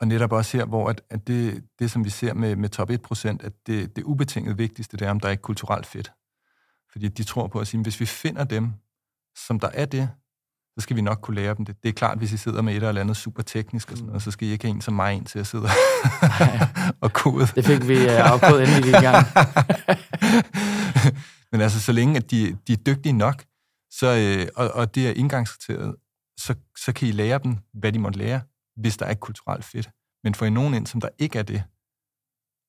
Og 0.00 0.08
netop 0.08 0.32
også 0.32 0.56
her, 0.56 0.64
hvor 0.64 0.88
at, 0.88 1.02
at 1.10 1.26
det, 1.26 1.64
det, 1.78 1.90
som 1.90 2.04
vi 2.04 2.10
ser 2.10 2.34
med, 2.34 2.56
med 2.56 2.68
top 2.68 2.90
1%, 2.90 3.46
at 3.46 3.52
det, 3.66 3.96
det 3.96 4.04
ubetinget 4.04 4.58
vigtigste, 4.58 4.96
det 4.96 5.06
er, 5.06 5.10
om 5.10 5.20
der 5.20 5.28
er 5.28 5.30
ikke 5.30 5.42
kulturelt 5.42 5.86
fedt. 5.86 6.12
Fordi 6.92 7.08
de 7.08 7.24
tror 7.24 7.46
på 7.46 7.60
at 7.60 7.66
sige, 7.66 7.82
hvis 7.82 8.00
vi 8.00 8.06
finder 8.06 8.44
dem, 8.44 8.72
som 9.46 9.60
der 9.60 9.68
er 9.68 9.84
det, 9.84 10.08
så 10.78 10.80
skal 10.80 10.96
vi 10.96 11.00
nok 11.00 11.18
kunne 11.22 11.34
lære 11.34 11.54
dem 11.54 11.64
det. 11.64 11.82
Det 11.82 11.88
er 11.88 11.92
klart, 11.92 12.18
hvis 12.18 12.32
I 12.32 12.36
sidder 12.36 12.62
med 12.62 12.76
et 12.76 12.82
eller 12.82 13.00
andet 13.00 13.16
super 13.16 13.42
teknisk 13.42 13.90
og 13.90 13.96
sådan 13.96 14.06
noget, 14.06 14.22
så 14.22 14.30
skal 14.30 14.48
I 14.48 14.50
ikke 14.50 14.64
have 14.64 14.74
en 14.74 14.80
som 14.80 14.94
mig 14.94 15.14
ind 15.14 15.26
til 15.26 15.38
at 15.38 15.46
sidde 15.46 15.68
og 17.00 17.12
kode. 17.12 17.46
Det 17.46 17.64
fik 17.64 17.88
vi 17.88 17.96
uh, 17.96 18.32
afkodet 18.32 18.62
endelig 18.62 18.88
i 18.88 19.02
gang. 19.02 19.26
Men 21.54 21.60
altså, 21.60 21.80
så 21.80 21.92
længe 21.92 22.16
at 22.16 22.30
de, 22.30 22.58
de 22.66 22.72
er 22.72 22.82
dygtige 22.86 23.12
nok, 23.12 23.44
så, 23.90 24.06
øh, 24.06 24.48
og, 24.56 24.70
og 24.80 24.94
det 24.94 25.08
er 25.08 25.12
indgangskriteriet, 25.12 25.96
så, 26.38 26.54
så 26.84 26.92
kan 26.94 27.08
I 27.08 27.10
lære 27.10 27.38
dem, 27.38 27.56
hvad 27.72 27.92
de 27.92 27.98
måtte 27.98 28.18
lære, 28.18 28.40
hvis 28.76 28.96
der 28.96 29.06
er 29.06 29.14
kulturelt 29.14 29.64
fedt. 29.64 29.90
Men 30.24 30.34
for 30.34 30.46
I 30.46 30.50
nogen 30.50 30.74
ind, 30.74 30.86
som 30.86 31.00
der 31.00 31.08
ikke 31.18 31.38
er 31.38 31.42
det, 31.42 31.62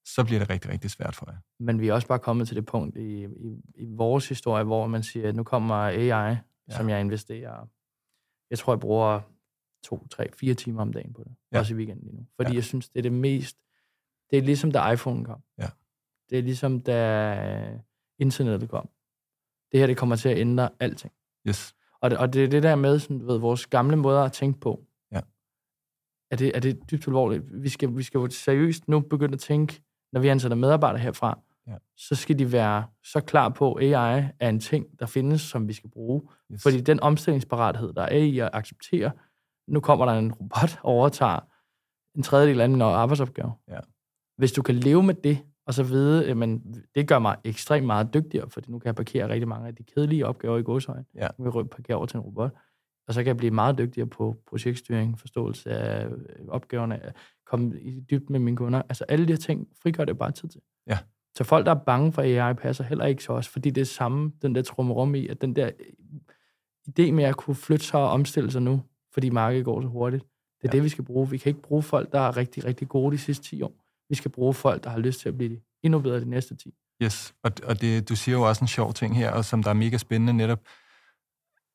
så 0.05 0.23
bliver 0.25 0.39
det 0.39 0.49
rigtig, 0.49 0.71
rigtig 0.71 0.91
svært 0.91 1.15
for 1.15 1.31
jer. 1.31 1.37
Men 1.59 1.81
vi 1.81 1.87
er 1.87 1.93
også 1.93 2.07
bare 2.07 2.19
kommet 2.19 2.47
til 2.47 2.55
det 2.55 2.65
punkt 2.65 2.97
i, 2.97 3.23
i, 3.23 3.61
i 3.75 3.85
vores 3.85 4.29
historie, 4.29 4.63
hvor 4.63 4.87
man 4.87 5.03
siger, 5.03 5.29
at 5.29 5.35
nu 5.35 5.43
kommer 5.43 5.75
AI, 5.75 6.07
ja. 6.07 6.37
som 6.69 6.89
jeg 6.89 6.99
investerer. 6.99 7.67
Jeg 8.49 8.59
tror, 8.59 8.73
jeg 8.73 8.79
bruger 8.79 9.21
to, 9.83 10.07
tre, 10.07 10.31
fire 10.33 10.53
timer 10.53 10.81
om 10.81 10.93
dagen 10.93 11.13
på 11.13 11.23
det. 11.23 11.35
Ja. 11.51 11.59
Også 11.59 11.73
i 11.73 11.77
weekenden 11.77 12.05
lige 12.05 12.15
nu. 12.15 12.25
Fordi 12.35 12.51
ja. 12.51 12.55
jeg 12.55 12.63
synes, 12.63 12.89
det 12.89 12.97
er 12.97 13.03
det 13.03 13.13
mest... 13.13 13.57
Det 14.29 14.37
er 14.37 14.41
ligesom, 14.41 14.71
da 14.71 14.91
iPhone 14.91 15.25
kom. 15.25 15.41
Ja. 15.57 15.69
Det 16.29 16.37
er 16.37 16.43
ligesom, 16.43 16.81
da 16.81 17.79
internettet 18.19 18.69
kom. 18.69 18.89
Det 19.71 19.79
her, 19.79 19.87
det 19.87 19.97
kommer 19.97 20.15
til 20.15 20.29
at 20.29 20.37
ændre 20.37 20.69
alting. 20.79 21.13
Yes. 21.47 21.75
Og 22.01 22.11
det, 22.11 22.19
og 22.19 22.33
det 22.33 22.43
er 22.43 22.47
det 22.47 22.63
der 22.63 22.75
med, 22.75 22.99
sådan, 22.99 23.27
ved, 23.27 23.37
vores 23.37 23.67
gamle 23.67 23.95
måder 23.95 24.23
at 24.23 24.31
tænke 24.31 24.59
på. 24.59 24.83
Ja. 25.11 25.21
Er 26.31 26.35
det, 26.35 26.55
er 26.55 26.59
det 26.59 26.91
dybt 26.91 27.07
alvorligt? 27.07 27.43
Vi 27.63 27.69
skal, 27.69 27.97
vi 27.97 28.03
skal 28.03 28.17
jo 28.17 28.29
seriøst 28.29 28.87
nu 28.87 28.99
begynde 28.99 29.33
at 29.33 29.39
tænke, 29.39 29.81
når 30.11 30.19
vi 30.19 30.27
ansætter 30.27 30.57
medarbejdere 30.57 31.01
herfra, 31.01 31.39
ja. 31.67 31.77
så 31.97 32.15
skal 32.15 32.39
de 32.39 32.51
være 32.51 32.87
så 33.03 33.21
klar 33.21 33.49
på, 33.49 33.73
at 33.73 33.95
AI 33.95 34.23
er 34.39 34.49
en 34.49 34.59
ting, 34.59 34.99
der 34.99 35.05
findes, 35.05 35.41
som 35.41 35.67
vi 35.67 35.73
skal 35.73 35.89
bruge. 35.89 36.21
Yes. 36.51 36.63
Fordi 36.63 36.81
den 36.81 36.99
omstillingsparathed, 36.99 37.93
der 37.93 38.01
er 38.03 38.17
i 38.17 38.39
at 38.39 38.49
acceptere, 38.53 39.11
nu 39.67 39.79
kommer 39.79 40.05
der 40.05 40.13
en 40.13 40.33
robot 40.33 40.79
og 40.83 40.93
overtager 40.93 41.39
en 42.15 42.23
tredjedel 42.23 42.61
af 42.61 42.69
min 42.69 42.81
arbejdsopgave. 42.81 43.51
Ja. 43.67 43.79
Hvis 44.37 44.51
du 44.51 44.61
kan 44.61 44.75
leve 44.75 45.03
med 45.03 45.13
det, 45.13 45.45
og 45.67 45.73
så 45.73 45.83
vide, 45.83 46.35
men 46.35 46.75
det 46.95 47.07
gør 47.07 47.19
mig 47.19 47.37
ekstremt 47.43 47.85
meget 47.85 48.13
dygtigere, 48.13 48.49
fordi 48.49 48.71
nu 48.71 48.79
kan 48.79 48.87
jeg 48.87 48.95
parkere 48.95 49.29
rigtig 49.29 49.47
mange 49.47 49.67
af 49.67 49.75
de 49.75 49.83
kedelige 49.83 50.27
opgaver 50.27 50.57
i 50.57 50.63
godshøjen. 50.63 51.05
Ja. 51.15 51.27
Nu 51.37 51.51
kan 51.51 51.59
jeg 51.59 51.69
parkere 51.69 51.97
over 51.97 52.05
til 52.05 52.17
en 52.17 52.23
robot. 52.23 52.51
Og 53.07 53.13
så 53.13 53.19
kan 53.19 53.27
jeg 53.27 53.37
blive 53.37 53.51
meget 53.51 53.77
dygtigere 53.77 54.07
på 54.07 54.37
projektstyring, 54.49 55.19
forståelse 55.19 55.69
af 55.69 56.09
opgaverne, 56.47 57.01
komme 57.45 57.81
i 57.81 57.99
dybt 57.99 58.29
med 58.29 58.39
mine 58.39 58.57
kunder. 58.57 58.81
Altså 58.89 59.03
alle 59.03 59.27
de 59.27 59.31
her 59.31 59.37
ting 59.37 59.67
frigør 59.81 60.05
det 60.05 60.17
bare 60.17 60.31
tid 60.31 60.49
til. 60.49 60.61
Ja. 60.87 60.97
Så 61.35 61.43
folk, 61.43 61.65
der 61.65 61.71
er 61.75 61.79
bange 61.79 62.11
for 62.11 62.21
AI, 62.21 62.53
passer 62.53 62.83
heller 62.83 63.05
ikke 63.05 63.23
så 63.23 63.33
også, 63.33 63.49
fordi 63.49 63.69
det 63.69 63.81
er 63.81 63.85
samme, 63.85 64.31
den 64.41 64.55
der 64.55 64.61
trummerum 64.61 65.15
i, 65.15 65.27
at 65.27 65.41
den 65.41 65.55
der 65.55 65.71
idé 66.89 67.11
med 67.11 67.23
at 67.23 67.37
kunne 67.37 67.55
flytte 67.55 67.85
sig 67.85 67.99
og 67.99 68.09
omstille 68.09 68.51
sig 68.51 68.61
nu, 68.61 68.81
fordi 69.13 69.29
markedet 69.29 69.65
går 69.65 69.81
så 69.81 69.87
hurtigt, 69.87 70.23
det 70.61 70.67
er 70.67 70.69
ja. 70.73 70.77
det, 70.77 70.83
vi 70.83 70.89
skal 70.89 71.03
bruge. 71.03 71.29
Vi 71.29 71.37
kan 71.37 71.49
ikke 71.49 71.61
bruge 71.61 71.83
folk, 71.83 72.11
der 72.11 72.19
er 72.19 72.37
rigtig, 72.37 72.65
rigtig 72.65 72.87
gode 72.87 73.11
de 73.11 73.17
sidste 73.17 73.43
10 73.43 73.61
år. 73.61 73.84
Vi 74.09 74.15
skal 74.15 74.31
bruge 74.31 74.53
folk, 74.53 74.83
der 74.83 74.89
har 74.89 74.99
lyst 74.99 75.19
til 75.19 75.29
at 75.29 75.37
blive 75.37 75.59
endnu 75.83 75.99
bedre 75.99 76.19
de 76.19 76.29
næste 76.29 76.55
10. 76.55 76.73
Yes, 77.03 77.33
og, 77.43 77.51
og 77.63 77.81
det, 77.81 78.09
du 78.09 78.15
siger 78.15 78.37
jo 78.37 78.41
også 78.41 78.63
en 78.63 78.67
sjov 78.67 78.93
ting 78.93 79.17
her, 79.17 79.31
og 79.31 79.45
som 79.45 79.63
der 79.63 79.69
er 79.69 79.73
mega 79.73 79.97
spændende 79.97 80.33
netop 80.33 80.59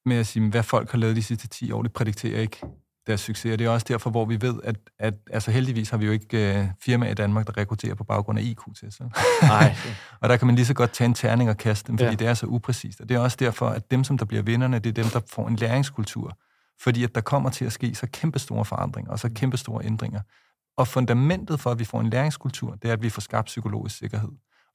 med 0.06 0.16
at 0.16 0.26
sige, 0.26 0.50
hvad 0.50 0.62
folk 0.62 0.90
har 0.90 0.98
lavet 0.98 1.16
de 1.16 1.22
sidste 1.22 1.48
10 1.48 1.72
år, 1.72 1.82
det 1.82 1.92
prædikterer 1.92 2.40
ikke 2.40 2.60
deres 3.06 3.20
succes. 3.20 3.52
Og 3.52 3.58
det 3.58 3.64
er 3.64 3.70
også 3.70 3.86
derfor, 3.88 4.10
hvor 4.10 4.24
vi 4.24 4.40
ved, 4.40 4.54
at, 4.64 4.76
at 4.98 5.14
altså 5.30 5.50
heldigvis 5.50 5.90
har 5.90 5.96
vi 5.96 6.06
jo 6.06 6.12
ikke 6.12 6.60
uh, 6.60 6.66
firmaer 6.82 7.10
i 7.10 7.14
Danmark, 7.14 7.46
der 7.46 7.56
rekrutterer 7.56 7.94
på 7.94 8.04
baggrund 8.04 8.38
af 8.38 8.42
IQ-tester. 8.42 9.08
Nej. 9.42 9.76
og 10.22 10.28
der 10.28 10.36
kan 10.36 10.46
man 10.46 10.56
lige 10.56 10.66
så 10.66 10.74
godt 10.74 10.92
tage 10.92 11.06
en 11.06 11.14
terning 11.14 11.50
og 11.50 11.56
kaste 11.56 11.88
dem, 11.88 11.98
fordi 11.98 12.10
ja. 12.10 12.16
det 12.16 12.26
er 12.26 12.34
så 12.34 12.46
upræcist. 12.46 13.00
Og 13.00 13.08
det 13.08 13.14
er 13.14 13.18
også 13.18 13.36
derfor, 13.40 13.68
at 13.68 13.90
dem, 13.90 14.04
som 14.04 14.18
der 14.18 14.24
bliver 14.24 14.42
vinderne, 14.42 14.78
det 14.78 14.98
er 14.98 15.02
dem, 15.02 15.10
der 15.12 15.20
får 15.30 15.48
en 15.48 15.56
læringskultur. 15.56 16.38
Fordi 16.80 17.04
at 17.04 17.14
der 17.14 17.20
kommer 17.20 17.50
til 17.50 17.64
at 17.64 17.72
ske 17.72 17.94
så 17.94 18.06
kæmpe 18.12 18.38
store 18.38 18.64
forandringer, 18.64 19.12
og 19.12 19.18
så 19.18 19.30
kæmpe 19.34 19.56
store 19.56 19.84
ændringer. 19.84 20.20
Og 20.80 20.88
fundamentet 20.88 21.60
for, 21.60 21.70
at 21.70 21.78
vi 21.78 21.84
får 21.84 22.00
en 22.00 22.10
læringskultur, 22.10 22.74
det 22.74 22.88
er, 22.88 22.92
at 22.92 23.02
vi 23.02 23.10
får 23.10 23.20
skabt 23.20 23.46
psykologisk 23.46 23.98
sikkerhed. 23.98 24.30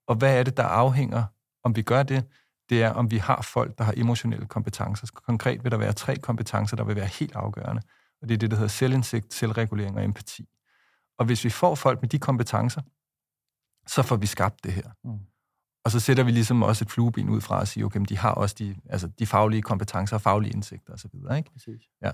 Og 0.07 0.15
hvad 0.15 0.39
er 0.39 0.43
det, 0.43 0.57
der 0.57 0.63
afhænger, 0.63 1.23
om 1.63 1.75
vi 1.75 1.81
gør 1.81 2.03
det? 2.03 2.25
Det 2.69 2.83
er, 2.83 2.89
om 2.89 3.11
vi 3.11 3.17
har 3.17 3.41
folk, 3.41 3.77
der 3.77 3.83
har 3.83 3.93
emotionelle 3.97 4.45
kompetencer. 4.45 5.07
Konkret 5.13 5.63
vil 5.63 5.71
der 5.71 5.77
være 5.77 5.93
tre 5.93 6.15
kompetencer, 6.15 6.75
der 6.75 6.83
vil 6.83 6.95
være 6.95 7.05
helt 7.05 7.35
afgørende. 7.35 7.81
Og 8.21 8.29
det 8.29 8.33
er 8.33 8.37
det, 8.37 8.51
der 8.51 8.57
hedder 8.57 8.69
selvindsigt, 8.69 9.33
selvregulering 9.33 9.97
og 9.97 10.03
empati. 10.03 10.49
Og 11.19 11.25
hvis 11.25 11.43
vi 11.43 11.49
får 11.49 11.75
folk 11.75 12.01
med 12.01 12.09
de 12.09 12.19
kompetencer, 12.19 12.81
så 13.87 14.03
får 14.03 14.15
vi 14.15 14.25
skabt 14.25 14.63
det 14.63 14.73
her. 14.73 14.89
Mm. 15.03 15.19
Og 15.85 15.91
så 15.91 15.99
sætter 15.99 16.23
vi 16.23 16.31
ligesom 16.31 16.63
også 16.63 16.85
et 16.85 16.91
flueben 16.91 17.29
ud 17.29 17.41
fra 17.41 17.61
at 17.61 17.67
sige, 17.67 17.85
okay, 17.85 17.99
de 18.09 18.17
har 18.17 18.31
også 18.31 18.55
de, 18.59 18.75
altså 18.89 19.07
de 19.07 19.25
faglige 19.25 19.61
kompetencer 19.61 20.15
og 20.15 20.21
faglige 20.21 20.53
indsigter 20.53 20.93
osv. 20.93 21.37
Ikke? 21.37 21.51
Præcis. 21.51 21.81
Ja. 22.01 22.11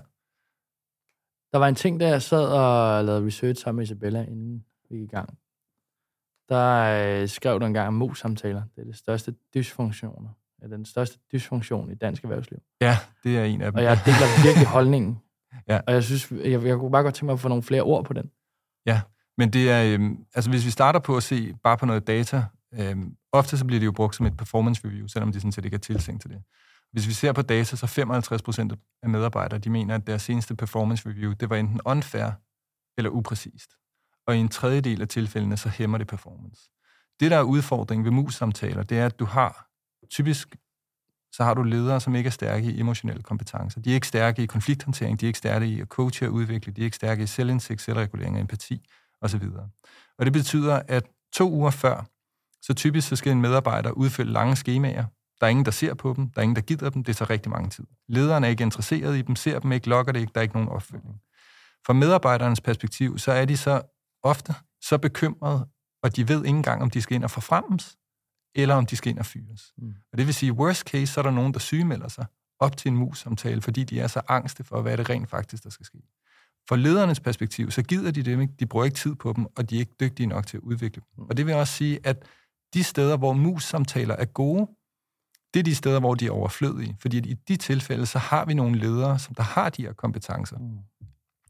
Der 1.52 1.58
var 1.58 1.68
en 1.68 1.74
ting, 1.74 2.00
da 2.00 2.08
jeg 2.08 2.22
sad 2.22 2.46
og 2.46 3.04
lavede 3.04 3.26
research 3.26 3.62
sammen 3.62 3.76
med 3.76 3.84
Isabella, 3.84 4.22
inden 4.22 4.64
vi 4.90 4.96
gik 4.96 5.02
i 5.04 5.06
gang. 5.06 5.38
Der 6.48 7.20
øh, 7.22 7.28
skrev 7.28 7.60
du 7.60 7.66
engang 7.66 7.88
om 7.88 7.94
mus-samtaler. 7.94 8.62
Det 8.76 8.82
er 8.82 8.84
det 8.84 8.96
største 8.96 9.34
dysfunktioner. 9.54 10.28
Er 10.62 10.68
den 10.68 10.84
største 10.84 11.18
dysfunktion 11.32 11.90
i 11.90 11.94
dansk 11.94 12.22
erhvervsliv. 12.22 12.58
Ja, 12.80 12.96
det 13.24 13.38
er 13.38 13.44
en 13.44 13.62
af 13.62 13.72
dem. 13.72 13.78
Og 13.78 13.84
jeg 13.84 13.98
deler 14.04 14.44
virkelig 14.44 14.66
holdningen. 14.66 15.18
ja. 15.68 15.80
Og 15.86 15.92
jeg 15.92 16.04
synes, 16.04 16.30
jeg, 16.30 16.64
jeg 16.64 16.78
kunne 16.78 16.90
bare 16.90 17.02
godt 17.02 17.14
tænke 17.14 17.26
mig 17.26 17.32
at 17.32 17.40
få 17.40 17.48
nogle 17.48 17.62
flere 17.62 17.82
ord 17.82 18.04
på 18.04 18.12
den. 18.12 18.30
Ja, 18.86 19.00
men 19.38 19.50
det 19.50 19.70
er, 19.70 19.94
øhm, 19.94 20.24
altså 20.34 20.50
hvis 20.50 20.64
vi 20.64 20.70
starter 20.70 21.00
på 21.00 21.16
at 21.16 21.22
se 21.22 21.54
bare 21.62 21.76
på 21.78 21.86
noget 21.86 22.06
data, 22.06 22.44
øhm, 22.74 23.16
ofte 23.32 23.58
så 23.58 23.64
bliver 23.64 23.80
det 23.80 23.86
jo 23.86 23.92
brugt 23.92 24.16
som 24.16 24.26
et 24.26 24.36
performance 24.36 24.86
review, 24.86 25.06
selvom 25.06 25.32
de 25.32 25.40
sådan 25.40 25.52
set 25.52 25.64
ikke 25.64 25.74
er 25.74 25.78
tilsænkt 25.78 26.22
til 26.22 26.30
det. 26.30 26.42
Hvis 26.92 27.08
vi 27.08 27.12
ser 27.12 27.32
på 27.32 27.42
data, 27.42 27.76
så 27.76 27.86
55 27.86 28.42
procent 28.42 28.72
af 29.02 29.08
medarbejdere, 29.08 29.58
de 29.58 29.70
mener, 29.70 29.94
at 29.94 30.06
deres 30.06 30.22
seneste 30.22 30.56
performance 30.56 31.08
review, 31.08 31.32
det 31.32 31.50
var 31.50 31.56
enten 31.56 31.80
unfair 31.84 32.30
eller 32.98 33.10
upræcist. 33.10 33.70
Og 34.26 34.36
i 34.36 34.38
en 34.38 34.48
tredjedel 34.48 35.02
af 35.02 35.08
tilfældene, 35.08 35.56
så 35.56 35.68
hæmmer 35.68 35.98
det 35.98 36.06
performance. 36.06 36.70
Det, 37.20 37.30
der 37.30 37.36
er 37.36 37.42
udfordringen 37.42 38.04
ved 38.04 38.12
mus-samtaler, 38.12 38.82
det 38.82 38.98
er, 38.98 39.06
at 39.06 39.18
du 39.18 39.24
har 39.24 39.68
typisk 40.10 40.56
så 41.32 41.44
har 41.44 41.54
du 41.54 41.62
ledere, 41.62 42.00
som 42.00 42.14
ikke 42.14 42.26
er 42.26 42.30
stærke 42.30 42.72
i 42.72 42.80
emotionelle 42.80 43.22
kompetencer. 43.22 43.80
De 43.80 43.90
er 43.90 43.94
ikke 43.94 44.06
stærke 44.06 44.42
i 44.42 44.46
konflikthåndtering, 44.46 45.20
de 45.20 45.26
er 45.26 45.28
ikke 45.28 45.38
stærke 45.38 45.66
i 45.66 45.80
at 45.80 45.86
coache 45.86 46.26
og 46.26 46.32
udvikle, 46.32 46.72
de 46.72 46.80
er 46.80 46.84
ikke 46.84 46.96
stærke 46.96 47.22
i 47.22 47.26
selvindsigt, 47.26 47.80
selvregulering 47.80 48.34
og 48.34 48.40
empati 48.40 48.88
osv. 49.20 49.42
Og 50.18 50.24
det 50.24 50.32
betyder, 50.32 50.82
at 50.88 51.06
to 51.32 51.50
uger 51.50 51.70
før, 51.70 52.06
så 52.62 52.74
typisk 52.74 53.08
så 53.08 53.16
skal 53.16 53.32
en 53.32 53.40
medarbejder 53.40 53.90
udfylde 53.90 54.32
lange 54.32 54.56
skemaer, 54.56 55.04
der 55.42 55.46
er 55.46 55.50
ingen, 55.50 55.64
der 55.64 55.70
ser 55.70 55.94
på 55.94 56.14
dem. 56.16 56.30
Der 56.30 56.40
er 56.40 56.42
ingen, 56.42 56.56
der 56.56 56.62
gider 56.62 56.90
dem. 56.90 57.04
Det 57.04 57.16
tager 57.16 57.30
rigtig 57.30 57.50
mange 57.50 57.70
tid. 57.70 57.84
Lederen 58.08 58.44
er 58.44 58.48
ikke 58.48 58.62
interesseret 58.62 59.16
i 59.16 59.22
dem, 59.22 59.36
ser 59.36 59.58
dem 59.58 59.72
ikke, 59.72 59.88
logger 59.88 60.12
det 60.12 60.20
ikke. 60.20 60.30
Der 60.34 60.40
er 60.40 60.42
ikke 60.42 60.54
nogen 60.54 60.68
opfølging. 60.68 61.20
Fra 61.86 61.92
medarbejdernes 61.92 62.60
perspektiv, 62.60 63.18
så 63.18 63.32
er 63.32 63.44
de 63.44 63.56
så 63.56 63.82
ofte 64.22 64.54
så 64.82 64.98
bekymrede, 64.98 65.68
og 66.02 66.16
de 66.16 66.28
ved 66.28 66.44
ikke 66.44 66.56
engang, 66.56 66.82
om 66.82 66.90
de 66.90 67.02
skal 67.02 67.14
ind 67.14 67.24
og 67.24 67.30
forfremmes, 67.30 67.96
eller 68.54 68.74
om 68.74 68.86
de 68.86 68.96
skal 68.96 69.10
ind 69.10 69.18
og 69.18 69.26
fyres. 69.26 69.72
Mm. 69.78 69.94
Og 70.12 70.18
det 70.18 70.26
vil 70.26 70.34
sige, 70.34 70.52
worst 70.52 70.88
case, 70.88 71.06
så 71.06 71.20
er 71.20 71.22
der 71.22 71.30
nogen, 71.30 71.52
der 71.52 71.58
sygemelder 71.58 72.08
sig 72.08 72.26
op 72.60 72.76
til 72.76 72.88
en 72.88 72.96
mus-samtale, 72.96 73.62
fordi 73.62 73.84
de 73.84 74.00
er 74.00 74.06
så 74.06 74.20
angste 74.28 74.64
for, 74.64 74.82
hvad 74.82 74.96
det 74.96 75.10
rent 75.10 75.30
faktisk, 75.30 75.64
der 75.64 75.70
skal 75.70 75.86
ske. 75.86 75.98
Fra 76.68 76.76
ledernes 76.76 77.20
perspektiv, 77.20 77.70
så 77.70 77.82
gider 77.82 78.10
de 78.10 78.22
dem 78.22 78.40
ikke, 78.40 78.54
de 78.60 78.66
bruger 78.66 78.84
ikke 78.84 78.96
tid 78.96 79.14
på 79.14 79.32
dem, 79.32 79.46
og 79.56 79.70
de 79.70 79.76
er 79.76 79.80
ikke 79.80 79.94
dygtige 80.00 80.26
nok 80.26 80.46
til 80.46 80.56
at 80.56 80.62
udvikle 80.62 81.02
dem. 81.16 81.24
Mm. 81.24 81.30
Og 81.30 81.36
det 81.36 81.46
vil 81.46 81.54
også 81.54 81.74
sige, 81.74 81.98
at 82.04 82.24
de 82.74 82.84
steder, 82.84 83.16
hvor 83.16 83.32
mus-samtaler 83.32 84.16
er 84.16 84.24
gode, 84.24 84.68
det 85.54 85.60
er 85.60 85.64
de 85.64 85.74
steder, 85.74 86.00
hvor 86.00 86.14
de 86.14 86.26
er 86.26 86.30
overflødige. 86.30 86.96
Fordi 87.00 87.18
i 87.18 87.34
de 87.48 87.56
tilfælde, 87.56 88.06
så 88.06 88.18
har 88.18 88.44
vi 88.44 88.54
nogle 88.54 88.78
ledere, 88.78 89.18
som 89.18 89.34
der 89.34 89.42
har 89.42 89.70
de 89.70 89.82
her 89.82 89.92
kompetencer. 89.92 90.58
Mm. 90.58 90.78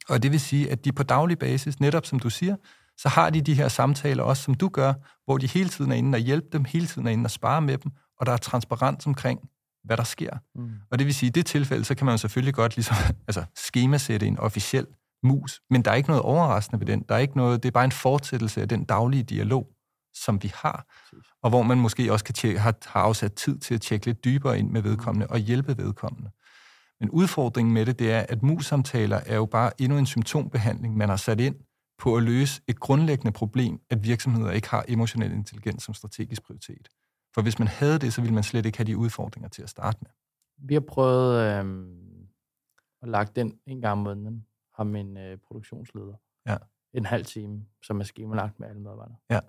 Og 0.08 0.22
det 0.22 0.32
vil 0.32 0.40
sige, 0.40 0.70
at 0.70 0.84
de 0.84 0.92
på 0.92 1.02
daglig 1.02 1.38
basis, 1.38 1.80
netop 1.80 2.06
som 2.06 2.18
du 2.18 2.30
siger, 2.30 2.56
så 2.96 3.08
har 3.08 3.30
de 3.30 3.40
de 3.40 3.54
her 3.54 3.68
samtaler 3.68 4.22
også, 4.22 4.42
som 4.42 4.54
du 4.54 4.68
gør, 4.68 4.94
hvor 5.24 5.38
de 5.38 5.46
hele 5.46 5.68
tiden 5.68 5.92
er 5.92 5.96
inde 5.96 6.16
og 6.16 6.20
hjælpe 6.20 6.46
dem, 6.52 6.64
hele 6.64 6.86
tiden 6.86 7.06
er 7.06 7.10
inde 7.10 7.26
og 7.26 7.30
spare 7.30 7.62
med 7.62 7.78
dem, 7.78 7.92
og 8.20 8.26
der 8.26 8.32
er 8.32 8.36
transparens 8.36 9.06
omkring, 9.06 9.40
hvad 9.84 9.96
der 9.96 10.04
sker. 10.04 10.36
Mm. 10.54 10.70
Og 10.90 10.98
det 10.98 11.06
vil 11.06 11.14
sige, 11.14 11.28
at 11.28 11.36
i 11.36 11.40
det 11.40 11.46
tilfælde, 11.46 11.84
så 11.84 11.94
kan 11.94 12.06
man 12.06 12.18
selvfølgelig 12.18 12.54
godt 12.54 12.76
ligesom, 12.76 12.96
altså, 13.28 13.44
skemasætte 13.56 14.26
en 14.26 14.38
officiel 14.38 14.86
mus, 15.22 15.60
men 15.70 15.82
der 15.82 15.90
er 15.90 15.94
ikke 15.94 16.08
noget 16.08 16.22
overraskende 16.22 16.80
ved 16.80 16.86
den. 16.86 17.04
Der 17.08 17.14
er 17.14 17.18
ikke 17.18 17.36
noget, 17.36 17.62
det 17.62 17.68
er 17.68 17.72
bare 17.72 17.84
en 17.84 17.92
fortsættelse 17.92 18.60
af 18.60 18.68
den 18.68 18.84
daglige 18.84 19.22
dialog, 19.22 19.66
som 20.14 20.42
vi 20.42 20.52
har, 20.54 20.86
og 21.42 21.50
hvor 21.50 21.62
man 21.62 21.78
måske 21.78 22.12
også 22.12 22.24
kan 22.24 22.34
tjekke, 22.34 22.60
har, 22.60 22.74
har 22.86 23.00
afsat 23.00 23.32
tid 23.32 23.58
til 23.58 23.74
at 23.74 23.80
tjekke 23.80 24.06
lidt 24.06 24.24
dybere 24.24 24.58
ind 24.58 24.70
med 24.70 24.82
vedkommende 24.82 25.26
og 25.26 25.38
hjælpe 25.38 25.78
vedkommende. 25.78 26.30
Men 27.00 27.10
udfordringen 27.10 27.74
med 27.74 27.86
det, 27.86 27.98
det 27.98 28.12
er, 28.12 28.26
at 28.28 28.42
mus-samtaler 28.42 29.20
er 29.26 29.36
jo 29.36 29.46
bare 29.46 29.80
endnu 29.80 29.98
en 29.98 30.06
symptombehandling, 30.06 30.96
man 30.96 31.08
har 31.08 31.16
sat 31.16 31.40
ind 31.40 31.56
på 31.98 32.16
at 32.16 32.22
løse 32.22 32.62
et 32.68 32.80
grundlæggende 32.80 33.32
problem, 33.32 33.80
at 33.90 34.04
virksomheder 34.04 34.50
ikke 34.50 34.68
har 34.68 34.84
emotionel 34.88 35.32
intelligens 35.32 35.82
som 35.82 35.94
strategisk 35.94 36.42
prioritet. 36.42 36.88
For 37.34 37.42
hvis 37.42 37.58
man 37.58 37.68
havde 37.68 37.98
det, 37.98 38.12
så 38.12 38.20
ville 38.20 38.34
man 38.34 38.42
slet 38.42 38.66
ikke 38.66 38.78
have 38.78 38.86
de 38.86 38.96
udfordringer 38.96 39.48
til 39.48 39.62
at 39.62 39.68
starte 39.68 39.98
med. 40.02 40.10
Vi 40.68 40.74
har 40.74 40.80
prøvet 40.80 41.40
øh, 41.40 41.86
at 43.02 43.08
lagt 43.08 43.36
den 43.36 43.58
en 43.66 43.80
gang 43.80 43.92
om 43.92 43.98
måneden, 43.98 44.46
ham 44.74 44.96
en 44.96 45.16
øh, 45.16 45.38
produktionsleder. 45.38 46.14
Ja. 46.46 46.56
en 46.92 47.04
halv 47.04 47.24
time, 47.24 47.64
som 47.82 48.00
er 48.00 48.04
skemalagt 48.04 48.60
med 48.60 48.68
alle 48.68 48.82
medarbejdere. 48.82 49.16
Ja. 49.30 49.40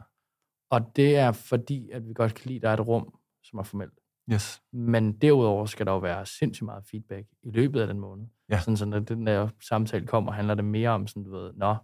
Og 0.74 0.96
det 0.96 1.18
er 1.18 1.32
fordi, 1.32 1.90
at 1.90 2.08
vi 2.08 2.14
godt 2.14 2.34
kan 2.34 2.50
lide, 2.50 2.56
at 2.56 2.62
der 2.62 2.70
er 2.70 2.74
et 2.74 2.88
rum, 2.88 3.14
som 3.44 3.60
er 3.60 3.64
formelt. 3.64 4.00
Yes. 4.34 4.62
Men 4.72 5.12
derudover 5.12 5.66
skal 5.66 5.86
der 5.86 5.92
jo 5.92 5.98
være 5.98 6.26
sindssygt 6.26 6.66
meget 6.66 6.84
feedback 6.92 7.28
i 7.44 7.50
løbet 7.52 7.82
af 7.82 7.88
den 7.88 8.00
måned. 8.00 8.26
Ja. 8.50 8.60
Sådan, 8.60 8.78
så 8.78 8.86
når 8.86 9.00
den 9.00 9.28
der 9.28 9.48
samtale 9.68 10.08
kommer, 10.08 10.32
handler 10.32 10.56
det 10.56 10.66
mere 10.66 10.90
om 10.90 11.08
sådan, 11.08 11.24
du 11.24 11.32
ved, 11.32 11.52
nå, 11.54 11.76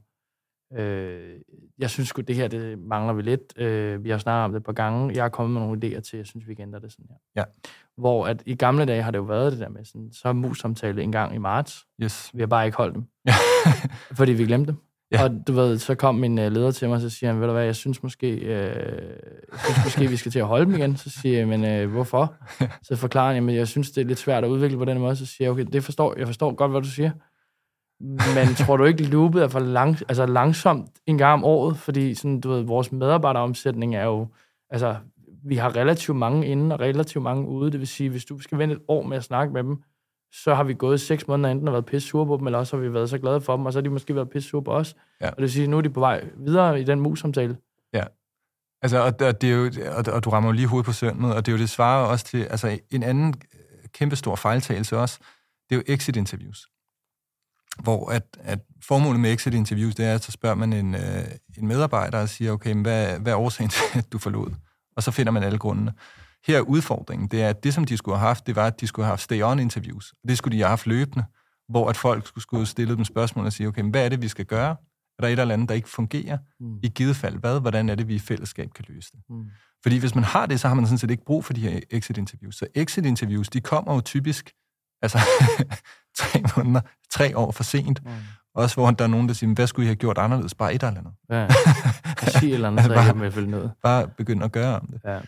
øh, 0.77 1.39
jeg 1.77 1.89
synes 1.89 2.09
sgu, 2.09 2.21
det 2.21 2.35
her, 2.35 2.47
det 2.47 2.79
mangler 2.79 3.13
vi 3.13 3.21
lidt. 3.21 3.53
Øh, 3.57 4.03
vi 4.03 4.09
har 4.09 4.17
snakket 4.17 4.45
om 4.45 4.51
det 4.51 4.59
et 4.59 4.65
par 4.65 4.73
gange. 4.73 5.15
Jeg 5.15 5.23
har 5.23 5.29
kommet 5.29 5.53
med 5.53 5.61
nogle 5.61 5.87
idéer 5.87 5.99
til, 5.99 6.17
jeg 6.17 6.25
synes, 6.25 6.47
vi 6.47 6.55
kan 6.55 6.63
ændre 6.63 6.79
det 6.79 6.91
sådan 6.91 7.05
her. 7.09 7.17
Ja. 7.35 7.43
Hvor 7.97 8.27
at 8.27 8.43
i 8.45 8.55
gamle 8.55 8.85
dage 8.85 9.03
har 9.03 9.11
det 9.11 9.17
jo 9.17 9.23
været 9.23 9.51
det 9.51 9.59
der 9.59 9.69
med 9.69 9.85
sådan, 9.85 10.11
så 10.11 10.33
mus-samtale 10.33 11.03
en 11.03 11.11
gang 11.11 11.35
i 11.35 11.37
marts. 11.37 11.85
Yes. 12.03 12.31
Vi 12.33 12.39
har 12.39 12.47
bare 12.47 12.65
ikke 12.65 12.77
holdt 12.77 12.95
dem, 12.95 13.03
Ja. 13.25 13.33
fordi 14.17 14.31
vi 14.31 14.45
glemte 14.45 14.71
dem. 14.71 14.88
Ja. 15.11 15.23
Og 15.23 15.47
du 15.47 15.53
ved, 15.53 15.77
så 15.77 15.95
kom 15.95 16.15
min 16.15 16.39
øh, 16.39 16.51
leder 16.51 16.71
til 16.71 16.87
mig, 16.87 16.95
og 16.95 17.01
så 17.01 17.09
siger 17.09 17.31
han, 17.31 17.39
ved 17.41 17.47
du 17.47 17.53
hvad, 17.53 17.63
jeg 17.63 17.75
synes 17.75 18.03
måske, 18.03 18.35
øh, 18.35 18.49
jeg 19.51 19.59
synes 19.59 19.83
måske 19.83 20.07
vi 20.07 20.15
skal 20.15 20.31
til 20.31 20.39
at 20.39 20.45
holde 20.45 20.65
dem 20.65 20.75
igen. 20.75 20.97
Så 20.97 21.09
siger 21.09 21.37
jeg, 21.37 21.47
men 21.47 21.65
øh, 21.65 21.91
hvorfor? 21.91 22.33
Så 22.87 22.95
forklarer 22.95 23.33
han, 23.33 23.49
at 23.49 23.55
jeg 23.55 23.67
synes, 23.67 23.91
det 23.91 24.01
er 24.01 24.05
lidt 24.05 24.19
svært 24.19 24.43
at 24.43 24.49
udvikle 24.49 24.77
på 24.77 24.85
den 24.85 24.99
måde. 24.99 25.15
Så 25.15 25.25
siger 25.25 25.45
jeg, 25.45 25.51
okay, 25.51 25.65
det 25.73 25.83
forstår, 25.83 26.15
jeg 26.17 26.27
forstår 26.27 26.53
godt, 26.53 26.71
hvad 26.71 26.81
du 26.81 26.87
siger. 26.87 27.11
Men 28.35 28.55
tror 28.55 28.77
du 28.77 28.83
ikke, 28.83 29.03
loopet 29.03 29.43
er 29.43 29.47
for 29.47 29.59
lang, 29.59 29.97
altså 30.09 30.25
langsomt 30.25 30.89
en 31.05 31.17
gang 31.17 31.33
om 31.33 31.43
året? 31.43 31.77
Fordi 31.77 32.13
sådan, 32.15 32.41
du 32.41 32.49
ved, 32.49 32.61
vores 32.61 32.91
medarbejderomsætning 32.91 33.95
er 33.95 34.03
jo, 34.03 34.27
altså, 34.69 34.95
vi 35.43 35.55
har 35.55 35.75
relativt 35.75 36.17
mange 36.17 36.47
inde 36.47 36.75
og 36.75 36.79
relativt 36.79 37.23
mange 37.23 37.47
ude. 37.47 37.71
Det 37.71 37.79
vil 37.79 37.87
sige, 37.87 38.09
hvis 38.09 38.25
du 38.25 38.39
skal 38.39 38.57
vente 38.57 38.75
et 38.75 38.81
år 38.87 39.03
med 39.03 39.17
at 39.17 39.23
snakke 39.23 39.53
med 39.53 39.63
dem, 39.63 39.83
så 40.31 40.55
har 40.55 40.63
vi 40.63 40.73
gået 40.73 41.01
seks 41.01 41.27
måneder, 41.27 41.51
enten 41.51 41.67
og 41.67 41.73
været 41.73 41.85
pisse 41.85 42.07
sure 42.07 42.25
på 42.25 42.37
dem, 42.37 42.47
eller 42.47 42.59
også 42.59 42.77
har 42.77 42.81
vi 42.81 42.93
været 42.93 43.09
så 43.09 43.17
glade 43.17 43.41
for 43.41 43.55
dem, 43.57 43.65
og 43.65 43.73
så 43.73 43.79
har 43.79 43.81
de 43.81 43.89
måske 43.89 44.15
været 44.15 44.29
pisse 44.29 44.49
sure 44.49 44.63
på 44.63 44.71
os. 44.71 44.95
Ja. 45.21 45.29
Og 45.29 45.35
det 45.35 45.41
vil 45.41 45.51
sige, 45.51 45.67
nu 45.67 45.77
er 45.77 45.81
de 45.81 45.89
på 45.89 45.99
vej 45.99 46.25
videre 46.37 46.81
i 46.81 46.83
den 46.83 46.99
mus-samtale. 46.99 47.57
Altså, 48.81 48.97
og, 48.97 49.13
og, 49.27 49.41
det 49.41 49.51
er 49.51 49.55
jo, 49.55 49.71
og, 49.97 50.13
og 50.13 50.23
du 50.23 50.29
rammer 50.29 50.49
jo 50.49 50.53
lige 50.53 50.67
hovedet 50.67 50.85
på 50.85 50.91
sømmet, 50.91 51.35
og 51.35 51.45
det 51.45 51.51
er 51.51 51.55
jo 51.55 51.61
det 51.61 51.69
svarer 51.69 52.05
også 52.05 52.25
til, 52.25 52.43
altså 52.43 52.79
en 52.91 53.03
anden 53.03 53.33
kæmpestor 53.93 54.35
fejltagelse 54.35 54.97
også, 54.97 55.19
det 55.69 55.75
er 55.75 55.79
jo 55.79 55.93
exit-interviews. 55.93 56.67
Hvor 57.83 58.11
at, 58.11 58.37
at 58.39 58.59
formålet 58.83 59.19
med 59.19 59.33
exit-interviews, 59.33 59.95
det 59.95 60.05
er, 60.05 60.15
at 60.15 60.23
så 60.23 60.31
spørger 60.31 60.55
man 60.55 60.73
en, 60.73 60.95
øh, 60.95 61.25
en 61.57 61.67
medarbejder 61.67 62.21
og 62.21 62.29
siger, 62.29 62.51
okay, 62.51 62.71
men 62.71 62.81
hvad, 62.81 63.19
hvad 63.19 63.33
er 63.33 63.37
årsagen 63.37 63.69
til, 63.69 63.99
at 63.99 64.11
du 64.11 64.17
forlod? 64.17 64.51
Og 64.95 65.03
så 65.03 65.11
finder 65.11 65.31
man 65.31 65.43
alle 65.43 65.57
grundene. 65.57 65.93
Her 66.47 66.57
er 66.57 66.61
udfordringen, 66.61 67.27
det 67.27 67.41
er, 67.43 67.49
at 67.49 67.63
det, 67.63 67.73
som 67.73 67.83
de 67.83 67.97
skulle 67.97 68.17
have 68.17 68.27
haft, 68.27 68.47
det 68.47 68.55
var, 68.55 68.67
at 68.67 68.81
de 68.81 68.87
skulle 68.87 69.05
have 69.05 69.11
haft 69.11 69.21
stay-on-interviews. 69.21 70.13
Det 70.27 70.37
skulle 70.37 70.57
de 70.57 70.61
have 70.61 70.69
haft 70.69 70.87
løbende, 70.87 71.25
hvor 71.69 71.89
at 71.89 71.97
folk 71.97 72.27
skulle, 72.27 72.41
skulle 72.41 72.65
stille 72.65 72.95
dem 72.95 73.05
spørgsmål 73.05 73.45
og 73.45 73.53
sige, 73.53 73.67
okay, 73.67 73.81
men 73.81 73.91
hvad 73.91 74.05
er 74.05 74.09
det, 74.09 74.21
vi 74.21 74.27
skal 74.27 74.45
gøre? 74.45 74.69
Er 75.17 75.21
der 75.21 75.27
et 75.27 75.39
eller 75.39 75.53
andet, 75.53 75.69
der 75.69 75.75
ikke 75.75 75.89
fungerer? 75.89 76.37
Mm. 76.59 76.79
I 76.83 76.87
givet 76.87 77.15
fald 77.15 77.37
hvad? 77.37 77.59
Hvordan 77.59 77.89
er 77.89 77.95
det, 77.95 78.07
vi 78.07 78.15
i 78.15 78.19
fællesskab 78.19 78.69
kan 78.75 78.85
løse 78.87 79.11
det? 79.11 79.19
Mm. 79.29 79.45
Fordi 79.83 79.97
hvis 79.97 80.15
man 80.15 80.23
har 80.23 80.45
det, 80.45 80.59
så 80.59 80.67
har 80.67 80.75
man 80.75 80.85
sådan 80.85 80.97
set 80.97 81.11
ikke 81.11 81.25
brug 81.25 81.45
for 81.45 81.53
de 81.53 81.61
her 81.61 81.79
exit-interviews. 81.89 82.55
Så 82.55 82.67
exit-interviews, 82.75 83.49
de 83.49 83.61
kommer 83.61 83.93
jo 83.93 84.01
typisk 84.01 84.51
altså, 85.01 85.19
tre 86.19 86.43
måneder, 86.57 86.81
tre 87.11 87.37
år 87.37 87.51
for 87.51 87.63
sent. 87.63 88.05
Mm. 88.05 88.11
Også 88.55 88.75
hvor 88.75 88.91
der 88.91 89.03
er 89.03 89.07
nogen, 89.07 89.27
der 89.27 89.33
siger, 89.33 89.47
"Men 89.47 89.55
hvad 89.55 89.67
skulle 89.67 89.85
I 89.85 89.87
have 89.87 89.95
gjort 89.95 90.17
anderledes? 90.17 90.55
Bare 90.55 90.73
et 90.73 90.83
eller 90.83 90.99
andet. 90.99 91.13
Ja. 91.29 91.47
Sig 92.39 92.53
eller 92.53 92.67
andet, 92.67 92.85
så 92.85 92.93
jeg 93.23 93.33
følge 93.33 93.51
ned. 93.51 93.69
Bare 93.83 94.07
begynde 94.07 94.45
at 94.45 94.51
gøre 94.51 94.79
om 94.79 94.87
det. 94.87 95.01
Ja. 95.05 95.19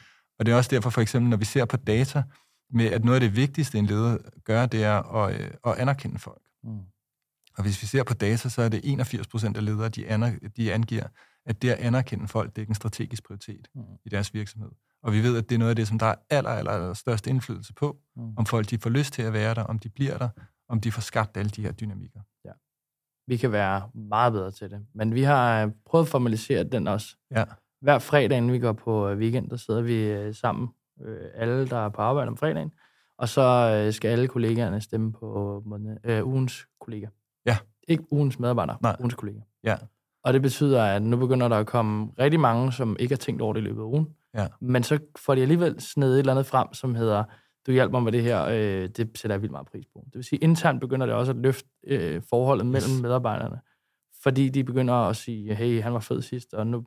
Og 0.41 0.45
det 0.45 0.51
er 0.51 0.55
også 0.55 0.69
derfor, 0.69 0.89
for 0.89 1.01
eksempel, 1.01 1.29
når 1.29 1.37
vi 1.37 1.45
ser 1.45 1.65
på 1.65 1.77
data, 1.77 2.23
med 2.69 2.85
at 2.85 3.03
noget 3.05 3.15
af 3.15 3.21
det 3.21 3.35
vigtigste, 3.35 3.77
en 3.77 3.85
leder 3.85 4.17
gør, 4.45 4.65
det 4.65 4.83
er 4.83 5.15
at, 5.15 5.41
øh, 5.41 5.51
at 5.65 5.73
anerkende 5.77 6.19
folk. 6.19 6.41
Mm. 6.63 6.79
Og 7.57 7.63
hvis 7.63 7.81
vi 7.81 7.87
ser 7.87 8.03
på 8.03 8.13
data, 8.13 8.49
så 8.49 8.61
er 8.61 8.69
det 8.69 8.81
81 8.83 9.27
procent 9.27 9.57
af 9.57 9.65
ledere, 9.65 9.89
de, 9.89 10.07
aner, 10.07 10.31
de 10.57 10.73
angiver, 10.73 11.07
at 11.45 11.61
det 11.61 11.69
at 11.69 11.77
anerkende 11.79 12.27
folk, 12.27 12.55
det 12.55 12.61
er 12.61 12.65
en 12.67 12.73
strategisk 12.75 13.23
prioritet 13.23 13.67
Mm. 13.75 13.81
i 14.05 14.09
deres 14.09 14.33
virksomhed. 14.33 14.69
Og 15.03 15.13
vi 15.13 15.23
ved, 15.23 15.37
at 15.37 15.49
det 15.49 15.55
er 15.55 15.59
noget 15.59 15.69
af 15.69 15.75
det, 15.75 15.87
som 15.87 15.99
der 15.99 16.05
er 16.05 16.15
aller, 16.29 16.49
aller, 16.49 16.71
aller 16.71 16.93
størst 16.93 17.27
indflydelse 17.27 17.73
på, 17.73 17.97
Mm. 18.15 18.37
om 18.37 18.45
folk 18.45 18.69
de 18.69 18.77
får 18.79 18.89
lyst 18.89 19.13
til 19.13 19.21
at 19.21 19.33
være 19.33 19.55
der, 19.55 19.63
om 19.63 19.79
de 19.79 19.89
bliver 19.89 20.17
der, 20.17 20.29
om 20.69 20.81
de 20.81 20.91
får 20.91 21.01
skabt 21.01 21.37
alle 21.37 21.49
de 21.49 21.61
her 21.61 21.71
dynamikker. 21.71 22.19
Vi 23.27 23.37
kan 23.37 23.51
være 23.51 23.89
meget 23.93 24.33
bedre 24.33 24.51
til 24.51 24.69
det. 24.71 24.85
Men 24.95 25.13
vi 25.15 25.21
har 25.23 25.65
øh, 25.65 25.71
prøvet 25.85 26.05
at 26.05 26.09
formalisere 26.11 26.63
den 26.63 26.87
også. 26.87 27.15
Ja, 27.31 27.43
Hver 27.82 27.99
fredag, 27.99 28.38
inden 28.38 28.51
vi 28.51 28.59
går 28.59 28.71
på 28.73 29.09
øh, 29.09 29.17
weekend, 29.17 29.49
der 29.49 29.55
sidder 29.55 29.82
vi 29.82 30.03
øh, 30.03 30.36
sammen, 30.36 30.69
øh, 31.05 31.17
alle, 31.36 31.67
der 31.67 31.77
er 31.77 31.89
på 31.89 32.01
arbejde 32.01 32.27
om 32.27 32.38
fredagen. 32.38 32.71
Og 33.17 33.29
så 33.29 33.88
skal 33.91 34.09
alle 34.09 34.27
kollegaerne 34.27 34.82
stemme 34.82 35.13
på 35.13 35.61
måned, 35.65 35.97
øh, 36.03 36.27
ugens 36.27 36.67
kollega. 36.82 37.07
Ja. 37.45 37.57
Ikke 37.88 38.03
ugens 38.11 38.39
medarbejder, 38.39 38.75
Nej. 38.82 38.95
ugens 38.99 39.13
kollega. 39.13 39.39
ja, 39.63 39.75
Og 40.23 40.34
det 40.34 40.41
betyder, 40.41 40.84
at 40.84 41.01
nu 41.01 41.17
begynder 41.17 41.47
der 41.47 41.57
at 41.57 41.67
komme 41.67 42.11
rigtig 42.19 42.39
mange, 42.39 42.71
som 42.71 42.95
ikke 42.99 43.13
har 43.13 43.17
tænkt 43.17 43.41
over 43.41 43.53
det 43.53 43.61
i 43.61 43.63
løbet 43.63 43.82
af 43.82 43.86
ugen. 43.86 44.07
ja, 44.34 44.47
Men 44.61 44.84
så 44.84 44.99
får 45.19 45.36
de 45.36 45.41
alligevel 45.41 45.79
snedet 45.82 46.13
et 46.13 46.19
eller 46.19 46.34
andet 46.34 46.45
frem, 46.45 46.73
som 46.73 46.95
hedder, 46.95 47.23
du 47.67 47.71
hjælper 47.71 47.99
mig 47.99 48.03
med 48.03 48.11
det 48.11 48.23
her, 48.23 48.45
øh, 48.45 48.89
det 48.89 49.11
sætter 49.17 49.36
jeg 49.36 49.41
vildt 49.41 49.51
meget 49.51 49.67
pris 49.67 49.86
på. 49.93 50.01
Det 50.05 50.15
vil 50.15 50.23
sige, 50.23 50.39
internt 50.39 50.82
begynder 50.82 51.05
det 51.05 51.15
også 51.15 51.32
at 51.32 51.38
løfte 51.38 51.69
øh, 51.88 52.21
forholdet 52.29 52.65
mellem 52.65 53.01
medarbejderne. 53.01 53.59
Fordi 54.23 54.49
de 54.49 54.63
begynder 54.63 54.93
at 54.93 55.15
sige, 55.15 55.55
hey, 55.55 55.82
han 55.82 55.93
var 55.93 55.99
fed 55.99 56.21
sidst, 56.21 56.53
og 56.53 56.67
nu... 56.67 56.86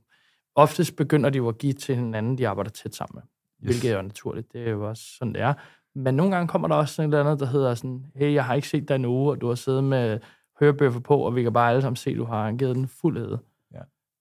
Oftest 0.54 0.96
begynder 0.96 1.30
de 1.30 1.36
jo 1.36 1.48
at 1.48 1.58
give 1.58 1.72
til 1.72 1.96
hinanden, 1.96 2.38
de 2.38 2.48
arbejder 2.48 2.70
tæt 2.70 2.94
sammen 2.94 3.14
med. 3.14 3.22
Yes. 3.22 3.74
Hvilket 3.76 3.92
er 3.92 3.96
jo 3.96 4.02
naturligt, 4.02 4.52
det 4.52 4.66
er 4.66 4.70
jo 4.70 4.88
også 4.88 5.02
sådan, 5.18 5.32
det 5.34 5.42
er. 5.42 5.54
Men 5.94 6.14
nogle 6.14 6.34
gange 6.34 6.48
kommer 6.48 6.68
der 6.68 6.74
også 6.74 6.94
sådan 6.94 7.10
et 7.10 7.14
eller 7.14 7.30
andet, 7.30 7.40
der 7.40 7.46
hedder 7.46 7.74
sådan, 7.74 8.06
hey, 8.14 8.34
jeg 8.34 8.44
har 8.44 8.54
ikke 8.54 8.68
set 8.68 8.88
dig 8.88 8.98
nu, 8.98 9.30
og 9.30 9.40
du 9.40 9.48
har 9.48 9.54
siddet 9.54 9.84
med 9.84 10.18
hørebøffer 10.60 11.00
på, 11.00 11.16
og 11.18 11.36
vi 11.36 11.42
kan 11.42 11.52
bare 11.52 11.70
alle 11.70 11.82
sammen 11.82 11.96
se, 11.96 12.10
at 12.10 12.16
du 12.16 12.24
har 12.24 12.52
givet 12.52 12.76
den 12.76 12.88
fuld 12.88 13.18
æde. 13.18 13.38
Ja. 13.74 13.78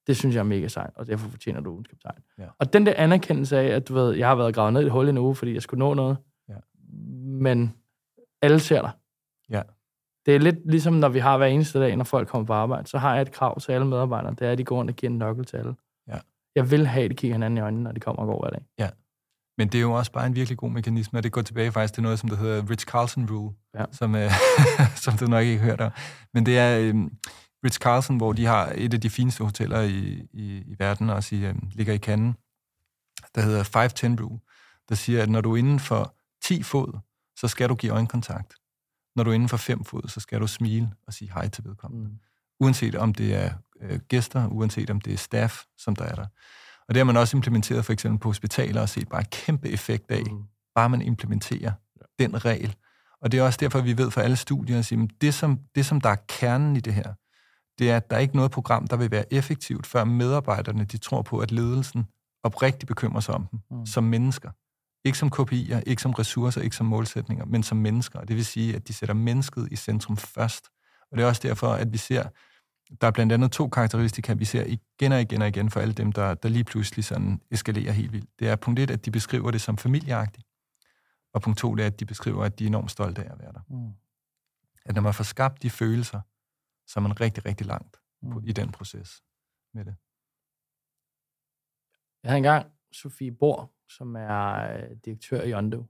Det 0.07 0.17
synes 0.17 0.35
jeg 0.35 0.39
er 0.39 0.43
mega 0.43 0.67
sejt, 0.67 0.91
og 0.95 1.07
derfor 1.07 1.29
fortjener 1.29 1.61
du 1.61 1.71
ugens 1.71 1.87
kaptajn. 1.87 2.23
Ja. 2.39 2.45
Og 2.59 2.73
den 2.73 2.85
der 2.85 2.93
anerkendelse 2.97 3.57
af, 3.57 3.65
at 3.65 3.87
du 3.87 3.93
ved, 3.93 4.11
jeg 4.15 4.27
har 4.27 4.35
været 4.35 4.55
gravet 4.55 4.73
ned 4.73 4.81
i 4.81 4.85
et 4.85 4.91
hul 4.91 5.05
i 5.05 5.09
en 5.09 5.17
uge, 5.17 5.35
fordi 5.35 5.53
jeg 5.53 5.61
skulle 5.61 5.79
nå 5.79 5.93
noget, 5.93 6.17
Ja. 6.49 6.55
men 7.23 7.73
alle 8.41 8.59
ser 8.59 8.81
dig. 8.81 8.91
Ja. 9.49 9.61
Det 10.25 10.35
er 10.35 10.39
lidt 10.39 10.71
ligesom, 10.71 10.93
når 10.93 11.09
vi 11.09 11.19
har 11.19 11.37
hver 11.37 11.45
eneste 11.47 11.79
dag, 11.79 11.95
når 11.95 12.03
folk 12.03 12.27
kommer 12.27 12.45
på 12.45 12.53
arbejde, 12.53 12.87
så 12.87 12.97
har 12.97 13.13
jeg 13.13 13.21
et 13.21 13.31
krav 13.31 13.59
til 13.59 13.71
alle 13.71 13.87
medarbejdere, 13.87 14.31
det 14.31 14.47
er, 14.47 14.51
at 14.51 14.57
de 14.57 14.63
går 14.63 14.75
rundt 14.77 14.91
og 14.91 14.95
giver 14.95 15.09
en 15.11 15.17
nøgle 15.17 15.43
til 15.43 15.57
alle. 15.57 15.75
Ja. 16.55 16.61
Jeg 16.61 16.71
vil 16.71 16.87
have, 16.87 17.05
at 17.05 17.11
de 17.11 17.15
kigger 17.15 17.35
hinanden 17.35 17.57
i 17.57 17.61
øjnene, 17.61 17.83
når 17.83 17.91
de 17.91 17.99
kommer 17.99 18.21
og 18.21 18.27
går 18.27 18.41
hver 18.41 18.49
dag. 18.49 18.89
Men 19.57 19.67
det 19.67 19.77
er 19.77 19.81
jo 19.81 19.91
også 19.93 20.11
bare 20.11 20.27
en 20.27 20.35
virkelig 20.35 20.57
god 20.57 20.71
mekanisme, 20.71 21.19
og 21.19 21.23
det 21.23 21.31
går 21.31 21.41
tilbage 21.41 21.71
faktisk 21.71 21.93
til 21.93 22.03
noget, 22.03 22.19
som 22.19 22.29
der 22.29 22.35
hedder 22.35 22.69
Rich 22.69 22.85
Carlson 22.85 23.29
Rule, 23.31 23.55
Ja. 23.75 23.85
som, 23.91 24.15
øh, 24.15 24.31
som 25.03 25.17
du 25.17 25.25
nok 25.27 25.43
ikke 25.43 25.59
har 25.59 25.65
hørt 25.69 25.81
om. 25.81 25.91
Men 26.33 26.45
det 26.45 26.57
er 26.57 26.79
øh, 26.79 26.95
Rich 27.65 27.79
Carlson, 27.79 28.17
hvor 28.17 28.33
de 28.33 28.45
har 28.45 28.73
et 28.75 28.93
af 28.93 29.01
de 29.01 29.09
fineste 29.09 29.43
hoteller 29.43 29.81
i, 29.81 30.27
i, 30.33 30.57
i 30.57 30.75
verden, 30.79 31.09
også 31.09 31.35
i, 31.35 31.45
øh, 31.45 31.55
ligger 31.71 31.93
i 31.93 31.97
Cannes, 31.97 32.35
der 33.35 33.41
hedder 33.41 33.63
510 33.63 34.23
Rule, 34.23 34.39
der 34.89 34.95
siger, 34.95 35.23
at 35.23 35.29
når 35.29 35.41
du 35.41 35.53
er 35.53 35.57
inden 35.57 35.79
for 35.79 36.15
10 36.43 36.63
fod, 36.63 36.99
så 37.39 37.47
skal 37.47 37.69
du 37.69 37.75
give 37.75 37.91
øjenkontakt. 37.91 38.53
Når 39.15 39.23
du 39.23 39.29
er 39.29 39.33
inden 39.33 39.49
for 39.49 39.57
5 39.57 39.83
fod, 39.83 40.01
så 40.07 40.19
skal 40.19 40.39
du 40.41 40.47
smile 40.47 40.91
og 41.07 41.13
sige 41.13 41.31
hej 41.33 41.47
til 41.49 41.63
vedkommende. 41.65 42.09
Mm. 42.09 42.19
Uanset 42.59 42.95
om 42.95 43.13
det 43.13 43.35
er 43.35 43.53
øh, 43.83 43.99
gæster, 43.99 44.47
uanset 44.47 44.89
om 44.89 45.01
det 45.01 45.13
er 45.13 45.17
staff, 45.17 45.61
som 45.77 45.95
der 45.95 46.05
er 46.05 46.15
der. 46.15 46.25
Og 46.87 46.93
det 46.93 46.97
har 46.97 47.03
man 47.05 47.17
også 47.17 47.37
implementeret 47.37 47.85
for 47.85 47.93
eksempel 47.93 48.19
på 48.19 48.29
hospitaler 48.29 48.81
og 48.81 48.89
set 48.89 49.09
bare 49.09 49.23
kæmpe 49.23 49.69
effekt 49.69 50.11
af, 50.11 50.23
Mm. 50.31 50.43
bare 50.75 50.89
man 50.89 51.01
implementerer 51.01 51.71
den 52.19 52.45
regel. 52.45 52.75
Og 53.21 53.31
det 53.31 53.39
er 53.39 53.43
også 53.43 53.57
derfor, 53.61 53.81
vi 53.81 53.97
ved 53.97 54.11
fra 54.11 54.21
alle 54.21 54.35
studier, 54.35 54.79
at 54.79 54.85
sige, 54.85 55.09
det, 55.21 55.33
som, 55.33 55.59
det 55.75 55.85
som 55.85 56.01
der 56.01 56.09
er 56.09 56.15
kernen 56.27 56.75
i 56.75 56.79
det 56.79 56.93
her, 56.93 57.13
det 57.79 57.91
er, 57.91 57.97
at 57.97 58.09
der 58.09 58.15
er 58.15 58.19
ikke 58.19 58.35
noget 58.35 58.51
program, 58.51 58.87
der 58.87 58.95
vil 58.97 59.11
være 59.11 59.33
effektivt, 59.33 59.87
før 59.87 60.03
medarbejderne 60.03 60.83
de 60.85 60.97
tror 60.97 61.21
på, 61.21 61.39
at 61.39 61.51
ledelsen 61.51 62.05
oprigtigt 62.43 62.87
bekymrer 62.87 63.19
sig 63.19 63.35
om 63.35 63.47
dem 63.51 63.59
Mm. 63.71 63.77
mm. 63.77 63.85
som 63.85 64.03
mennesker. 64.03 64.51
Ikke 65.05 65.17
som 65.17 65.31
KPI'er, 65.35 65.81
ikke 65.85 66.01
som 66.01 66.11
ressourcer, 66.11 66.61
ikke 66.61 66.75
som 66.75 66.85
målsætninger, 66.85 67.45
men 67.45 67.63
som 67.63 67.77
mennesker. 67.77 68.19
Og 68.19 68.27
det 68.27 68.35
vil 68.35 68.45
sige, 68.45 68.75
at 68.75 68.87
de 68.87 68.93
sætter 68.93 69.15
mennesket 69.15 69.67
i 69.71 69.75
centrum 69.75 70.17
først. 70.17 70.65
Og 71.11 71.17
det 71.17 71.23
er 71.23 71.27
også 71.27 71.41
derfor, 71.47 71.73
at 71.73 71.93
vi 71.93 71.97
ser, 71.97 72.23
der 73.01 73.07
er 73.07 73.11
blandt 73.11 73.33
andet 73.33 73.51
to 73.51 73.67
karakteristika, 73.67 74.33
vi 74.33 74.45
ser 74.45 74.65
igen 74.65 75.11
og 75.11 75.21
igen 75.21 75.41
og 75.41 75.47
igen 75.47 75.69
for 75.69 75.79
alle 75.79 75.93
dem, 75.93 76.11
der, 76.11 76.33
der 76.33 76.49
lige 76.49 76.63
pludselig 76.63 77.05
sådan 77.05 77.41
eskalerer 77.51 77.91
helt 77.91 78.11
vildt. 78.11 78.39
Det 78.39 78.47
er 78.49 78.55
punkt 78.55 78.79
et, 78.79 78.91
at 78.91 79.05
de 79.05 79.11
beskriver 79.11 79.51
det 79.51 79.61
som 79.61 79.77
familieagtigt. 79.77 80.47
Og 81.33 81.41
punkt 81.41 81.59
to, 81.59 81.75
det 81.75 81.83
er, 81.83 81.87
at 81.87 81.99
de 81.99 82.05
beskriver, 82.05 82.43
at 82.43 82.59
de 82.59 82.63
er 82.63 82.67
enormt 82.67 82.91
stolte 82.91 83.23
af 83.23 83.33
at 83.33 83.39
være 83.39 83.51
der. 83.53 83.61
Mm. 83.69 83.93
At 84.85 84.95
når 84.95 85.01
man 85.01 85.13
får 85.13 85.23
skabt 85.23 85.61
de 85.63 85.69
følelser, 85.69 86.21
så 86.87 86.99
er 86.99 87.01
man 87.01 87.21
rigtig, 87.21 87.45
rigtig 87.45 87.67
langt 87.67 87.91
på, 87.93 87.99
Mm. 88.39 88.47
i 88.47 88.51
den 88.51 88.71
proces 88.71 89.23
med 89.73 89.85
det. 89.85 89.95
Jeg 92.23 92.29
havde 92.29 92.37
engang 92.37 92.71
Sofie 92.91 93.31
Bor, 93.31 93.71
som 93.89 94.15
er 94.15 94.73
øh, 94.73 94.97
direktør 95.05 95.41
i 95.43 95.53
Ondo. 95.53 95.85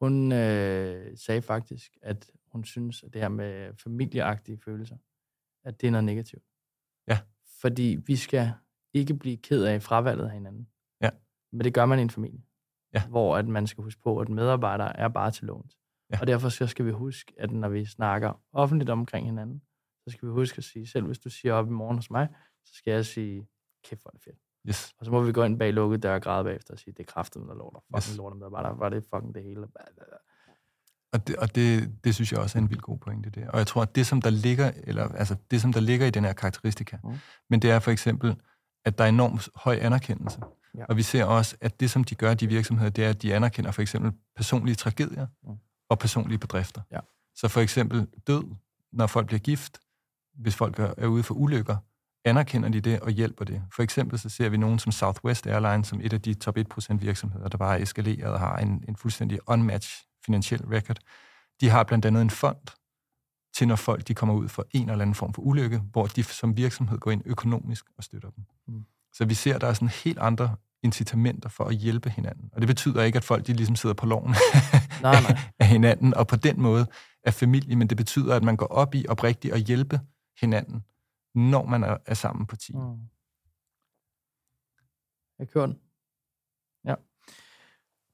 Hun 0.00 0.32
øh, 0.32 1.18
sagde 1.18 1.42
faktisk, 1.42 1.96
at 2.02 2.30
hun 2.46 2.64
synes, 2.64 3.02
at 3.02 3.12
det 3.12 3.20
her 3.20 3.28
med 3.28 3.74
familieagtige 3.76 4.58
følelser, 4.58 4.96
at 5.64 5.80
det 5.80 5.86
er 5.86 5.90
noget 5.90 6.04
negativt. 6.04 6.44
Ja. 7.08 7.18
Fordi 7.60 7.98
vi 8.06 8.16
skal 8.16 8.52
ikke 8.94 9.14
blive 9.14 9.36
ked 9.36 9.64
af 9.64 9.82
fravalget 9.82 10.24
af 10.24 10.30
hinanden. 10.30 10.68
Ja. 11.00 11.10
Men 11.52 11.64
det 11.64 11.74
gør 11.74 11.86
man 11.86 11.98
i 11.98 12.02
en 12.02 12.10
familie. 12.10 12.42
Ja. 12.94 13.06
Hvor 13.08 13.36
at 13.36 13.48
man 13.48 13.66
skal 13.66 13.84
huske 13.84 14.00
på, 14.00 14.18
at 14.18 14.28
medarbejdere 14.28 14.96
er 14.96 15.08
bare 15.08 15.30
til 15.30 15.46
lånt. 15.46 15.76
Ja. 16.12 16.20
Og 16.20 16.26
derfor 16.26 16.48
så 16.48 16.66
skal 16.66 16.86
vi 16.86 16.90
huske, 16.90 17.32
at 17.38 17.50
når 17.50 17.68
vi 17.68 17.84
snakker 17.84 18.42
offentligt 18.52 18.90
omkring 18.90 19.26
hinanden, 19.26 19.62
så 20.04 20.12
skal 20.12 20.28
vi 20.28 20.32
huske 20.32 20.58
at 20.58 20.64
sige, 20.64 20.86
selv 20.86 21.06
hvis 21.06 21.18
du 21.18 21.30
siger 21.30 21.54
op 21.54 21.66
i 21.66 21.70
morgen 21.70 21.96
hos 21.98 22.10
mig, 22.10 22.28
så 22.64 22.74
skal 22.74 22.92
jeg 22.92 23.06
sige, 23.06 23.48
kæft, 23.84 24.02
hvor 24.02 24.10
er 24.10 24.12
det 24.12 24.22
fedt. 24.22 24.38
Yes. 24.68 24.94
Og 24.98 25.04
så 25.04 25.10
må 25.10 25.22
vi 25.22 25.32
gå 25.32 25.44
ind 25.44 25.58
bag 25.58 25.72
lukket 25.72 26.02
dør 26.02 26.14
og 26.14 26.22
græde 26.22 26.44
bagefter 26.44 26.74
og 26.74 26.78
sige, 26.78 26.94
det 26.94 27.00
er 27.00 27.12
kraftet, 27.12 27.42
der 27.48 27.54
lorter. 27.54 27.80
Fucking 27.80 27.96
Yes. 28.12 28.16
lorter 28.16 28.36
med, 28.36 28.50
bare 28.50 28.62
der 28.62 28.74
var 28.74 28.88
det 28.88 29.04
fucking 29.04 29.34
det 29.34 29.42
hele. 29.42 29.68
Og, 31.12 31.26
det, 31.26 31.36
og 31.36 31.54
det, 31.54 31.92
det 32.04 32.14
synes 32.14 32.32
jeg 32.32 32.40
også 32.40 32.58
er 32.58 32.62
en 32.62 32.70
vildt 32.70 32.82
god 32.82 32.98
pointe, 32.98 33.30
det. 33.30 33.48
Og 33.48 33.58
jeg 33.58 33.66
tror, 33.66 33.82
at 33.82 33.94
det, 33.94 34.06
som 34.06 34.22
der 34.22 34.30
ligger, 34.30 34.70
eller, 34.84 35.08
altså, 35.08 35.36
det, 35.50 35.60
som 35.60 35.72
der 35.72 35.80
ligger 35.80 36.06
i 36.06 36.10
den 36.10 36.24
her 36.24 36.32
karakteristika, 36.32 36.96
mm. 37.04 37.14
Men 37.50 37.62
det 37.62 37.70
er 37.70 37.78
for 37.78 37.90
eksempel, 37.90 38.36
at 38.84 38.98
der 38.98 39.04
er 39.04 39.08
enormt 39.08 39.48
høj 39.56 39.78
anerkendelse. 39.80 40.40
Ja. 40.78 40.84
Og 40.88 40.96
vi 40.96 41.02
ser 41.02 41.24
også, 41.24 41.56
at 41.60 41.80
det, 41.80 41.90
som 41.90 42.04
de 42.04 42.14
gør, 42.14 42.34
de 42.34 42.46
virksomheder, 42.46 42.90
det 42.90 43.04
er, 43.04 43.10
at 43.10 43.22
de 43.22 43.34
anerkender 43.34 43.70
for 43.70 43.82
eksempel 43.82 44.12
personlige 44.36 44.74
tragedier 44.74 45.26
Mm. 45.44 45.54
og 45.90 45.98
personlige 45.98 46.38
bedrifter. 46.38 46.80
Ja. 46.92 46.98
Så 47.34 47.48
for 47.48 47.60
eksempel 47.60 48.06
død, 48.26 48.44
når 48.92 49.06
folk 49.06 49.26
bliver 49.26 49.40
gift, 49.40 49.78
hvis 50.34 50.54
folk 50.54 50.78
er 50.78 50.94
er 50.96 51.06
ude 51.06 51.22
for 51.22 51.34
ulykker, 51.34 51.76
anerkender 52.24 52.68
de 52.68 52.80
det 52.80 53.00
og 53.00 53.10
hjælper 53.10 53.44
det. 53.44 53.62
For 53.74 53.82
eksempel 53.82 54.18
så 54.18 54.28
ser 54.28 54.48
vi 54.48 54.56
nogen 54.56 54.78
som 54.78 54.92
Southwest 54.92 55.46
Airlines, 55.46 55.88
som 55.88 56.00
et 56.02 56.12
af 56.12 56.20
de 56.20 56.34
top 56.34 56.58
1% 56.58 56.96
virksomheder, 56.96 57.48
der 57.48 57.58
bare 57.58 57.78
er 57.78 57.82
eskaleret 57.82 58.32
og 58.32 58.40
har 58.40 58.56
en, 58.56 58.84
en 58.88 58.96
fuldstændig 58.96 59.38
unmatched 59.46 60.06
finansiel 60.24 60.60
record. 60.60 60.98
De 61.60 61.68
har 61.68 61.84
blandt 61.84 62.04
andet 62.04 62.22
en 62.22 62.30
fond 62.30 62.76
til, 63.54 63.68
når 63.68 63.76
folk 63.76 64.08
de 64.08 64.14
kommer 64.14 64.34
ud 64.34 64.48
for 64.48 64.66
en 64.70 64.90
eller 64.90 65.02
anden 65.02 65.14
form 65.14 65.34
for 65.34 65.42
ulykke, 65.42 65.78
hvor 65.78 66.06
de 66.06 66.22
som 66.22 66.56
virksomhed 66.56 66.98
går 66.98 67.10
ind 67.10 67.22
økonomisk 67.26 67.84
og 67.96 68.04
støtter 68.04 68.30
dem. 68.30 68.44
Mm. 68.68 68.84
Så 69.12 69.24
vi 69.24 69.34
ser, 69.34 69.54
at 69.54 69.60
der 69.60 69.66
er 69.66 69.72
sådan 69.72 69.88
helt 69.88 70.18
andre 70.18 70.56
incitamenter 70.82 71.48
for 71.48 71.64
at 71.64 71.74
hjælpe 71.74 72.10
hinanden. 72.10 72.50
Og 72.52 72.60
det 72.60 72.68
betyder 72.68 73.02
ikke, 73.02 73.16
at 73.16 73.24
folk 73.24 73.46
de 73.46 73.52
ligesom 73.52 73.76
sidder 73.76 73.94
på 73.94 74.06
loven 74.06 74.34
Nej, 75.02 75.20
nej. 75.20 75.38
af 75.60 75.66
hinanden, 75.66 76.14
og 76.14 76.26
på 76.26 76.36
den 76.36 76.60
måde 76.60 76.86
er 77.24 77.30
familie, 77.30 77.76
men 77.76 77.88
det 77.88 77.96
betyder, 77.96 78.36
at 78.36 78.42
man 78.42 78.56
går 78.56 78.66
op 78.66 78.94
i 78.94 79.06
oprigtigt 79.08 79.54
at 79.54 79.60
hjælpe 79.60 80.00
hinanden, 80.40 80.84
når 81.34 81.66
man 81.66 81.84
er, 81.84 81.96
er 82.06 82.14
sammen 82.14 82.46
på 82.46 82.56
team. 82.56 82.82
Mm. 82.82 82.98
Jeg 85.38 85.48
kører 85.48 85.66
den. 85.66 85.78
Ja. 86.84 86.94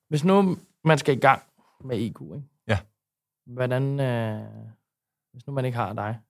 Hvis 0.08 0.24
nu 0.24 0.58
man 0.84 0.98
skal 0.98 1.16
i 1.16 1.20
gang 1.20 1.42
med 1.84 1.98
IQ, 1.98 2.20
ikke? 2.20 2.42
Ja. 2.66 2.78
Hvordan, 3.46 4.00
øh, 4.00 4.46
hvis 5.32 5.46
nu 5.46 5.52
man 5.52 5.64
ikke 5.64 5.78
har 5.78 5.92
dig, 5.92 6.20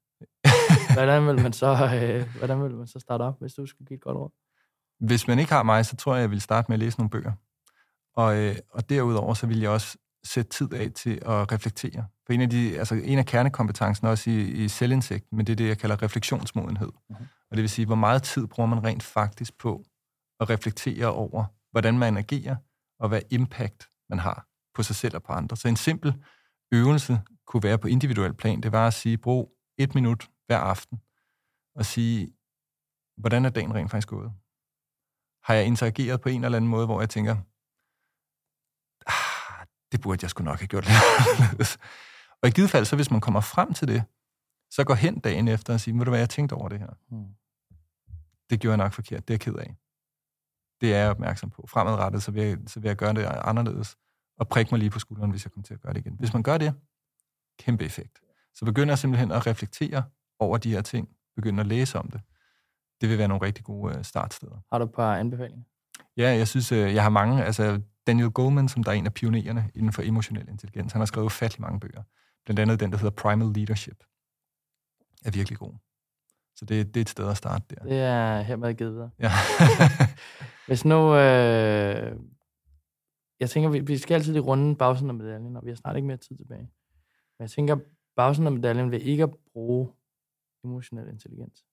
hvordan 0.94 1.26
vil 1.26 1.42
man 1.42 1.52
så, 1.52 1.66
øh, 1.66 2.36
hvordan 2.38 2.62
vil 2.62 2.74
man 2.74 2.86
så 2.86 2.98
starte 2.98 3.22
op, 3.22 3.40
hvis 3.40 3.54
du 3.54 3.66
skulle 3.66 3.86
give 3.86 3.96
et 3.96 4.02
godt 4.02 4.16
råd? 4.16 4.30
Hvis 5.06 5.28
man 5.28 5.38
ikke 5.38 5.52
har 5.52 5.62
mig, 5.62 5.86
så 5.86 5.96
tror 5.96 6.14
jeg, 6.14 6.22
jeg 6.22 6.30
vil 6.30 6.40
starte 6.40 6.66
med 6.68 6.74
at 6.74 6.80
læse 6.80 6.98
nogle 6.98 7.10
bøger. 7.10 7.32
Og, 8.14 8.36
øh, 8.36 8.56
og 8.70 8.88
derudover, 8.88 9.34
så 9.34 9.46
vil 9.46 9.60
jeg 9.60 9.70
også 9.70 9.98
sætte 10.24 10.50
tid 10.50 10.74
af 10.74 10.92
til 10.92 11.10
at 11.10 11.52
reflektere. 11.52 12.06
For 12.26 12.32
en 12.32 12.40
af, 12.40 12.50
de, 12.50 12.78
altså 12.78 12.94
en 12.94 13.18
af 13.18 13.26
kernekompetencen 13.26 14.06
også 14.06 14.30
i, 14.30 14.40
i 14.40 14.68
selvindsigt, 14.68 15.32
men 15.32 15.46
det 15.46 15.52
er 15.52 15.56
det, 15.56 15.68
jeg 15.68 15.78
kalder 15.78 16.02
refleksionsmodenhed. 16.02 16.92
Mhm. 17.10 17.26
Og 17.50 17.56
det 17.56 17.62
vil 17.62 17.70
sige, 17.70 17.86
hvor 17.86 17.94
meget 17.94 18.22
tid 18.22 18.46
bruger 18.46 18.66
man 18.68 18.84
rent 18.84 19.02
faktisk 19.02 19.58
på 19.58 19.84
at 20.40 20.50
reflektere 20.50 21.06
over, 21.06 21.44
hvordan 21.70 21.98
man 21.98 22.16
agerer, 22.16 22.56
og 22.98 23.08
hvad 23.08 23.20
impact 23.30 23.88
man 24.08 24.18
har 24.18 24.47
på 24.78 24.82
sig 24.82 24.96
selv 24.96 25.14
og 25.16 25.22
på 25.22 25.32
andre. 25.32 25.56
Så 25.56 25.68
en 25.68 25.76
simpel 25.76 26.24
øvelse 26.72 27.20
kunne 27.46 27.62
være 27.62 27.78
på 27.78 27.88
individuel 27.88 28.34
plan, 28.34 28.60
det 28.60 28.72
var 28.72 28.86
at 28.86 28.94
sige, 28.94 29.18
brug 29.18 29.52
et 29.78 29.94
minut 29.94 30.30
hver 30.46 30.58
aften, 30.58 30.98
og 31.74 31.84
sige, 31.86 32.32
hvordan 33.16 33.44
er 33.44 33.50
dagen 33.50 33.74
rent 33.74 33.90
faktisk 33.90 34.08
gået? 34.08 34.32
Har 35.46 35.54
jeg 35.54 35.66
interageret 35.66 36.20
på 36.20 36.28
en 36.28 36.44
eller 36.44 36.56
anden 36.56 36.70
måde, 36.70 36.86
hvor 36.86 37.00
jeg 37.00 37.10
tænker, 37.10 37.36
ah, 39.06 39.66
det 39.92 40.00
burde 40.00 40.24
jeg 40.24 40.30
sgu 40.30 40.44
nok 40.44 40.58
have 40.58 40.66
gjort 40.66 40.86
lidt. 40.86 41.78
Og 42.42 42.48
i 42.48 42.52
givet 42.52 42.70
fald, 42.70 42.84
så 42.84 42.96
hvis 42.96 43.10
man 43.10 43.20
kommer 43.20 43.40
frem 43.40 43.74
til 43.74 43.88
det, 43.88 44.04
så 44.70 44.84
går 44.84 44.94
hen 44.94 45.20
dagen 45.20 45.48
efter 45.48 45.72
og 45.72 45.80
siger, 45.80 45.96
ved 45.96 46.04
du 46.04 46.10
hvad, 46.10 46.20
jeg 46.20 46.30
tænkte 46.30 46.54
over 46.54 46.68
det 46.68 46.78
her. 46.78 46.92
Mm. 47.10 47.34
Det 48.50 48.60
gjorde 48.60 48.72
jeg 48.72 48.84
nok 48.84 48.92
forkert, 48.92 49.28
det 49.28 49.34
er 49.34 49.36
jeg 49.36 49.40
ked 49.40 49.54
af. 49.54 49.76
Det 50.80 50.94
er 50.94 50.98
jeg 50.98 51.10
opmærksom 51.10 51.50
på. 51.50 51.66
Fremadrettet, 51.66 52.22
så 52.22 52.30
vil 52.30 52.42
jeg, 52.42 52.58
så 52.66 52.80
vil 52.80 52.88
jeg 52.88 52.96
gøre 52.96 53.14
det 53.14 53.24
anderledes, 53.24 53.96
og 54.38 54.48
prikke 54.48 54.70
mig 54.70 54.78
lige 54.78 54.90
på 54.90 54.98
skulderen, 54.98 55.30
hvis 55.30 55.44
jeg 55.44 55.52
kommer 55.52 55.64
til 55.64 55.74
at 55.74 55.80
gøre 55.80 55.92
det 55.92 56.00
igen. 56.00 56.16
Hvis 56.18 56.32
man 56.32 56.42
gør 56.42 56.58
det, 56.58 56.74
kæmpe 57.58 57.84
effekt. 57.84 58.18
Så 58.54 58.64
begynder 58.64 58.92
jeg 58.92 58.98
simpelthen 58.98 59.32
at 59.32 59.46
reflektere 59.46 60.02
over 60.38 60.58
de 60.58 60.70
her 60.70 60.82
ting, 60.82 61.08
begynder 61.36 61.60
at 61.60 61.66
læse 61.66 61.98
om 61.98 62.10
det. 62.10 62.20
Det 63.00 63.08
vil 63.08 63.18
være 63.18 63.28
nogle 63.28 63.46
rigtig 63.46 63.64
gode 63.64 63.96
øh, 63.96 64.04
startsteder. 64.04 64.56
Har 64.72 64.78
du 64.78 64.84
et 64.84 64.92
par 64.92 65.16
anbefalinger? 65.16 65.64
Ja, 66.16 66.36
jeg 66.36 66.48
synes, 66.48 66.72
øh, 66.72 66.94
jeg 66.94 67.02
har 67.02 67.10
mange. 67.10 67.44
Altså, 67.44 67.80
Daniel 68.06 68.30
Goleman, 68.30 68.68
som 68.68 68.84
der 68.84 68.90
er 68.90 68.94
en 68.94 69.06
af 69.06 69.14
pionererne 69.14 69.70
inden 69.74 69.92
for 69.92 70.02
emotionel 70.02 70.48
intelligens, 70.48 70.92
han 70.92 71.00
har 71.00 71.06
skrevet 71.06 71.26
ufattelig 71.26 71.62
mange 71.62 71.80
bøger. 71.80 72.02
Blandt 72.44 72.60
andet 72.60 72.80
den, 72.80 72.92
der 72.92 72.98
hedder 72.98 73.10
Primal 73.10 73.48
Leadership. 73.48 74.04
Er 75.24 75.30
virkelig 75.30 75.58
god. 75.58 75.74
Så 76.56 76.64
det, 76.64 76.86
det 76.94 77.00
er 77.00 77.02
et 77.02 77.08
sted 77.08 77.28
at 77.28 77.36
starte 77.36 77.64
der. 77.70 77.84
Det 77.84 77.98
er 77.98 78.40
hermed 78.40 78.74
givet 78.74 78.92
videre. 78.92 79.10
Ja. 79.18 79.30
Hvis 80.66 80.84
nu... 80.84 81.16
Øh, 81.16 82.16
jeg 83.40 83.50
tænker, 83.50 83.68
vi, 83.68 83.80
vi 83.80 83.98
skal 83.98 84.14
altid 84.14 84.32
lige 84.32 84.42
runde 84.42 84.76
bagsiden 84.76 85.10
af 85.10 85.14
medaljen, 85.14 85.56
og 85.56 85.64
vi 85.64 85.70
har 85.70 85.76
snart 85.76 85.96
ikke 85.96 86.08
mere 86.08 86.16
tid 86.16 86.36
tilbage. 86.36 86.70
Men 87.38 87.40
jeg 87.40 87.50
tænker, 87.50 87.76
bagsiden 88.16 88.46
af 88.46 88.52
medaljen 88.52 88.90
vil 88.90 89.08
ikke 89.08 89.22
at 89.22 89.30
bruge 89.52 89.88
emotionel 90.64 91.08
intelligens. 91.08 91.64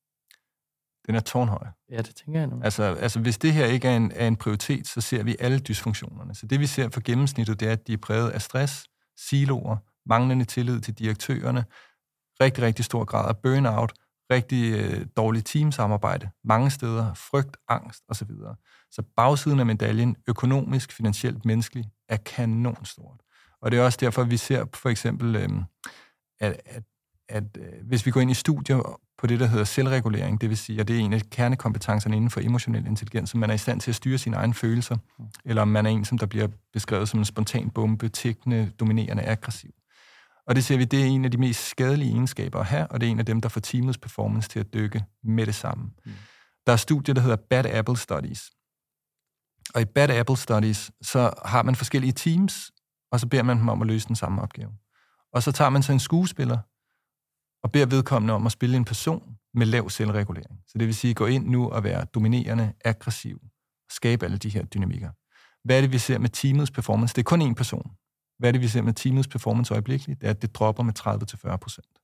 den 1.07 1.16
er 1.16 1.20
tårnhøj. 1.20 1.68
Ja, 1.89 1.97
det 1.97 2.16
tænker 2.16 2.39
jeg 2.39 2.47
nu. 2.47 2.61
Altså, 2.63 2.84
altså 2.84 3.20
hvis 3.20 3.38
det 3.38 3.53
her 3.53 3.66
ikke 3.66 3.88
er 3.88 3.97
en, 3.97 4.11
er 4.16 4.28
en 4.28 4.36
prioritet, 4.36 4.88
så 4.88 5.01
ser 5.01 5.24
vi 5.24 5.36
alle 5.39 5.59
dysfunktionerne. 5.59 6.36
Så 6.36 6.47
det 6.47 6.59
vi 6.59 6.66
ser 6.66 6.89
for 6.89 7.01
gennemsnittet, 7.01 7.59
det 7.59 7.68
er, 7.68 7.72
at 7.72 7.88
de 7.88 7.93
er 7.93 7.97
præget 7.97 8.32
af 8.32 8.41
stress, 8.41 8.88
siloer, 9.18 9.78
manglende 10.05 10.45
tillid 10.45 10.82
til 10.82 10.93
direktørerne, 10.93 11.66
rigtig, 12.41 12.63
rigtig 12.63 12.86
stor 12.86 13.05
grad 13.05 13.30
af 13.30 13.38
burnout, 13.38 13.93
rigtig 14.32 14.73
øh, 14.73 15.05
dårligt 15.17 15.47
teamsamarbejde, 15.47 16.30
mange 16.43 16.71
steder, 16.71 17.13
frygt, 17.13 17.57
angst 17.69 18.03
osv. 18.09 18.30
Så 18.91 19.03
bagsiden 19.15 19.59
af 19.59 19.65
medaljen, 19.65 20.15
økonomisk, 20.28 20.91
finansielt, 20.91 21.45
menneskeligt, 21.45 21.88
er 22.09 22.17
kanonstort. 22.17 23.19
Og 23.61 23.71
det 23.71 23.80
er 23.80 23.84
også 23.84 23.97
derfor, 24.01 24.23
vi 24.23 24.38
ser 24.38 24.65
for 24.73 24.89
eksempel, 24.89 25.36
øh, 25.36 25.49
at, 26.39 26.61
at, 26.65 26.84
at 27.30 27.57
øh, 27.57 27.88
hvis 27.88 28.05
vi 28.05 28.11
går 28.11 28.21
ind 28.21 28.32
i 28.32 28.34
studier 28.34 28.99
på 29.17 29.28
det, 29.28 29.39
der 29.39 29.45
hedder 29.45 29.63
selvregulering, 29.63 30.41
det 30.41 30.49
vil 30.49 30.57
sige, 30.57 30.80
at 30.80 30.88
det 30.88 30.95
er 30.95 30.99
en 30.99 31.13
af 31.13 31.21
kernekompetencerne 31.32 32.15
inden 32.15 32.30
for 32.30 32.39
emotionel 32.39 32.86
intelligens, 32.86 33.30
så 33.30 33.38
man 33.38 33.49
er 33.49 33.53
i 33.53 33.57
stand 33.57 33.82
til 33.82 33.91
at 33.91 33.95
styre 33.95 34.17
sine 34.17 34.36
egne 34.36 34.53
følelser, 34.53 34.95
mm. 35.19 35.26
eller 35.45 35.61
om 35.61 35.67
man 35.67 35.86
er 35.86 35.89
en, 35.89 36.05
som 36.05 36.17
der 36.17 36.26
bliver 36.26 36.47
beskrevet 36.73 37.09
som 37.09 37.19
en 37.19 37.26
spontan 37.26 37.69
bombe, 37.69 38.09
tækkende, 38.09 38.71
dominerende, 38.80 39.23
aggressiv. 39.23 39.71
Og 40.48 40.56
det 40.56 40.66
ser 40.66 40.78
vi, 40.78 40.86
det 40.86 41.02
er 41.02 41.06
en 41.06 41.26
af 41.26 41.32
de 41.32 41.38
mest 41.38 41.70
skadelige 41.70 42.12
egenskaber 42.12 42.60
at 42.60 42.66
have, 42.66 42.88
og 42.88 43.02
det 43.02 43.08
er 43.08 43.12
en 43.12 43.20
af 43.20 43.26
dem, 43.26 43.41
der 43.41 43.50
får 43.50 43.62
teamets 43.62 43.98
performance 43.98 44.50
til 44.50 44.60
at 44.60 44.74
dykke 44.74 45.06
med 45.24 45.46
det 45.46 45.56
samme. 45.56 45.84
Mm. 46.06 46.12
Der 46.66 46.74
er 46.74 46.78
studier, 46.78 47.14
der 47.14 47.22
hedder 47.22 47.38
Bad 47.50 47.66
Apple 47.66 47.98
Studies. 47.98 48.52
Og 49.76 49.82
i 49.82 49.86
Bad 49.86 50.10
Apple 50.10 50.38
Studies, 50.38 50.91
så 51.02 51.34
har 51.46 51.64
man 51.64 51.76
forskellige 51.76 52.14
teams, 52.14 52.72
og 53.12 53.20
så 53.20 53.28
beder 53.28 53.43
man 53.43 53.58
dem 53.58 53.70
om 53.70 53.82
at 53.82 53.88
løse 53.88 54.08
den 54.08 54.16
samme 54.16 54.41
opgave. 54.41 54.72
Og 55.34 55.43
så 55.43 55.52
tager 55.52 55.70
man 55.70 55.84
så 55.84 55.91
en 55.91 56.00
skuespiller, 56.00 56.58
og 57.64 57.72
beder 57.72 57.86
vedkommende 57.86 58.34
om 58.34 58.46
at 58.46 58.52
spille 58.52 58.78
en 58.78 58.86
person 58.86 59.38
med 59.54 59.66
lav 59.66 59.89
selvregulering. 59.89 60.60
Så 60.68 60.78
det 60.78 60.88
vil 60.88 60.96
sige, 60.96 61.14
gå 61.14 61.26
ind 61.26 61.48
nu 61.48 61.70
og 61.70 61.84
være 61.84 62.06
dominerende, 62.06 62.74
aggressiv, 62.86 63.39
og 63.43 63.91
skabe 63.91 64.26
alle 64.26 64.38
de 64.38 64.50
her 64.50 64.66
dynamikker. 64.66 65.10
Hvad 65.64 65.78
er 65.78 65.82
det, 65.82 65.91
vi 65.91 65.98
ser 65.98 66.18
med 66.18 66.30
teamets 66.30 66.72
performance? 66.72 67.16
Det 67.16 67.22
er 67.22 67.24
kun 67.24 67.52
én 67.52 67.54
person. 67.54 67.91
Hvad 68.39 68.49
er 68.49 68.51
det, 68.51 68.61
vi 68.61 68.67
ser 68.67 68.81
med 68.81 68.93
teamets 68.93 69.27
performance 69.27 69.73
øjeblikkeligt? 69.73 70.21
Det 70.21 70.27
er, 70.27 70.31
at 70.31 70.41
det 70.41 70.55
dropper 70.55 70.83
med 70.83 70.93
30-40 70.99 71.55
procent. 71.55 71.99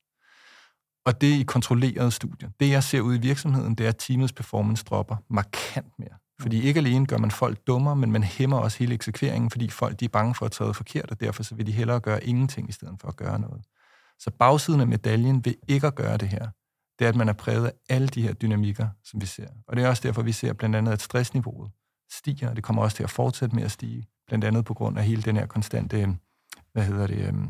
Og 1.04 1.20
det 1.20 1.34
er 1.34 1.38
i 1.38 1.42
kontrollerede 1.42 2.10
studier. 2.10 2.50
Det, 2.60 2.70
jeg 2.70 2.82
ser 2.82 3.00
ud 3.00 3.14
i 3.14 3.18
virksomheden, 3.18 3.74
det 3.74 3.84
er, 3.84 3.88
at 3.88 3.96
teamets 3.98 4.32
performance 4.32 4.84
dropper 4.84 5.16
markant 5.28 5.98
mere. 5.98 6.18
Fordi 6.40 6.62
ikke 6.62 6.78
alene 6.78 7.06
gør 7.06 7.18
man 7.18 7.30
folk 7.30 7.66
dummere, 7.66 7.96
men 7.96 8.12
man 8.12 8.22
hæmmer 8.22 8.58
også 8.58 8.78
hele 8.78 8.94
eksekveringen, 8.94 9.50
fordi 9.50 9.70
folk 9.70 10.00
de 10.00 10.04
er 10.04 10.08
bange 10.08 10.34
for 10.34 10.46
at 10.46 10.52
træde 10.52 10.74
forkert, 10.74 11.10
og 11.10 11.20
derfor 11.20 11.42
så 11.42 11.54
vil 11.54 11.66
de 11.66 11.72
hellere 11.72 12.00
gøre 12.00 12.24
ingenting, 12.24 12.68
i 12.68 12.72
stedet 12.72 12.96
for 13.00 13.08
at 13.08 13.16
gøre 13.16 13.38
noget. 13.38 13.64
Så 14.18 14.30
bagsiden 14.30 14.80
af 14.80 14.86
medaljen 14.86 15.44
ved 15.44 15.54
ikke 15.68 15.86
at 15.86 15.94
gøre 15.94 16.16
det 16.16 16.28
her, 16.28 16.48
det 16.98 17.04
er, 17.04 17.08
at 17.08 17.16
man 17.16 17.28
er 17.28 17.32
præget 17.32 17.66
af 17.66 17.72
alle 17.88 18.08
de 18.08 18.22
her 18.22 18.32
dynamikker, 18.32 18.88
som 19.04 19.20
vi 19.20 19.26
ser. 19.26 19.48
Og 19.68 19.76
det 19.76 19.84
er 19.84 19.88
også 19.88 20.02
derfor, 20.02 20.22
vi 20.22 20.32
ser 20.32 20.52
blandt 20.52 20.76
andet, 20.76 20.92
at 20.92 21.02
stressniveauet 21.02 21.70
stiger, 22.12 22.50
og 22.50 22.56
det 22.56 22.64
kommer 22.64 22.82
også 22.82 22.96
til 22.96 23.04
at 23.04 23.10
fortsætte 23.10 23.56
med 23.56 23.64
at 23.64 23.70
stige, 23.70 24.06
blandt 24.32 24.44
andet 24.44 24.64
på 24.64 24.74
grund 24.74 24.98
af 24.98 25.04
hele 25.04 25.22
den 25.22 25.36
her 25.36 25.46
konstante, 25.46 26.16
hvad 26.72 26.84
hedder 26.84 27.06
det, 27.06 27.28
øhm, 27.28 27.48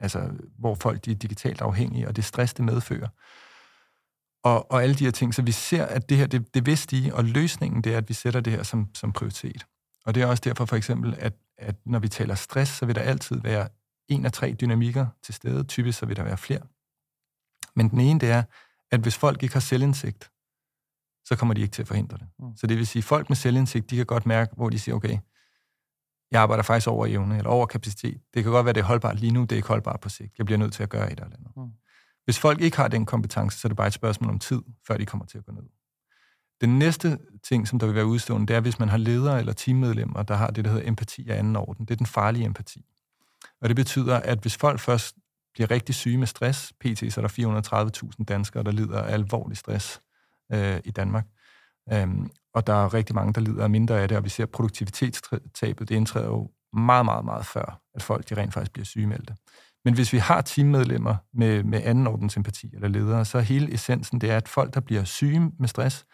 altså 0.00 0.30
hvor 0.58 0.74
folk 0.74 1.04
de 1.04 1.10
er 1.10 1.14
digitalt 1.14 1.60
afhængige, 1.60 2.08
og 2.08 2.16
det 2.16 2.24
stress, 2.24 2.54
det 2.54 2.64
medfører. 2.64 3.08
Og, 4.42 4.72
og 4.72 4.82
alle 4.82 4.94
de 4.94 5.04
her 5.04 5.10
ting. 5.10 5.34
Så 5.34 5.42
vi 5.42 5.52
ser, 5.52 5.86
at 5.86 6.08
det 6.08 6.16
her, 6.16 6.26
det, 6.26 6.54
det 6.54 6.66
vil 6.66 6.78
stige, 6.78 7.14
og 7.14 7.24
løsningen, 7.24 7.84
det 7.84 7.94
er, 7.94 7.98
at 7.98 8.08
vi 8.08 8.14
sætter 8.14 8.40
det 8.40 8.52
her 8.52 8.62
som, 8.62 8.88
som 8.94 9.12
prioritet. 9.12 9.66
Og 10.06 10.14
det 10.14 10.22
er 10.22 10.26
også 10.26 10.40
derfor 10.44 10.64
for 10.64 10.76
eksempel, 10.76 11.14
at, 11.18 11.32
at 11.58 11.76
når 11.86 11.98
vi 11.98 12.08
taler 12.08 12.34
stress, 12.34 12.72
så 12.72 12.86
vil 12.86 12.94
der 12.94 13.02
altid 13.02 13.40
være 13.40 13.68
en 14.08 14.24
af 14.24 14.32
tre 14.32 14.56
dynamikker 14.60 15.06
til 15.22 15.34
stede. 15.34 15.64
Typisk 15.64 15.98
så 15.98 16.06
vil 16.06 16.16
der 16.16 16.22
være 16.22 16.38
flere. 16.38 16.62
Men 17.74 17.88
den 17.88 18.00
ene, 18.00 18.20
det 18.20 18.30
er, 18.30 18.42
at 18.90 19.00
hvis 19.00 19.16
folk 19.16 19.42
ikke 19.42 19.54
har 19.54 19.60
selvindsigt, 19.60 20.30
så 21.24 21.36
kommer 21.36 21.54
de 21.54 21.60
ikke 21.60 21.72
til 21.72 21.82
at 21.82 21.88
forhindre 21.88 22.18
det. 22.18 22.26
Mm. 22.38 22.56
Så 22.56 22.66
det 22.66 22.76
vil 22.76 22.86
sige, 22.86 23.00
at 23.00 23.04
folk 23.04 23.30
med 23.30 23.36
selvindsigt, 23.36 23.90
de 23.90 23.96
kan 23.96 24.06
godt 24.06 24.26
mærke, 24.26 24.54
hvor 24.56 24.70
de 24.70 24.78
siger, 24.78 24.94
okay, 24.94 25.18
jeg 26.30 26.42
arbejder 26.42 26.62
faktisk 26.62 26.88
over 26.88 27.06
evne, 27.06 27.36
eller 27.36 27.50
over 27.50 27.66
kapacitet. 27.66 28.20
Det 28.34 28.42
kan 28.42 28.52
godt 28.52 28.64
være, 28.64 28.72
det 28.72 28.80
er 28.80 28.84
holdbart 28.84 29.20
lige 29.20 29.32
nu, 29.32 29.42
det 29.42 29.52
er 29.52 29.56
ikke 29.56 29.68
holdbart 29.68 30.00
på 30.00 30.08
sigt. 30.08 30.38
Jeg 30.38 30.46
bliver 30.46 30.58
nødt 30.58 30.72
til 30.72 30.82
at 30.82 30.88
gøre 30.88 31.12
et 31.12 31.20
eller 31.20 31.24
andet. 31.24 31.56
Mm. 31.56 31.72
Hvis 32.24 32.38
folk 32.38 32.60
ikke 32.60 32.76
har 32.76 32.88
den 32.88 33.06
kompetence, 33.06 33.58
så 33.58 33.66
er 33.66 33.70
det 33.70 33.76
bare 33.76 33.86
et 33.86 33.92
spørgsmål 33.92 34.30
om 34.30 34.38
tid, 34.38 34.62
før 34.86 34.96
de 34.96 35.06
kommer 35.06 35.26
til 35.26 35.38
at 35.38 35.44
gå 35.44 35.52
ned. 35.52 35.62
Den 36.60 36.78
næste 36.78 37.18
ting, 37.42 37.68
som 37.68 37.78
der 37.78 37.86
vil 37.86 37.94
være 37.94 38.06
udstående, 38.06 38.46
det 38.46 38.56
er, 38.56 38.60
hvis 38.60 38.78
man 38.78 38.88
har 38.88 38.96
ledere 38.96 39.38
eller 39.38 39.52
teammedlemmer, 39.52 40.22
der 40.22 40.34
har 40.34 40.50
det, 40.50 40.64
der 40.64 40.70
hedder 40.70 40.88
empati 40.88 41.28
af 41.28 41.38
anden 41.38 41.56
orden. 41.56 41.84
Det 41.84 41.94
er 41.94 41.96
den 41.96 42.06
farlige 42.06 42.44
empati. 42.44 42.84
Og 43.60 43.68
det 43.68 43.76
betyder, 43.76 44.16
at 44.16 44.38
hvis 44.38 44.56
folk 44.56 44.80
først 44.80 45.16
bliver 45.54 45.70
rigtig 45.70 45.94
syge 45.94 46.18
med 46.18 46.26
stress, 46.26 46.72
pt. 46.80 47.12
så 47.12 47.20
er 47.20 47.26
der 47.26 48.10
430.000 48.18 48.24
danskere, 48.24 48.62
der 48.62 48.70
lider 48.70 49.02
af 49.02 49.12
alvorlig 49.12 49.56
stress 49.56 50.00
øh, 50.52 50.80
i 50.84 50.90
Danmark. 50.90 51.26
Øhm, 51.92 52.30
og 52.54 52.66
der 52.66 52.72
er 52.72 52.94
rigtig 52.94 53.14
mange, 53.14 53.32
der 53.32 53.40
lider 53.40 53.62
af 53.62 53.70
mindre 53.70 54.00
af 54.00 54.08
det, 54.08 54.16
og 54.16 54.24
vi 54.24 54.28
ser 54.28 54.46
produktivitetstabet, 54.46 55.88
det 55.88 55.94
indtræder 55.94 56.26
jo 56.26 56.50
meget, 56.72 57.04
meget, 57.04 57.24
meget 57.24 57.46
før, 57.46 57.80
at 57.94 58.02
folk 58.02 58.30
de 58.30 58.34
rent 58.34 58.54
faktisk 58.54 58.72
bliver 58.72 58.84
sygemeldte. 58.84 59.34
Men 59.84 59.94
hvis 59.94 60.12
vi 60.12 60.18
har 60.18 60.40
teammedlemmer 60.40 61.16
med, 61.32 61.64
med 61.64 61.82
anden 61.84 62.06
ordens 62.06 62.36
empati 62.36 62.70
eller 62.74 62.88
ledere, 62.88 63.24
så 63.24 63.38
er 63.38 63.42
hele 63.42 63.74
essensen, 63.74 64.20
det 64.20 64.30
er, 64.30 64.36
at 64.36 64.48
folk, 64.48 64.74
der 64.74 64.80
bliver 64.80 65.04
syge 65.04 65.52
med 65.58 65.68
stress, 65.68 66.06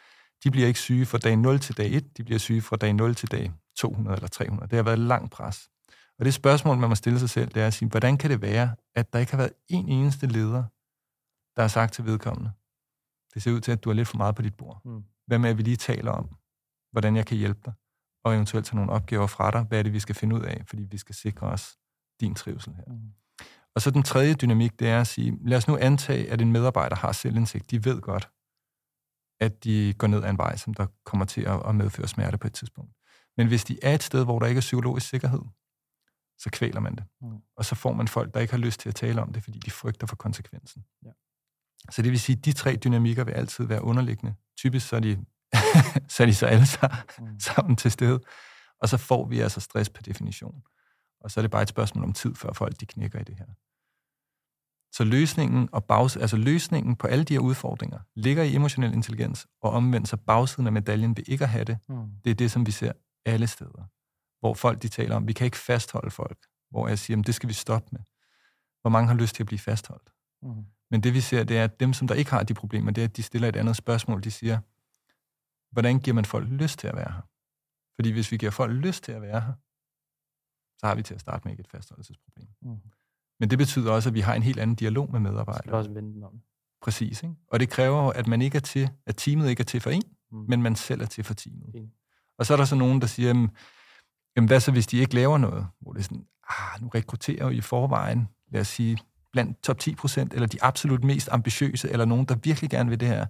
de 0.44 0.50
bliver 0.50 0.66
ikke 0.66 0.80
syge 0.80 1.06
fra 1.06 1.18
dag 1.18 1.36
0 1.36 1.58
til 1.58 1.76
dag 1.76 1.92
1, 1.92 2.16
de 2.16 2.24
bliver 2.24 2.38
syge 2.38 2.62
fra 2.62 2.76
dag 2.76 2.94
0 2.94 3.14
til 3.14 3.30
dag 3.30 3.52
200 3.78 4.16
eller 4.16 4.28
300. 4.28 4.70
Det 4.70 4.76
har 4.76 4.82
været 4.82 4.98
lang 4.98 5.30
pres. 5.30 5.68
Og 6.18 6.24
det 6.24 6.34
spørgsmål, 6.34 6.76
man 6.76 6.88
må 6.88 6.94
stille 6.94 7.18
sig 7.18 7.30
selv, 7.30 7.48
det 7.48 7.62
er 7.62 7.66
at 7.66 7.74
sige, 7.74 7.88
hvordan 7.88 8.18
kan 8.18 8.30
det 8.30 8.42
være, 8.42 8.74
at 8.94 9.12
der 9.12 9.18
ikke 9.18 9.32
har 9.32 9.36
været 9.36 9.52
en 9.68 9.88
eneste 9.88 10.26
leder, 10.26 10.64
der 11.56 11.62
har 11.62 11.68
sagt 11.68 11.94
til 11.94 12.04
vedkommende, 12.04 12.50
det 13.34 13.42
ser 13.42 13.52
ud 13.52 13.60
til, 13.60 13.72
at 13.72 13.84
du 13.84 13.88
har 13.88 13.94
lidt 13.94 14.08
for 14.08 14.16
meget 14.16 14.34
på 14.34 14.42
dit 14.42 14.54
bord. 14.54 14.80
Mm. 14.84 15.04
Hvad 15.26 15.38
med, 15.38 15.50
at 15.50 15.58
vi 15.58 15.62
lige 15.62 15.76
taler 15.76 16.12
om, 16.12 16.36
hvordan 16.92 17.16
jeg 17.16 17.26
kan 17.26 17.36
hjælpe 17.36 17.60
dig, 17.64 17.72
og 18.24 18.34
eventuelt 18.34 18.66
tage 18.66 18.76
nogle 18.76 18.92
opgaver 18.92 19.26
fra 19.26 19.50
dig. 19.50 19.62
Hvad 19.62 19.78
er 19.78 19.82
det, 19.82 19.92
vi 19.92 20.00
skal 20.00 20.14
finde 20.14 20.36
ud 20.36 20.42
af, 20.42 20.64
fordi 20.66 20.82
vi 20.90 20.98
skal 20.98 21.14
sikre 21.14 21.46
os 21.46 21.78
din 22.20 22.34
trivsel 22.34 22.74
her. 22.74 22.84
Mm. 22.86 23.12
Og 23.74 23.82
så 23.82 23.90
den 23.90 24.02
tredje 24.02 24.34
dynamik, 24.34 24.78
det 24.80 24.88
er 24.88 25.00
at 25.00 25.06
sige, 25.06 25.38
lad 25.40 25.58
os 25.58 25.68
nu 25.68 25.76
antage, 25.76 26.30
at 26.30 26.40
en 26.40 26.52
medarbejder 26.52 26.96
har 26.96 27.12
selvindsigt. 27.12 27.70
De 27.70 27.84
ved 27.84 28.00
godt, 28.00 28.30
at 29.40 29.64
de 29.64 29.94
går 29.98 30.06
ned 30.06 30.24
ad 30.24 30.30
en 30.30 30.38
vej, 30.38 30.56
som 30.56 30.74
der 30.74 30.86
kommer 31.04 31.26
til 31.26 31.42
at 31.68 31.74
medføre 31.74 32.08
smerte 32.08 32.38
på 32.38 32.46
et 32.46 32.54
tidspunkt. 32.54 32.92
Men 33.36 33.48
hvis 33.48 33.64
de 33.64 33.78
er 33.82 33.94
et 33.94 34.02
sted, 34.02 34.24
hvor 34.24 34.38
der 34.38 34.46
ikke 34.46 34.58
er 34.58 34.60
psykologisk 34.60 35.08
sikkerhed, 35.08 35.42
så 36.38 36.50
kvæler 36.52 36.80
man 36.80 36.96
det. 36.96 37.04
Mm. 37.20 37.38
Og 37.56 37.64
så 37.64 37.74
får 37.74 37.92
man 37.92 38.08
folk, 38.08 38.34
der 38.34 38.40
ikke 38.40 38.52
har 38.52 38.58
lyst 38.58 38.80
til 38.80 38.88
at 38.88 38.94
tale 38.94 39.22
om 39.22 39.32
det, 39.32 39.42
fordi 39.42 39.58
de 39.58 39.70
frygter 39.70 40.06
for 40.06 40.16
konsekvensen. 40.16 40.84
Ja. 41.04 41.10
Så 41.90 42.02
det 42.02 42.10
vil 42.10 42.20
sige, 42.20 42.36
at 42.38 42.44
de 42.44 42.52
tre 42.52 42.76
dynamikker 42.76 43.24
vil 43.24 43.32
altid 43.32 43.64
være 43.64 43.82
underliggende. 43.82 44.34
Typisk 44.56 44.88
så 44.88 44.96
er 44.96 45.00
de 45.00 45.24
så, 46.08 46.22
er 46.22 46.26
de 46.26 46.34
så 46.34 46.46
alle 46.46 46.66
mm. 47.18 47.40
sammen 47.40 47.76
til 47.76 47.90
stede. 47.90 48.20
Og 48.80 48.88
så 48.88 48.96
får 48.96 49.26
vi 49.26 49.40
altså 49.40 49.60
stress 49.60 49.90
per 49.90 50.02
definition. 50.02 50.62
Og 51.20 51.30
så 51.30 51.40
er 51.40 51.42
det 51.42 51.50
bare 51.50 51.62
et 51.62 51.68
spørgsmål 51.68 52.04
om 52.04 52.12
tid, 52.12 52.34
før 52.34 52.52
folk 52.52 52.80
de 52.80 52.86
knækker 52.86 53.20
i 53.20 53.24
det 53.24 53.36
her. 53.36 53.46
Så 54.92 55.04
løsningen, 55.04 55.68
og 55.72 55.84
bags, 55.84 56.16
altså 56.16 56.36
løsningen 56.36 56.96
på 56.96 57.06
alle 57.06 57.24
de 57.24 57.34
her 57.34 57.40
udfordringer 57.40 57.98
ligger 58.14 58.42
i 58.42 58.54
emotionel 58.54 58.92
intelligens, 58.92 59.46
og 59.62 59.70
omvendt 59.70 60.08
så 60.08 60.16
bagsiden 60.16 60.66
af 60.66 60.72
medaljen 60.72 61.16
ved 61.16 61.24
ikke 61.28 61.44
at 61.44 61.50
have 61.50 61.64
det. 61.64 61.78
Mm. 61.88 62.10
Det 62.24 62.30
er 62.30 62.34
det, 62.34 62.50
som 62.50 62.66
vi 62.66 62.70
ser 62.70 62.92
alle 63.24 63.46
steder. 63.46 63.84
Hvor 64.40 64.54
folk 64.54 64.82
de 64.82 64.88
taler 64.88 65.16
om, 65.16 65.28
vi 65.28 65.32
kan 65.32 65.44
ikke 65.44 65.56
fastholde 65.56 66.10
folk. 66.10 66.38
Hvor 66.70 66.88
jeg 66.88 66.98
siger, 66.98 67.22
det 67.22 67.34
skal 67.34 67.48
vi 67.48 67.54
stoppe 67.54 67.88
med. 67.92 68.00
Hvor 68.80 68.90
mange 68.90 69.08
har 69.08 69.14
lyst 69.14 69.34
til 69.34 69.42
at 69.42 69.46
blive 69.46 69.58
fastholdt. 69.58 70.12
Mm. 70.42 70.64
Men 70.90 71.00
det 71.00 71.14
vi 71.14 71.20
ser, 71.20 71.44
det 71.44 71.58
er, 71.58 71.64
at 71.64 71.80
dem, 71.80 71.92
som 71.92 72.08
der 72.08 72.14
ikke 72.14 72.30
har 72.30 72.42
de 72.42 72.54
problemer, 72.54 72.90
det 72.90 73.02
er, 73.02 73.08
at 73.08 73.16
de 73.16 73.22
stiller 73.22 73.48
et 73.48 73.56
andet 73.56 73.76
spørgsmål. 73.76 74.24
De 74.24 74.30
siger, 74.30 74.58
hvordan 75.72 75.98
giver 75.98 76.14
man 76.14 76.24
folk 76.24 76.48
lyst 76.48 76.78
til 76.78 76.88
at 76.88 76.96
være 76.96 77.12
her? 77.12 77.22
Fordi 77.94 78.10
hvis 78.10 78.32
vi 78.32 78.36
giver 78.36 78.50
folk 78.50 78.72
lyst 78.72 79.04
til 79.04 79.12
at 79.12 79.22
være 79.22 79.40
her, 79.40 79.52
så 80.78 80.86
har 80.86 80.94
vi 80.94 81.02
til 81.02 81.14
at 81.14 81.20
starte 81.20 81.44
med 81.44 81.52
ikke 81.52 81.60
et 81.60 81.68
fastholdelsesproblem. 81.68 82.48
Mm. 82.62 82.80
Men 83.40 83.50
det 83.50 83.58
betyder 83.58 83.92
også, 83.92 84.08
at 84.08 84.14
vi 84.14 84.20
har 84.20 84.34
en 84.34 84.42
helt 84.42 84.58
anden 84.58 84.76
dialog 84.76 85.12
med 85.12 85.20
medarbejdere. 85.20 85.62
Skal 85.62 85.74
også 85.74 85.90
vende 85.90 86.14
den 86.14 86.22
om. 86.22 86.40
Præcis. 86.82 87.22
Ikke? 87.22 87.34
Og 87.48 87.60
det 87.60 87.70
kræver 87.70 88.12
at 88.12 88.26
man 88.26 88.42
ikke 88.42 88.56
er 88.56 88.60
til, 88.60 88.90
at 89.06 89.16
teamet 89.16 89.48
ikke 89.48 89.60
er 89.60 89.64
til 89.64 89.80
for 89.80 89.90
en, 89.90 90.02
mm. 90.30 90.44
men 90.48 90.62
man 90.62 90.76
selv 90.76 91.00
er 91.00 91.06
til 91.06 91.24
for 91.24 91.34
teamet. 91.34 91.68
Okay. 91.68 91.86
Og 92.38 92.46
så 92.46 92.52
er 92.52 92.56
der 92.56 92.64
så 92.64 92.76
nogen, 92.76 93.00
der 93.00 93.06
siger, 93.06 93.26
jamen, 93.26 93.50
jamen, 94.36 94.48
hvad 94.48 94.60
så 94.60 94.72
hvis 94.72 94.86
de 94.86 94.98
ikke 94.98 95.14
laver 95.14 95.38
noget? 95.38 95.66
Hvor 95.80 95.92
det 95.92 96.00
er 96.00 96.04
sådan, 96.04 96.26
ah, 96.48 96.82
nu 96.82 96.88
rekrutterer 96.88 97.44
jo 97.44 97.50
i 97.50 97.60
forvejen, 97.60 98.28
lad 98.48 98.60
os 98.60 98.68
sige, 98.68 98.98
blandt 99.36 99.62
top 99.62 99.78
10 99.78 99.94
procent, 99.94 100.34
eller 100.34 100.46
de 100.46 100.62
absolut 100.62 101.04
mest 101.04 101.28
ambitiøse, 101.32 101.90
eller 101.90 102.04
nogen, 102.04 102.24
der 102.26 102.34
virkelig 102.34 102.70
gerne 102.70 102.90
vil 102.90 103.00
det 103.00 103.08
her. 103.08 103.26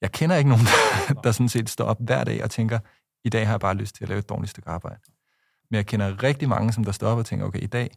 Jeg 0.00 0.12
kender 0.12 0.36
ikke 0.36 0.50
nogen, 0.50 0.64
der, 1.08 1.14
der 1.14 1.32
sådan 1.32 1.48
set 1.48 1.70
står 1.70 1.84
op 1.84 1.98
hver 2.00 2.24
dag 2.24 2.44
og 2.44 2.50
tænker, 2.50 2.78
i 3.24 3.28
dag 3.28 3.46
har 3.46 3.52
jeg 3.52 3.60
bare 3.60 3.74
lyst 3.74 3.94
til 3.94 4.04
at 4.04 4.08
lave 4.08 4.18
et 4.18 4.28
dårligt 4.28 4.50
stykke 4.50 4.68
arbejde. 4.68 5.00
Men 5.70 5.76
jeg 5.76 5.86
kender 5.86 6.22
rigtig 6.22 6.48
mange, 6.48 6.72
som 6.72 6.84
der 6.84 6.92
står 6.92 7.08
op 7.08 7.18
og 7.18 7.26
tænker, 7.26 7.46
okay, 7.46 7.62
i 7.62 7.66
dag, 7.66 7.90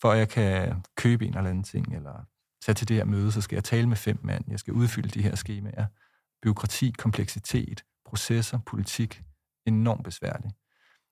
for 0.00 0.12
at 0.12 0.18
jeg 0.18 0.28
kan 0.28 0.82
købe 0.96 1.26
en 1.26 1.36
eller 1.36 1.50
anden 1.50 1.64
ting, 1.64 1.96
eller 1.96 2.26
tage 2.62 2.74
til 2.74 2.88
det 2.88 2.96
her 2.96 3.04
møde, 3.04 3.32
så 3.32 3.40
skal 3.40 3.56
jeg 3.56 3.64
tale 3.64 3.88
med 3.88 3.96
fem 3.96 4.18
mand, 4.22 4.44
jeg 4.48 4.58
skal 4.58 4.74
udfylde 4.74 5.08
de 5.08 5.22
her 5.22 5.34
skemaer. 5.34 5.86
Byråkrati, 6.42 6.94
kompleksitet, 6.98 7.84
processer, 8.06 8.58
politik, 8.66 9.22
enormt 9.66 10.04
besværligt. 10.04 10.54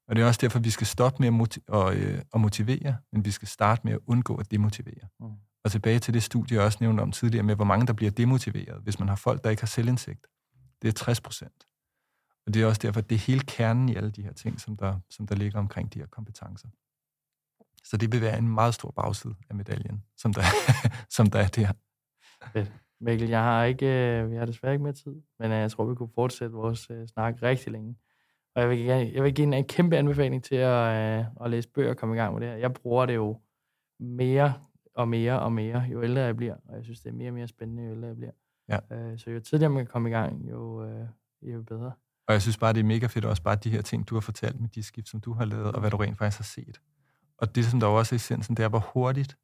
Og 0.09 0.17
det 0.17 0.23
er 0.23 0.27
også 0.27 0.39
derfor, 0.43 0.59
vi 0.59 0.71
skal 0.71 0.87
stoppe 0.87 1.17
med 1.21 1.27
at, 1.29 1.35
motiv- 1.35 1.63
og, 1.69 1.97
øh, 1.97 2.23
at 2.35 2.41
motivere, 2.41 2.97
men 3.13 3.25
vi 3.25 3.31
skal 3.31 3.49
starte 3.49 3.81
med 3.85 3.93
at 3.93 3.99
undgå 4.07 4.37
at 4.37 4.51
demotivere. 4.51 5.09
Mm. 5.21 5.33
Og 5.65 5.73
tilbage 5.73 5.99
til 5.99 6.15
det 6.15 6.23
studie, 6.23 6.57
jeg 6.57 6.65
også 6.65 6.79
nævnte 6.81 7.01
om 7.01 7.13
tidligere, 7.13 7.43
med 7.43 7.55
hvor 7.55 7.65
mange 7.65 7.87
der 7.87 7.93
bliver 7.93 8.11
demotiveret, 8.11 8.83
hvis 8.83 8.99
man 8.99 9.09
har 9.09 9.17
folk, 9.17 9.45
der 9.45 9.51
ikke 9.51 9.63
har 9.63 9.67
selvindsigt. 9.67 10.27
Det 10.83 10.89
er 10.89 10.93
60 10.93 11.21
procent. 11.21 11.67
Og 12.47 12.55
det 12.55 12.63
er 12.63 12.67
også 12.67 12.81
derfor, 12.83 13.01
det 13.01 13.15
er 13.15 13.19
hele 13.19 13.41
kernen 13.41 13.89
i 13.89 13.95
alle 13.95 14.11
de 14.11 14.23
her 14.23 14.33
ting, 14.33 14.61
som 14.61 14.77
der, 14.77 15.01
som 15.11 15.27
der 15.27 15.35
ligger 15.35 15.59
omkring 15.59 15.95
de 15.95 15.99
her 15.99 16.07
kompetencer. 16.07 16.69
Så 17.85 17.97
det 17.97 18.13
vil 18.13 18.21
være 18.21 18.39
en 18.39 18.49
meget 18.49 18.75
stor 18.75 18.91
bagside 18.91 19.35
af 19.51 19.57
medaljen, 19.57 20.05
som 20.17 20.35
der, 20.35 20.43
som 21.17 21.27
der 21.27 21.39
er 21.39 21.49
der. 21.49 21.73
Fedt. 22.53 22.73
Mikkel, 23.01 23.29
jeg 23.29 23.43
har 23.43 23.65
ikke, 23.65 23.87
øh, 23.87 24.31
vi 24.31 24.37
har 24.37 24.47
desværre 24.47 24.73
ikke 24.73 24.83
mere 24.83 24.93
tid, 24.93 25.15
men 25.39 25.53
øh, 25.53 25.59
jeg 25.59 25.71
tror, 25.71 25.85
vi 25.85 25.95
kunne 25.95 26.11
fortsætte 26.15 26.55
vores 26.55 26.91
øh, 26.91 27.09
snak 27.09 27.43
rigtig 27.43 27.73
længe. 27.73 27.97
Og 28.59 28.63
jeg 28.63 28.71
vil, 28.71 28.79
jeg 29.13 29.23
vil 29.25 29.35
give 29.35 29.47
en, 29.47 29.53
en 29.53 29.65
kæmpe 29.65 29.97
anbefaling 29.97 30.45
til 30.45 30.55
at, 30.55 31.25
at 31.45 31.51
læse 31.51 31.69
bøger 31.69 31.91
og 31.91 31.97
komme 31.97 32.15
i 32.15 32.19
gang 32.19 32.35
med 32.35 32.41
det 32.41 32.49
her. 32.49 32.57
Jeg 32.57 32.73
bruger 32.73 33.07
det 33.07 33.15
jo 33.15 33.39
mere 34.01 34.55
og 34.95 35.09
mere 35.09 35.41
og 35.41 35.53
mere, 35.53 35.81
jo 35.81 36.03
ældre 36.03 36.21
jeg 36.21 36.37
bliver, 36.37 36.55
og 36.69 36.77
jeg 36.77 36.85
synes, 36.85 37.01
det 37.01 37.09
er 37.09 37.15
mere 37.15 37.31
og 37.31 37.35
mere 37.35 37.49
spændende, 37.49 37.83
jo 37.83 37.91
ældre 37.91 38.09
jeg 38.09 38.17
bliver. 38.17 38.31
Ja. 38.69 39.17
Så 39.17 39.31
jo 39.31 39.41
tidligere 39.41 39.71
man 39.71 39.85
kan 39.85 39.91
komme 39.93 40.09
i 40.09 40.13
gang, 40.13 40.51
jo, 40.51 40.87
jo 41.43 41.63
bedre. 41.63 41.93
Og 42.29 42.33
jeg 42.33 42.43
synes 42.43 42.59
bare, 42.59 42.73
det 42.73 42.81
er 42.81 42.85
mega 42.85 43.07
fedt 43.07 43.25
også 43.25 43.43
bare 43.43 43.57
de 43.57 43.71
her 43.71 43.83
ting, 43.83 44.09
du 44.09 44.15
har 44.15 44.21
fortalt 44.21 44.61
med 44.61 44.69
de 44.69 44.83
skift, 44.83 45.09
som 45.09 45.21
du 45.21 45.33
har 45.33 45.45
lavet, 45.45 45.73
og 45.73 45.81
hvad 45.81 45.91
du 45.91 45.97
rent 45.97 46.19
faktisk 46.19 46.39
har 46.39 46.63
set. 46.63 46.81
Og 47.39 47.55
det, 47.55 47.65
som 47.65 47.81
der 47.81 47.87
også 47.87 48.15
er 48.15 48.17
essensen, 48.17 48.57
det 48.57 48.65
er, 48.65 48.69
hvor 48.69 48.91
hurtigt 48.95 49.37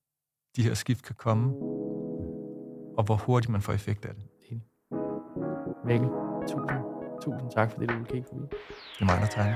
de 0.56 0.62
her 0.62 0.74
skift 0.74 1.04
kan 1.04 1.14
komme, 1.18 1.54
og 2.98 3.04
hvor 3.04 3.16
hurtigt 3.16 3.50
man 3.50 3.60
får 3.60 3.72
effekt 3.72 4.04
af 4.04 4.14
det. 4.14 4.24
Mikkel, 5.84 6.08
tusind, 6.48 6.93
Tusind 7.24 7.50
tak 7.50 7.70
for 7.72 7.78
det, 7.78 7.88
du 7.88 8.04
kigge 8.04 8.26
forbi. 8.28 8.42
Det 8.50 9.00
er 9.00 9.04
mig, 9.04 9.20
der 9.20 9.26
tager. 9.26 9.54